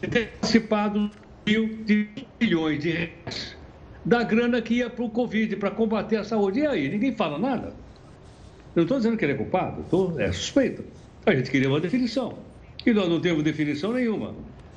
de 0.00 0.08
ter 0.08 0.28
participado 0.28 1.10
de 1.44 2.08
milhões 2.40 2.78
de 2.80 2.90
reais 2.90 3.56
da 4.04 4.22
grana 4.22 4.60
que 4.60 4.74
ia 4.74 4.90
para 4.90 5.04
o 5.04 5.10
Covid, 5.10 5.56
para 5.56 5.70
combater 5.70 6.16
a 6.16 6.24
saúde. 6.24 6.60
E 6.60 6.66
aí? 6.66 6.88
Ninguém 6.88 7.14
fala 7.14 7.38
nada. 7.38 7.68
Eu 8.74 8.76
não 8.76 8.82
estou 8.82 8.98
dizendo 8.98 9.16
que 9.16 9.24
ele 9.24 9.32
é 9.32 9.36
culpado, 9.36 9.84
tô, 9.90 10.18
é 10.18 10.32
suspeito. 10.32 10.84
A 11.26 11.34
gente 11.34 11.50
queria 11.50 11.68
uma 11.68 11.80
definição. 11.80 12.38
E 12.84 12.92
nós 12.92 13.08
não 13.08 13.20
temos 13.20 13.42
definição 13.42 13.92
nenhuma. 13.92 14.34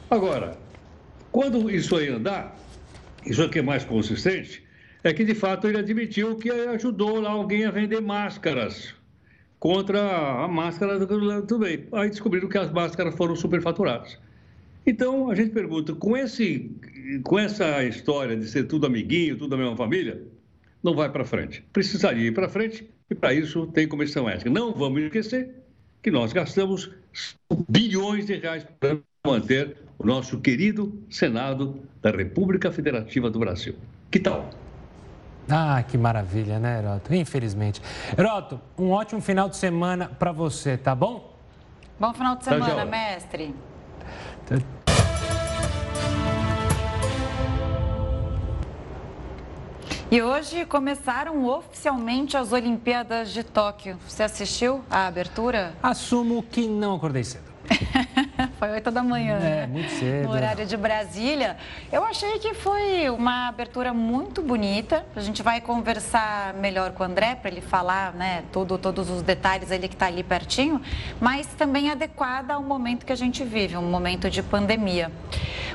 Agora, 0.10 0.58
quando 1.32 1.72
isso 1.72 1.96
aí 1.96 2.10
andar, 2.10 2.56
isso 3.26 3.42
aqui 3.42 3.60
é 3.60 3.62
mais 3.62 3.84
consistente, 3.84 4.64
é 5.04 5.14
que 5.14 5.24
de 5.24 5.34
fato 5.34 5.68
ele 5.68 5.78
admitiu 5.78 6.36
que 6.36 6.52
ajudou 6.52 7.20
lá 7.22 7.32
alguém 7.32 7.66
a 7.66 7.72
vender 7.72 8.02
máscaras 8.02 8.94
contra 9.66 10.44
a 10.44 10.48
máscara 10.48 11.00
do 11.00 11.58
bem. 11.58 11.88
Aí 11.92 12.08
descobriram 12.08 12.48
que 12.48 12.56
as 12.56 12.72
máscaras 12.72 13.16
foram 13.16 13.36
superfaturadas. 13.36 14.16
Então, 14.86 15.32
a 15.32 15.34
gente 15.34 15.50
pergunta, 15.50 15.92
com, 15.96 16.16
esse, 16.16 16.70
com 17.24 17.40
essa 17.40 17.84
história 17.84 18.38
de 18.38 18.48
ser 18.48 18.66
tudo 18.66 18.86
amiguinho, 18.86 19.36
tudo 19.36 19.50
da 19.50 19.58
mesma 19.58 19.76
família, 19.76 20.22
não 20.84 20.94
vai 20.94 21.12
para 21.12 21.26
frente. 21.26 21.64
Precisaria 21.74 22.28
ir 22.28 22.32
para 22.32 22.48
frente 22.48 22.88
e, 23.10 23.16
para 23.16 23.34
isso, 23.34 23.66
tem 23.66 23.88
comissão 23.88 24.30
ética. 24.30 24.52
Não 24.52 24.72
vamos 24.72 25.02
esquecer 25.02 25.50
que 26.04 26.12
nós 26.12 26.32
gastamos 26.32 26.92
bilhões 27.68 28.28
de 28.28 28.36
reais 28.36 28.64
para 28.80 29.00
manter 29.26 29.78
o 29.98 30.06
nosso 30.06 30.40
querido 30.42 30.94
Senado 31.10 31.80
da 32.04 32.12
República 32.12 32.72
Federativa 32.72 33.32
do 33.32 33.40
Brasil. 33.40 33.74
Que 34.12 34.20
tal? 34.20 34.48
Ah, 35.50 35.84
que 35.84 35.98
maravilha, 35.98 36.60
né, 36.60 36.80
Heroto? 36.80 37.14
Infelizmente. 37.14 37.82
Heroto, 38.18 38.60
um 38.78 38.92
ótimo 38.92 39.22
final 39.22 39.48
de 39.48 39.58
semana 39.58 40.08
para 40.08 40.32
você, 40.32 40.78
tá 40.78 40.96
bom? 40.96 41.34
Bom 42.00 42.14
final 42.14 42.36
de 42.36 42.44
semana, 42.44 42.76
tá 42.76 42.86
mestre. 42.86 43.56
E 50.12 50.22
hoje 50.22 50.66
começaram 50.66 51.46
oficialmente 51.46 52.38
as 52.38 52.52
Olimpíadas 52.52 53.32
de 53.32 53.44
Tóquio. 53.44 53.98
Você 54.08 54.24
assistiu 54.24 54.84
a 54.90 55.08
abertura? 55.08 55.74
Assumo 55.82 56.44
que 56.44 56.68
não 56.68 56.96
acordei 56.96 57.24
cedo. 57.24 57.55
foi 58.60 58.72
8 58.72 58.92
da 58.92 59.04
manhã. 59.04 59.38
É, 59.38 59.68
muito 59.68 59.90
cedo. 59.92 60.28
No 60.28 60.32
horário 60.32 60.66
de 60.66 60.78
Brasília. 60.78 61.58
Eu 61.92 62.04
achei 62.04 62.40
que 62.40 62.54
foi 62.54 63.10
uma 63.10 63.48
abertura 63.48 63.94
muito 63.94 64.42
bonita. 64.42 65.06
A 65.16 65.22
gente 65.22 65.42
vai 65.42 65.62
conversar 65.62 66.54
melhor 66.56 66.92
com 66.92 67.04
o 67.04 67.06
André 67.06 67.36
para 67.36 67.50
ele 67.50 67.62
falar, 67.62 68.14
né, 68.14 68.44
tudo, 68.52 68.78
todos 68.78 69.10
os 69.10 69.22
detalhes 69.22 69.72
ele 69.72 69.88
que 69.88 69.96
está 69.96 70.08
ali 70.08 70.24
pertinho, 70.24 70.82
mas 71.20 71.48
também 71.48 71.90
adequada 71.90 72.54
ao 72.54 72.64
momento 72.64 73.06
que 73.06 73.12
a 73.12 73.18
gente 73.18 73.44
vive, 73.44 73.78
um 73.78 73.90
momento 73.90 74.30
de 74.30 74.42
pandemia. 74.42 75.12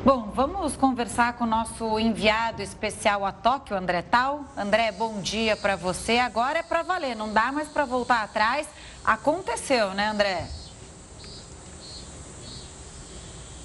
Bom, 0.04 0.30
vamos 0.34 0.76
conversar 0.76 1.34
com 1.34 1.44
o 1.44 1.46
nosso 1.46 1.98
enviado 1.98 2.62
especial 2.62 3.24
a 3.24 3.32
Tóquio, 3.32 3.76
André 3.76 4.00
Tal. 4.00 4.44
André, 4.56 4.92
bom 4.92 5.20
dia 5.20 5.56
para 5.56 5.76
você. 5.76 6.18
Agora 6.18 6.60
é 6.60 6.62
para 6.62 6.82
valer, 6.82 7.14
não 7.14 7.32
dá 7.32 7.52
mais 7.52 7.68
para 7.68 7.84
voltar 7.84 8.22
atrás. 8.22 8.66
Aconteceu, 9.04 9.90
né, 9.90 10.08
André? 10.08 10.59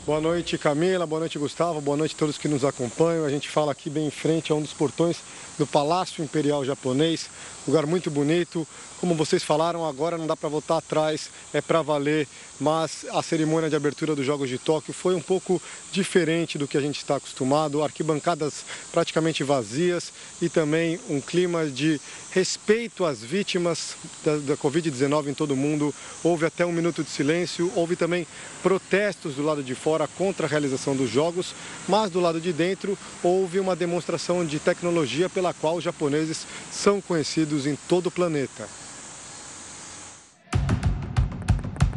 Boa 0.05 0.21
noite, 0.21 0.55
Camila. 0.55 1.03
Boa 1.07 1.21
noite, 1.21 1.39
Gustavo. 1.39 1.81
Boa 1.81 1.97
noite 1.97 2.13
a 2.13 2.17
todos 2.19 2.37
que 2.37 2.47
nos 2.47 2.63
acompanham. 2.63 3.25
A 3.25 3.29
gente 3.31 3.49
fala 3.49 3.71
aqui 3.71 3.89
bem 3.89 4.05
em 4.05 4.11
frente 4.11 4.51
a 4.51 4.55
um 4.55 4.61
dos 4.61 4.71
portões 4.71 5.17
do 5.57 5.65
Palácio 5.65 6.23
Imperial 6.23 6.63
Japonês. 6.63 7.27
Lugar 7.67 7.87
muito 7.87 8.11
bonito. 8.11 8.67
Como 9.01 9.15
vocês 9.15 9.41
falaram, 9.41 9.83
agora 9.83 10.15
não 10.15 10.27
dá 10.27 10.37
para 10.37 10.47
voltar 10.47 10.77
atrás, 10.77 11.31
é 11.51 11.59
para 11.59 11.81
valer 11.81 12.27
mas 12.59 13.05
a 13.11 13.21
cerimônia 13.21 13.69
de 13.69 13.75
abertura 13.75 14.15
dos 14.15 14.25
Jogos 14.25 14.49
de 14.49 14.57
Tóquio 14.57 14.93
foi 14.93 15.15
um 15.15 15.21
pouco 15.21 15.61
diferente 15.91 16.57
do 16.57 16.67
que 16.67 16.77
a 16.77 16.81
gente 16.81 16.97
está 16.97 17.17
acostumado, 17.17 17.83
arquibancadas 17.83 18.63
praticamente 18.91 19.43
vazias 19.43 20.11
e 20.41 20.49
também 20.49 20.99
um 21.09 21.19
clima 21.19 21.65
de 21.65 21.99
respeito 22.31 23.05
às 23.05 23.21
vítimas 23.21 23.95
da, 24.23 24.37
da 24.37 24.57
Covid-19 24.57 25.27
em 25.27 25.33
todo 25.33 25.51
o 25.51 25.57
mundo. 25.57 25.93
Houve 26.23 26.45
até 26.45 26.65
um 26.65 26.71
minuto 26.71 27.03
de 27.03 27.09
silêncio, 27.09 27.71
houve 27.75 27.95
também 27.95 28.27
protestos 28.61 29.35
do 29.35 29.43
lado 29.43 29.63
de 29.63 29.75
fora 29.75 30.07
contra 30.07 30.45
a 30.45 30.49
realização 30.49 30.95
dos 30.95 31.09
Jogos, 31.09 31.53
mas 31.87 32.11
do 32.11 32.19
lado 32.19 32.41
de 32.41 32.51
dentro 32.51 32.97
houve 33.23 33.59
uma 33.59 33.75
demonstração 33.75 34.45
de 34.45 34.59
tecnologia 34.59 35.29
pela 35.29 35.53
qual 35.53 35.77
os 35.77 35.83
japoneses 35.83 36.45
são 36.71 37.01
conhecidos 37.01 37.65
em 37.65 37.77
todo 37.87 38.07
o 38.07 38.11
planeta. 38.11 38.67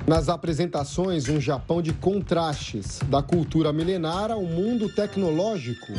Nas 0.08 0.30
apresentações, 0.30 1.28
um 1.28 1.38
Japão 1.38 1.82
de 1.82 1.92
contrastes, 1.92 2.98
da 3.10 3.22
cultura 3.22 3.74
milenar 3.74 4.30
ao 4.30 4.42
mundo 4.42 4.88
tecnológico. 4.94 5.92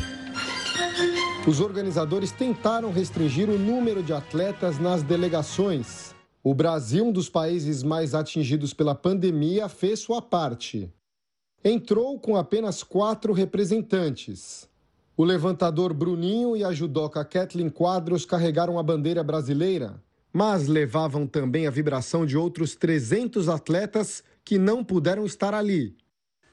Os 1.46 1.60
organizadores 1.60 2.32
tentaram 2.32 2.90
restringir 2.90 3.48
o 3.48 3.56
número 3.56 4.02
de 4.02 4.12
atletas 4.12 4.80
nas 4.80 5.04
delegações. 5.04 6.12
O 6.42 6.52
Brasil, 6.52 7.06
um 7.06 7.12
dos 7.12 7.28
países 7.28 7.84
mais 7.84 8.12
atingidos 8.12 8.74
pela 8.74 8.96
pandemia, 8.96 9.68
fez 9.68 10.00
sua 10.00 10.20
parte. 10.20 10.92
Entrou 11.62 12.18
com 12.18 12.34
apenas 12.34 12.82
quatro 12.82 13.32
representantes. 13.32 14.68
O 15.16 15.22
levantador 15.22 15.94
Bruninho 15.94 16.56
e 16.56 16.64
a 16.64 16.72
judoca 16.72 17.24
Kathleen 17.24 17.70
Quadros 17.70 18.24
carregaram 18.24 18.76
a 18.76 18.82
bandeira 18.82 19.22
brasileira, 19.22 20.02
mas 20.32 20.66
levavam 20.66 21.26
também 21.26 21.66
a 21.66 21.70
vibração 21.70 22.24
de 22.24 22.36
outros 22.36 22.74
300 22.74 23.48
atletas 23.48 24.22
que 24.44 24.58
não 24.58 24.84
puderam 24.84 25.24
estar 25.24 25.54
ali. 25.54 25.96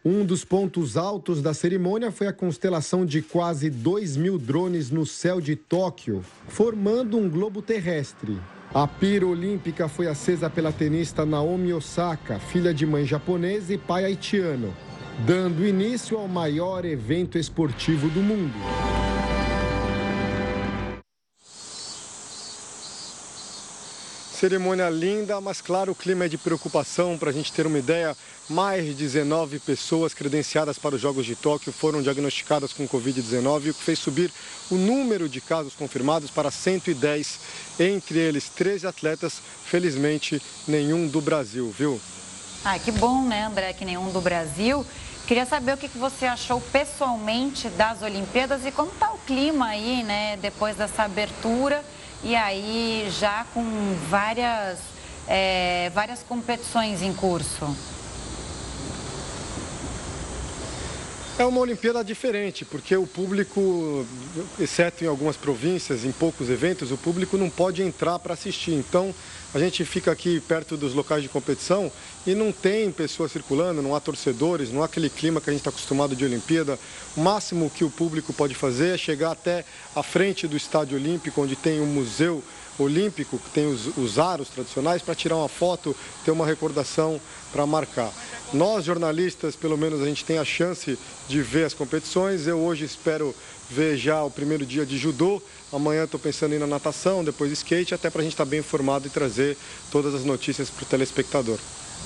Um 0.04 0.26
dos 0.26 0.46
pontos 0.46 0.96
altos 0.96 1.42
da 1.42 1.54
cerimônia 1.54 2.12
foi 2.12 2.28
a 2.28 2.34
constelação 2.34 3.06
de 3.06 3.22
quase 3.22 3.70
2 3.70 4.16
mil 4.16 4.38
drones 4.38 4.90
no 4.90 5.06
céu 5.06 5.42
de 5.42 5.56
Tóquio, 5.56 6.24
formando 6.48 7.18
um 7.18 7.30
globo 7.30 7.62
terrestre. 7.62 8.40
A 8.74 8.88
pira 8.88 9.26
olímpica 9.26 9.88
foi 9.88 10.08
acesa 10.08 10.50
pela 10.50 10.72
tenista 10.72 11.26
Naomi 11.26 11.74
Osaka, 11.74 12.40
filha 12.40 12.74
de 12.74 12.86
mãe 12.86 13.06
japonesa 13.06 13.74
e 13.74 13.78
pai 13.78 14.06
haitiano 14.06 14.74
dando 15.26 15.66
início 15.66 16.18
ao 16.18 16.28
maior 16.28 16.86
evento 16.86 17.38
esportivo 17.38 18.10
do 18.10 18.22
mundo. 18.22 18.54
Cerimônia 24.40 24.88
linda, 24.88 25.42
mas 25.42 25.62
claro, 25.62 25.94
o 25.94 25.96
clima 25.96 26.26
é 26.26 26.28
de 26.28 26.38
preocupação. 26.38 27.18
Para 27.18 27.32
a 27.32 27.34
gente 27.34 27.52
ter 27.52 27.66
uma 27.66 27.80
ideia, 27.80 28.16
mais 28.48 28.86
de 28.86 28.94
19 28.94 29.58
pessoas 29.58 30.14
credenciadas 30.14 30.78
para 30.78 30.94
os 30.94 31.02
Jogos 31.02 31.26
de 31.26 31.36
Tóquio 31.36 31.74
foram 31.74 32.04
diagnosticadas 32.04 32.72
com 32.72 32.88
Covid-19, 32.88 33.72
o 33.72 33.74
que 33.74 33.84
fez 33.84 33.98
subir 33.98 34.32
o 34.70 34.76
número 34.76 35.28
de 35.28 35.42
casos 35.42 35.74
confirmados 35.74 36.30
para 36.30 36.52
110, 36.52 37.40
entre 37.80 38.20
eles 38.20 38.48
13 38.50 38.86
atletas, 38.86 39.42
felizmente 39.66 40.40
nenhum 40.68 41.08
do 41.08 41.20
Brasil, 41.20 41.74
viu? 41.76 42.00
Ah, 42.64 42.78
que 42.78 42.92
bom, 42.92 43.24
né, 43.24 43.44
André, 43.44 43.74
que 43.74 43.86
nenhum 43.86 44.12
do 44.12 44.22
Brasil. 44.22 44.86
Queria 45.26 45.48
saber 45.48 45.74
o 45.74 45.78
que 45.78 45.88
você 45.98 46.28
achou 46.28 46.62
pessoalmente 46.62 47.70
das 47.70 48.04
Olimpíadas 48.04 48.68
e 48.68 48.72
como 48.72 48.92
está 48.92 49.12
o 49.12 49.18
clima 49.18 49.70
aí, 49.70 50.04
né, 50.04 50.38
depois 50.40 50.76
dessa 50.76 51.02
abertura 51.02 51.84
e 52.24 52.36
aí 52.36 53.08
já 53.12 53.46
com 53.54 53.64
várias, 54.10 54.80
é, 55.28 55.92
várias 55.94 56.24
competições 56.24 57.02
em 57.02 57.14
curso. 57.14 57.76
É 61.40 61.46
uma 61.46 61.62
Olimpíada 61.62 62.04
diferente, 62.04 62.66
porque 62.66 62.98
o 62.98 63.06
público, 63.06 64.04
exceto 64.60 65.04
em 65.04 65.08
algumas 65.08 65.38
províncias, 65.38 66.04
em 66.04 66.12
poucos 66.12 66.50
eventos, 66.50 66.92
o 66.92 66.98
público 66.98 67.38
não 67.38 67.48
pode 67.48 67.84
entrar 67.84 68.18
para 68.18 68.34
assistir. 68.34 68.72
Então, 68.72 69.14
a 69.54 69.60
gente 69.60 69.86
fica 69.86 70.12
aqui 70.12 70.40
perto 70.40 70.76
dos 70.76 70.96
locais 70.96 71.22
de 71.22 71.30
competição 71.30 71.92
e 72.26 72.34
não 72.34 72.52
tem 72.52 72.92
pessoas 72.92 73.32
circulando, 73.32 73.84
não 73.84 73.94
há 73.94 74.00
torcedores, 74.00 74.72
não 74.72 74.82
há 74.82 74.86
aquele 74.86 75.12
clima 75.12 75.40
que 75.40 75.48
a 75.48 75.54
gente 75.54 75.60
está 75.60 75.70
acostumado 75.70 76.16
de 76.16 76.26
Olimpíada. 76.26 76.80
O 77.16 77.22
máximo 77.22 77.70
que 77.70 77.84
o 77.84 77.90
público 77.92 78.34
pode 78.34 78.56
fazer 78.56 78.96
é 78.96 78.98
chegar 78.98 79.32
até 79.32 79.64
a 79.96 80.02
frente 80.02 80.48
do 80.48 80.58
Estádio 80.58 80.98
Olímpico, 80.98 81.40
onde 81.40 81.56
tem 81.56 81.80
um 81.80 81.86
museu 81.86 82.44
olímpico, 82.80 83.38
que 83.38 83.50
tem 83.50 83.68
os, 83.68 83.98
os 83.98 84.20
aros 84.20 84.50
tradicionais, 84.50 85.02
para 85.02 85.16
tirar 85.16 85.36
uma 85.36 85.50
foto, 85.50 85.96
ter 86.24 86.32
uma 86.32 86.46
recordação 86.46 87.20
para 87.52 87.66
marcar. 87.66 88.12
Nós, 88.54 88.86
jornalistas, 88.86 89.56
pelo 89.56 89.78
menos 89.78 90.02
a 90.02 90.06
gente 90.06 90.24
tem 90.24 90.38
a 90.38 90.46
chance 90.46 90.98
de 91.28 91.42
ver 91.42 91.66
as 91.66 91.74
competições. 91.74 92.48
Eu 92.48 92.60
hoje 92.60 92.86
espero 92.86 93.36
ver 93.70 93.98
já 93.98 94.24
o 94.24 94.32
primeiro 94.32 94.66
dia 94.66 94.86
de 94.86 94.98
judô. 94.98 95.42
Amanhã 95.72 96.06
estou 96.06 96.20
pensando 96.20 96.54
em 96.54 96.56
ir 96.56 96.60
na 96.60 96.68
natação, 96.68 97.24
depois 97.24 97.52
skate, 97.52 97.94
até 97.94 98.10
para 98.10 98.22
a 98.22 98.24
gente 98.24 98.34
estar 98.34 98.46
tá 98.46 98.50
bem 98.50 98.60
informado 98.60 99.08
e 99.08 99.10
trazer 99.10 99.58
todas 99.92 100.16
as 100.16 100.24
notícias 100.24 100.70
para 100.70 100.84
o 100.84 100.86
telespectador. 100.86 101.58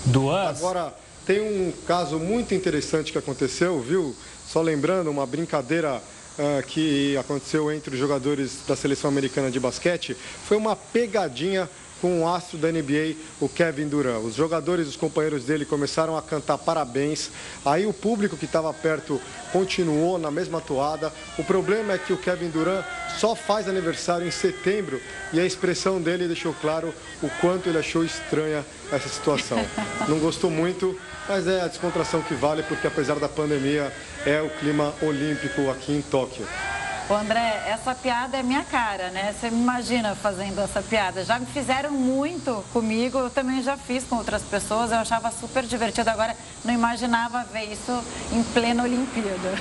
Duas. 0.05 0.57
Agora, 0.57 0.95
tem 1.25 1.39
um 1.39 1.71
caso 1.85 2.17
muito 2.17 2.53
interessante 2.55 3.11
que 3.11 3.17
aconteceu, 3.17 3.79
viu? 3.81 4.15
Só 4.47 4.61
lembrando, 4.61 5.11
uma 5.11 5.25
brincadeira 5.25 6.01
uh, 6.37 6.63
que 6.65 7.15
aconteceu 7.17 7.71
entre 7.71 7.93
os 7.93 7.99
jogadores 7.99 8.59
da 8.67 8.75
seleção 8.75 9.09
americana 9.09 9.49
de 9.49 9.59
basquete. 9.59 10.15
Foi 10.45 10.57
uma 10.57 10.75
pegadinha 10.75 11.69
com 12.01 12.23
o 12.23 12.27
astro 12.27 12.57
da 12.57 12.71
NBA, 12.71 13.15
o 13.39 13.47
Kevin 13.47 13.87
Durant. 13.87 14.23
Os 14.23 14.35
jogadores, 14.35 14.87
os 14.87 14.95
companheiros 14.95 15.45
dele 15.45 15.63
começaram 15.63 16.17
a 16.17 16.21
cantar 16.21 16.57
parabéns. 16.57 17.29
Aí 17.63 17.85
o 17.85 17.93
público 17.93 18.35
que 18.35 18.45
estava 18.45 18.73
perto 18.73 19.21
continuou 19.53 20.17
na 20.17 20.31
mesma 20.31 20.59
toada. 20.59 21.13
O 21.37 21.43
problema 21.43 21.93
é 21.93 21.97
que 21.99 22.11
o 22.11 22.17
Kevin 22.17 22.49
Durant 22.49 22.83
só 23.19 23.35
faz 23.35 23.69
aniversário 23.69 24.27
em 24.27 24.31
setembro 24.31 24.99
e 25.31 25.39
a 25.39 25.45
expressão 25.45 26.01
dele 26.01 26.27
deixou 26.27 26.53
claro 26.59 26.91
o 27.21 27.29
quanto 27.39 27.69
ele 27.69 27.77
achou 27.77 28.03
estranha 28.03 28.65
essa 28.91 29.07
situação. 29.07 29.63
Não 30.09 30.17
gostou 30.17 30.49
muito, 30.49 30.99
mas 31.29 31.47
é 31.47 31.61
a 31.61 31.67
descontração 31.67 32.21
que 32.23 32.33
vale, 32.33 32.63
porque 32.63 32.87
apesar 32.87 33.19
da 33.19 33.29
pandemia, 33.29 33.93
é 34.25 34.41
o 34.41 34.49
clima 34.49 34.93
olímpico 35.01 35.69
aqui 35.69 35.93
em 35.93 36.01
Tóquio. 36.01 36.47
Ô 37.11 37.13
André, 37.13 37.63
essa 37.67 37.93
piada 37.93 38.37
é 38.37 38.43
minha 38.43 38.63
cara, 38.63 39.09
né? 39.09 39.35
Você 39.37 39.51
me 39.51 39.61
imagina 39.61 40.15
fazendo 40.15 40.61
essa 40.61 40.81
piada. 40.81 41.25
Já 41.25 41.37
me 41.37 41.45
fizeram 41.45 41.91
muito 41.91 42.63
comigo, 42.71 43.19
eu 43.19 43.29
também 43.29 43.61
já 43.61 43.75
fiz 43.75 44.05
com 44.05 44.15
outras 44.15 44.41
pessoas, 44.43 44.93
eu 44.93 44.97
achava 44.97 45.29
super 45.29 45.65
divertido. 45.65 46.09
Agora, 46.09 46.33
não 46.63 46.73
imaginava 46.73 47.43
ver 47.51 47.65
isso 47.65 48.01
em 48.31 48.41
plena 48.41 48.83
Olimpíada. 48.83 49.51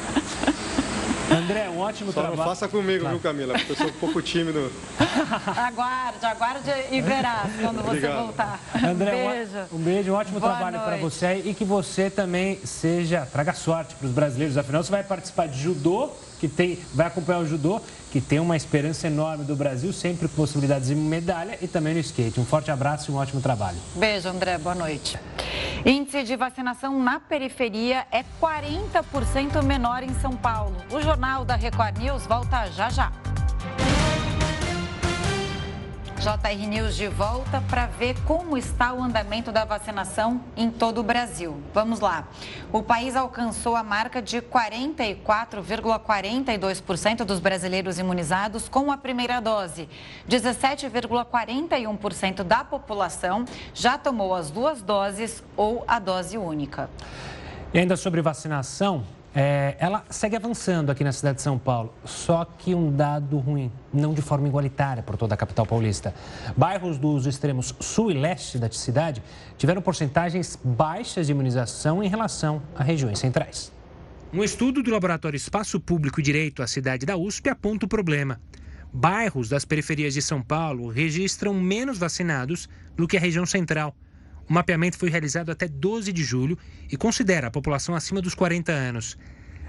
André, 1.32 1.70
um 1.70 1.78
ótimo 1.78 2.12
Só 2.12 2.20
trabalho. 2.20 2.36
não 2.36 2.44
faça 2.44 2.68
comigo, 2.68 3.00
claro. 3.00 3.16
viu, 3.16 3.22
Camila? 3.22 3.54
Porque 3.54 3.72
eu 3.72 3.76
sou 3.76 3.86
um 3.86 3.92
pouco 3.92 4.20
tímido. 4.20 4.70
aguarde, 5.56 6.26
aguarde 6.26 6.70
e 6.90 7.00
verá 7.00 7.46
quando 7.58 7.76
você 7.76 7.98
Obrigado. 7.98 8.22
voltar. 8.24 8.60
André, 8.74 9.14
um 9.14 9.30
beijo. 9.30 9.58
Um 9.72 9.78
beijo, 9.78 10.12
um 10.12 10.14
ótimo 10.14 10.40
Boa 10.40 10.52
trabalho 10.52 10.80
para 10.80 10.96
você 10.98 11.40
e 11.42 11.54
que 11.54 11.64
você 11.64 12.10
também 12.10 12.58
seja, 12.66 13.26
traga 13.32 13.54
sorte 13.54 13.94
para 13.94 14.06
os 14.06 14.12
brasileiros. 14.12 14.58
Afinal, 14.58 14.82
você 14.82 14.90
vai 14.90 15.04
participar 15.04 15.48
de 15.48 15.58
judô, 15.58 16.10
que 16.40 16.48
tem, 16.48 16.78
vai 16.94 17.06
acompanhar 17.06 17.40
o 17.40 17.46
judô, 17.46 17.80
que 18.10 18.20
tem 18.20 18.40
uma 18.40 18.56
esperança 18.56 19.06
enorme 19.06 19.44
do 19.44 19.54
Brasil, 19.54 19.92
sempre 19.92 20.26
com 20.26 20.34
possibilidades 20.34 20.88
de 20.88 20.94
medalha 20.94 21.58
e 21.60 21.68
também 21.68 21.92
no 21.92 22.00
skate. 22.00 22.40
Um 22.40 22.46
forte 22.46 22.70
abraço 22.70 23.10
e 23.10 23.14
um 23.14 23.18
ótimo 23.18 23.42
trabalho. 23.42 23.76
Beijo, 23.94 24.28
André. 24.28 24.56
Boa 24.56 24.74
noite. 24.74 25.18
Índice 25.84 26.22
de 26.22 26.36
vacinação 26.36 26.98
na 27.02 27.20
periferia 27.20 28.06
é 28.10 28.24
40% 28.40 29.62
menor 29.62 30.02
em 30.02 30.14
São 30.20 30.32
Paulo. 30.32 30.74
O 30.90 31.00
Jornal 31.00 31.44
da 31.44 31.56
Record 31.56 31.98
News 31.98 32.26
volta 32.26 32.66
já 32.70 32.88
já. 32.88 33.12
JR 36.20 36.66
News 36.68 36.94
de 36.96 37.08
volta 37.08 37.62
para 37.62 37.86
ver 37.86 38.14
como 38.26 38.58
está 38.58 38.92
o 38.92 39.02
andamento 39.02 39.50
da 39.50 39.64
vacinação 39.64 40.42
em 40.54 40.70
todo 40.70 40.98
o 40.98 41.02
Brasil. 41.02 41.62
Vamos 41.72 41.98
lá. 41.98 42.28
O 42.70 42.82
país 42.82 43.16
alcançou 43.16 43.74
a 43.74 43.82
marca 43.82 44.20
de 44.20 44.42
44,42% 44.42 47.24
dos 47.24 47.40
brasileiros 47.40 47.98
imunizados 47.98 48.68
com 48.68 48.92
a 48.92 48.98
primeira 48.98 49.40
dose. 49.40 49.88
17,41% 50.28 52.42
da 52.42 52.64
população 52.64 53.46
já 53.72 53.96
tomou 53.96 54.34
as 54.34 54.50
duas 54.50 54.82
doses 54.82 55.42
ou 55.56 55.82
a 55.88 55.98
dose 55.98 56.36
única. 56.36 56.90
E 57.72 57.78
ainda 57.78 57.96
sobre 57.96 58.20
vacinação, 58.20 59.06
é, 59.34 59.76
ela 59.78 60.04
segue 60.10 60.34
avançando 60.34 60.90
aqui 60.90 61.04
na 61.04 61.12
cidade 61.12 61.36
de 61.36 61.42
São 61.42 61.58
Paulo, 61.58 61.94
só 62.04 62.44
que 62.44 62.74
um 62.74 62.94
dado 62.94 63.38
ruim, 63.38 63.70
não 63.92 64.12
de 64.12 64.20
forma 64.20 64.48
igualitária 64.48 65.02
por 65.02 65.16
toda 65.16 65.34
a 65.34 65.36
capital 65.36 65.64
paulista. 65.64 66.14
Bairros 66.56 66.98
dos 66.98 67.26
extremos 67.26 67.74
sul 67.78 68.10
e 68.10 68.14
leste 68.14 68.58
da 68.58 68.70
cidade 68.70 69.22
tiveram 69.56 69.80
porcentagens 69.80 70.58
baixas 70.62 71.26
de 71.26 71.32
imunização 71.32 72.02
em 72.02 72.08
relação 72.08 72.60
a 72.74 72.82
regiões 72.82 73.18
centrais. 73.18 73.72
Um 74.32 74.42
estudo 74.42 74.82
do 74.82 74.90
Laboratório 74.90 75.36
Espaço 75.36 75.80
Público 75.80 76.20
e 76.20 76.22
Direito 76.22 76.62
à 76.62 76.66
cidade 76.66 77.06
da 77.06 77.16
USP 77.16 77.48
aponta 77.48 77.86
o 77.86 77.88
problema. 77.88 78.40
Bairros 78.92 79.48
das 79.48 79.64
periferias 79.64 80.14
de 80.14 80.22
São 80.22 80.42
Paulo 80.42 80.88
registram 80.88 81.54
menos 81.54 81.98
vacinados 81.98 82.68
do 82.96 83.06
que 83.06 83.16
a 83.16 83.20
região 83.20 83.46
central. 83.46 83.94
O 84.50 84.52
mapeamento 84.52 84.98
foi 84.98 85.08
realizado 85.08 85.52
até 85.52 85.68
12 85.68 86.12
de 86.12 86.24
julho 86.24 86.58
e 86.90 86.96
considera 86.96 87.46
a 87.46 87.50
população 87.52 87.94
acima 87.94 88.20
dos 88.20 88.34
40 88.34 88.72
anos. 88.72 89.16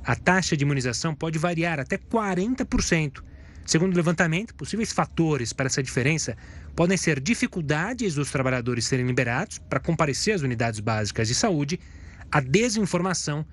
A 0.04 0.16
taxa 0.16 0.58
de 0.58 0.64
imunização 0.64 1.14
pode 1.14 1.38
variar 1.38 1.80
até 1.80 2.00
40%. 2.00 3.24
Segundo 3.64 3.94
o 3.94 3.96
levantamento, 3.96 4.56
possíveis 4.56 4.92
fatores 4.92 5.54
para 5.54 5.68
essa 5.68 5.84
diferença 5.84 6.36
podem 6.76 6.98
ser 6.98 7.20
dificuldades 7.20 8.16
dos 8.16 8.32
trabalhadores 8.32 8.86
serem 8.86 9.06
liberados 9.06 9.60
para 9.60 9.80
comparecer 9.80 10.34
às 10.34 10.42
unidades 10.42 10.80
básicas 10.80 11.28
de 11.28 11.36
saúde, 11.36 11.80
a 12.32 12.40
desinformação 12.40 13.46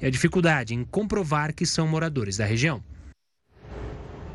e 0.00 0.06
a 0.06 0.10
dificuldade 0.10 0.74
em 0.74 0.82
comprovar 0.82 1.52
que 1.52 1.66
são 1.66 1.86
moradores 1.86 2.38
da 2.38 2.46
região. 2.46 2.82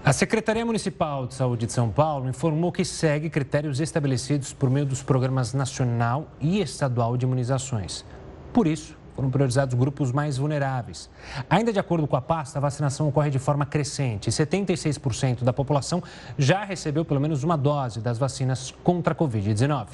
A 0.06 0.14
Secretaria 0.14 0.64
Municipal 0.64 1.26
de 1.26 1.34
Saúde 1.34 1.66
de 1.66 1.74
São 1.74 1.90
Paulo 1.90 2.30
informou 2.30 2.72
que 2.72 2.86
segue 2.86 3.28
critérios 3.28 3.80
estabelecidos 3.80 4.54
por 4.54 4.70
meio 4.70 4.86
dos 4.86 5.02
programas 5.02 5.52
nacional 5.52 6.28
e 6.40 6.62
estadual 6.62 7.18
de 7.18 7.26
imunizações. 7.26 8.06
Por 8.54 8.68
isso, 8.68 8.96
foram 9.16 9.32
priorizados 9.32 9.74
grupos 9.74 10.12
mais 10.12 10.38
vulneráveis. 10.38 11.10
Ainda 11.50 11.74
de 11.74 11.80
acordo 11.80 12.06
com 12.06 12.16
a 12.16 12.22
pasta, 12.22 12.60
a 12.60 12.62
vacinação 12.62 13.08
ocorre 13.08 13.32
de 13.32 13.40
forma 13.40 13.66
crescente. 13.66 14.30
76% 14.30 15.44
da 15.44 15.52
população 15.52 16.04
já 16.38 16.64
recebeu 16.64 17.04
pelo 17.04 17.20
menos 17.20 17.44
uma 17.44 17.58
dose 17.58 18.00
das 18.00 18.20
vacinas 18.20 18.76
contra 18.84 19.16
a 19.16 19.18
Covid-19. 19.18 19.88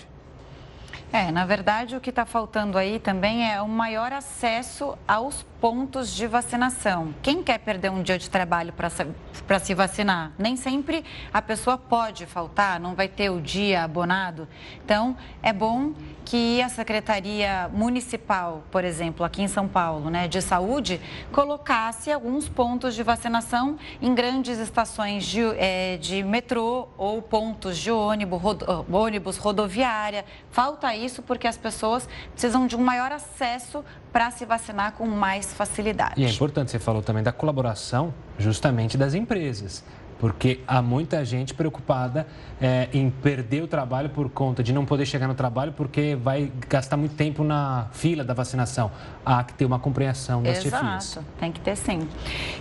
É, 1.14 1.30
na 1.30 1.46
verdade, 1.46 1.94
o 1.94 2.00
que 2.00 2.10
está 2.10 2.26
faltando 2.26 2.78
aí 2.78 2.98
também 2.98 3.46
é 3.52 3.62
um 3.62 3.68
maior 3.68 4.14
acesso 4.14 4.98
aos 5.06 5.44
pontos 5.60 6.16
de 6.16 6.26
vacinação. 6.26 7.14
Quem 7.22 7.44
quer 7.44 7.58
perder 7.60 7.92
um 7.92 8.02
dia 8.02 8.18
de 8.18 8.30
trabalho 8.30 8.72
para 8.72 9.60
se 9.60 9.74
vacinar? 9.74 10.32
Nem 10.40 10.56
sempre 10.56 11.04
a 11.34 11.42
pessoa 11.42 11.78
pode 11.78 12.26
faltar, 12.26 12.80
não 12.80 12.96
vai 12.96 13.10
ter 13.10 13.30
o 13.30 13.42
dia 13.42 13.84
abonado. 13.84 14.48
Então, 14.86 15.18
é 15.44 15.52
bom 15.52 15.92
que 16.32 16.62
a 16.62 16.70
Secretaria 16.70 17.70
Municipal, 17.74 18.64
por 18.72 18.86
exemplo, 18.86 19.26
aqui 19.26 19.42
em 19.42 19.50
São 19.50 19.68
Paulo, 19.68 20.10
né, 20.10 20.30
de 20.30 20.42
saúde, 20.42 21.02
colocasse 21.30 22.10
alguns 22.10 22.48
pontos 22.48 22.96
de 22.96 23.04
vacinação 23.04 23.78
em 24.02 24.16
grandes 24.16 24.58
estações 24.58 25.26
de, 25.26 25.42
é, 25.58 25.98
de 25.98 26.24
metrô 26.24 26.88
ou 26.98 27.22
pontos 27.22 27.78
de 27.78 27.92
ônibus, 27.92 28.42
ônibus 28.90 29.36
rodoviária. 29.36 30.24
Falta 30.52 30.96
isso 30.96 31.22
porque 31.22 31.50
as 31.50 31.58
pessoas 31.58 32.08
precisam 32.32 32.66
de 32.66 32.78
um 32.78 32.82
maior 32.82 33.12
acesso 33.12 33.84
para 34.14 34.32
se 34.32 34.46
vacinar 34.46 34.94
com 34.94 35.06
mais 35.08 35.54
facilidade. 35.54 36.14
E 36.16 36.24
é 36.24 36.30
importante, 36.30 36.72
você 36.72 36.80
falou 36.80 37.02
também 37.02 37.24
da 37.24 37.34
colaboração 37.34 38.14
justamente 38.40 38.98
das 38.98 39.14
empresas 39.14 39.84
porque 40.22 40.60
há 40.68 40.84
muita 40.84 41.26
gente 41.26 41.52
preocupada 41.52 42.28
é, 42.62 42.88
em 42.94 43.10
perder 43.10 43.64
o 43.64 43.68
trabalho 43.68 44.08
por 44.08 44.30
conta 44.30 44.62
de 44.62 44.72
não 44.72 44.86
poder 44.86 45.08
chegar 45.08 45.28
no 45.28 45.34
trabalho 45.34 45.74
porque 45.74 46.16
vai 46.16 46.52
gastar 46.70 46.96
muito 46.96 47.16
tempo 47.16 47.44
na 47.44 47.88
fila 47.92 48.24
da 48.24 48.32
vacinação. 48.32 48.92
Há 49.26 49.44
que 49.44 49.56
ter 49.56 49.66
uma 49.66 49.80
compreensão 49.80 50.44
das 50.44 50.64
Exato, 50.64 50.86
chefias. 50.86 51.20
tem 51.40 51.52
que 51.52 51.60
ter 51.60 51.76
sim. 51.76 52.08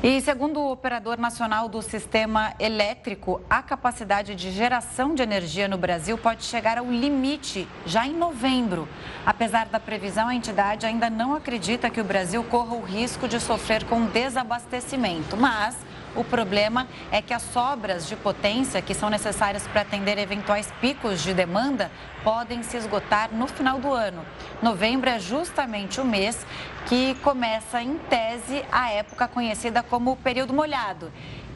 E 0.02 0.22
segundo 0.22 0.58
o 0.58 0.72
operador 0.72 1.18
nacional 1.18 1.68
do 1.68 1.82
sistema 1.82 2.54
elétrico, 2.58 3.42
a 3.50 3.60
capacidade 3.60 4.34
de 4.34 4.50
geração 4.50 5.14
de 5.14 5.22
energia 5.22 5.68
no 5.68 5.76
Brasil 5.76 6.16
pode 6.16 6.44
chegar 6.44 6.78
ao 6.78 6.90
limite 6.90 7.68
já 7.84 8.06
em 8.06 8.16
novembro. 8.16 8.88
Apesar 9.26 9.66
da 9.66 9.78
previsão, 9.78 10.28
a 10.28 10.34
entidade 10.34 10.86
ainda 10.86 11.10
não 11.10 11.34
acredita 11.34 11.90
que 11.90 12.00
o 12.00 12.04
Brasil 12.04 12.42
corra 12.44 12.74
o 12.74 12.80
risco 12.82 13.28
de 13.28 13.38
sofrer 13.38 13.84
com 13.84 14.06
desabastecimento, 14.06 15.36
mas 15.36 15.89
o 16.14 16.24
problema 16.24 16.86
é 17.10 17.22
que 17.22 17.32
as 17.32 17.42
sobras 17.42 18.06
de 18.08 18.16
potência 18.16 18.82
que 18.82 18.94
são 18.94 19.10
necessárias 19.10 19.66
para 19.68 19.82
atender 19.82 20.18
eventuais 20.18 20.72
picos 20.80 21.22
de 21.22 21.32
demanda 21.32 21.90
podem 22.24 22.62
se 22.62 22.76
esgotar 22.76 23.30
no 23.32 23.46
final 23.46 23.78
do 23.78 23.92
ano. 23.92 24.24
Novembro 24.62 25.08
é 25.08 25.18
justamente 25.18 26.00
o 26.00 26.04
mês 26.04 26.46
que 26.86 27.14
começa, 27.16 27.82
em 27.82 27.96
tese, 27.96 28.64
a 28.70 28.90
época 28.90 29.28
conhecida 29.28 29.82
como 29.82 30.16
período 30.16 30.52
molhado 30.52 31.10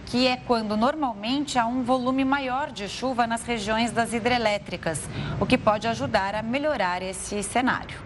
que 0.06 0.26
é 0.26 0.36
quando 0.36 0.76
normalmente 0.76 1.58
há 1.58 1.66
um 1.66 1.82
volume 1.82 2.24
maior 2.24 2.70
de 2.70 2.88
chuva 2.88 3.26
nas 3.26 3.42
regiões 3.42 3.90
das 3.90 4.12
hidrelétricas, 4.12 5.08
o 5.40 5.46
que 5.46 5.56
pode 5.56 5.88
ajudar 5.88 6.34
a 6.34 6.42
melhorar 6.42 7.02
esse 7.02 7.42
cenário. 7.42 7.98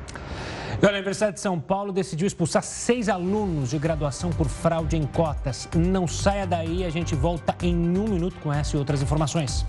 A 0.81 0.91
Universidade 0.91 1.35
de 1.35 1.41
São 1.41 1.59
Paulo 1.59 1.93
decidiu 1.93 2.24
expulsar 2.24 2.62
seis 2.62 3.09
alunos 3.09 3.70
de 3.70 3.79
graduação 3.79 4.31
por 4.31 4.47
fraude 4.49 4.97
em 4.97 5.05
cotas. 5.05 5.68
Não 5.74 6.07
saia 6.07 6.47
daí, 6.47 6.85
a 6.85 6.91
gente 6.91 7.16
volta 7.16 7.55
em 7.61 7.74
um 7.74 8.05
minuto 8.05 8.37
com 8.41 8.53
essa 8.53 8.76
e 8.76 8.79
outras 8.79 9.03
informações. 9.03 9.66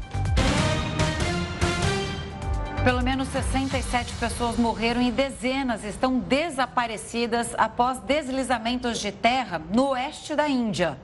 Pelo 2.83 3.01
menos 3.01 3.27
67 3.29 4.13
pessoas 4.13 4.55
morreram 4.57 5.01
e 5.01 5.11
dezenas 5.11 5.83
estão 5.83 6.19
desaparecidas 6.19 7.55
após 7.57 7.97
deslizamentos 7.99 8.99
de 8.99 9.11
terra 9.11 9.59
no 9.73 9.89
oeste 9.89 10.35
da 10.35 10.47
Índia. 10.47 10.95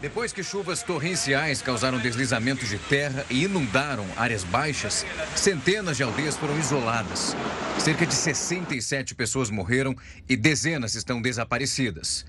Depois 0.00 0.32
que 0.32 0.42
chuvas 0.42 0.82
torrenciais 0.82 1.60
causaram 1.60 1.98
deslizamentos 1.98 2.70
de 2.70 2.78
terra 2.78 3.26
e 3.28 3.44
inundaram 3.44 4.06
áreas 4.16 4.42
baixas, 4.44 5.04
centenas 5.36 5.98
de 5.98 6.02
aldeias 6.02 6.38
foram 6.38 6.58
isoladas. 6.58 7.36
Cerca 7.78 8.06
de 8.06 8.14
67 8.14 9.14
pessoas 9.14 9.50
morreram 9.50 9.94
e 10.26 10.36
dezenas 10.36 10.94
estão 10.94 11.20
desaparecidas. 11.20 12.24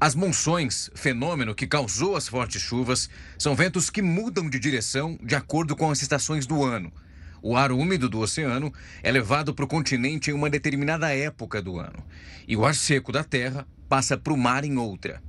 As 0.00 0.16
monções, 0.16 0.90
fenômeno 0.96 1.54
que 1.54 1.68
causou 1.68 2.16
as 2.16 2.26
fortes 2.26 2.60
chuvas, 2.60 3.08
são 3.38 3.54
ventos 3.54 3.90
que 3.90 4.02
mudam 4.02 4.50
de 4.50 4.58
direção 4.58 5.16
de 5.22 5.36
acordo 5.36 5.76
com 5.76 5.92
as 5.92 6.02
estações 6.02 6.46
do 6.46 6.64
ano. 6.64 6.92
O 7.40 7.56
ar 7.56 7.70
úmido 7.70 8.08
do 8.08 8.18
oceano 8.18 8.72
é 9.04 9.12
levado 9.12 9.54
para 9.54 9.64
o 9.64 9.68
continente 9.68 10.32
em 10.32 10.34
uma 10.34 10.50
determinada 10.50 11.14
época 11.14 11.62
do 11.62 11.78
ano. 11.78 12.04
E 12.48 12.56
o 12.56 12.64
ar 12.64 12.74
seco 12.74 13.12
da 13.12 13.22
terra 13.22 13.64
passa 13.88 14.16
para 14.16 14.32
o 14.32 14.36
mar 14.36 14.64
em 14.64 14.76
outra. 14.76 15.22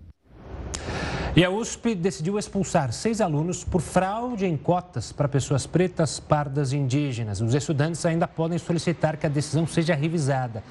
E 1.36 1.44
a 1.44 1.50
USP 1.50 1.96
decidiu 1.96 2.40
expulsar 2.40 2.94
seis 2.94 3.20
alunos 3.20 3.62
por 3.62 3.82
fraude 3.82 4.46
em 4.46 4.56
cotas 4.56 5.12
para 5.12 5.28
pessoas 5.28 5.68
pretas, 5.68 6.18
pardas 6.18 6.72
e 6.72 6.78
indígenas. 6.78 7.42
Os 7.42 7.54
estudantes 7.54 8.06
ainda 8.06 8.26
podem 8.26 8.58
solicitar 8.58 9.18
que 9.18 9.26
a 9.26 9.30
decisão 9.30 9.68
seja 9.68 9.94
revisada. 9.94 10.64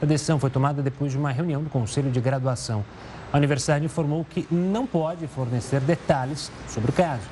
A 0.00 0.06
decisão 0.06 0.38
foi 0.38 0.48
tomada 0.48 0.80
depois 0.80 1.10
de 1.10 1.18
uma 1.18 1.32
reunião 1.32 1.60
do 1.60 1.68
Conselho 1.68 2.08
de 2.08 2.20
Graduação. 2.20 2.84
A 3.32 3.36
universidade 3.36 3.84
informou 3.84 4.24
que 4.24 4.46
não 4.48 4.86
pode 4.86 5.26
fornecer 5.26 5.80
detalhes 5.80 6.52
sobre 6.68 6.92
o 6.92 6.94
caso. 6.94 7.26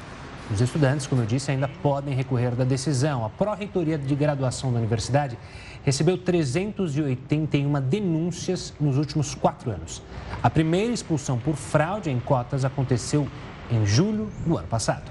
Os 0.53 0.61
estudantes, 0.61 1.07
como 1.07 1.22
eu 1.22 1.26
disse, 1.26 1.53
ainda 1.53 1.68
podem 1.68 2.12
recorrer 2.12 2.57
da 2.57 2.64
decisão. 2.64 3.24
A 3.24 3.30
Pró-Reitoria 3.30 3.97
de 3.99 4.16
Graduação 4.16 4.72
da 4.72 4.80
Universidade 4.80 5.38
recebeu 5.85 6.18
381 6.18 7.81
denúncias 7.81 8.74
nos 8.81 8.97
últimos 8.97 9.35
quatro 9.35 9.70
anos. 9.70 10.03
A 10.43 10.51
primeira 10.51 10.93
expulsão 10.93 11.39
por 11.39 11.57
fraude 11.57 12.11
em 12.11 12.20
cotas 12.20 12.64
aconteceu 12.64 13.26
em 13.70 13.87
julho 13.87 14.31
do 14.47 14.59
ano 14.59 14.68
passado. 14.68 15.11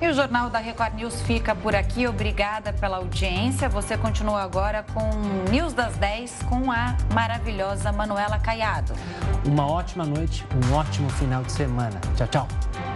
E 0.00 0.06
o 0.06 0.12
Jornal 0.12 0.50
da 0.50 0.58
Record 0.58 0.94
News 0.94 1.22
fica 1.22 1.54
por 1.54 1.74
aqui. 1.74 2.06
Obrigada 2.06 2.70
pela 2.70 2.98
audiência. 2.98 3.66
Você 3.68 3.96
continua 3.96 4.42
agora 4.42 4.84
com 4.92 5.10
News 5.50 5.72
das 5.72 5.96
10 5.96 6.42
com 6.42 6.70
a 6.70 6.96
maravilhosa 7.14 7.90
Manuela 7.92 8.38
Caiado. 8.38 8.92
Uma 9.46 9.66
ótima 9.66 10.04
noite, 10.04 10.44
um 10.54 10.74
ótimo 10.74 11.08
final 11.08 11.42
de 11.42 11.52
semana. 11.52 11.98
Tchau, 12.14 12.26
tchau. 12.28 12.95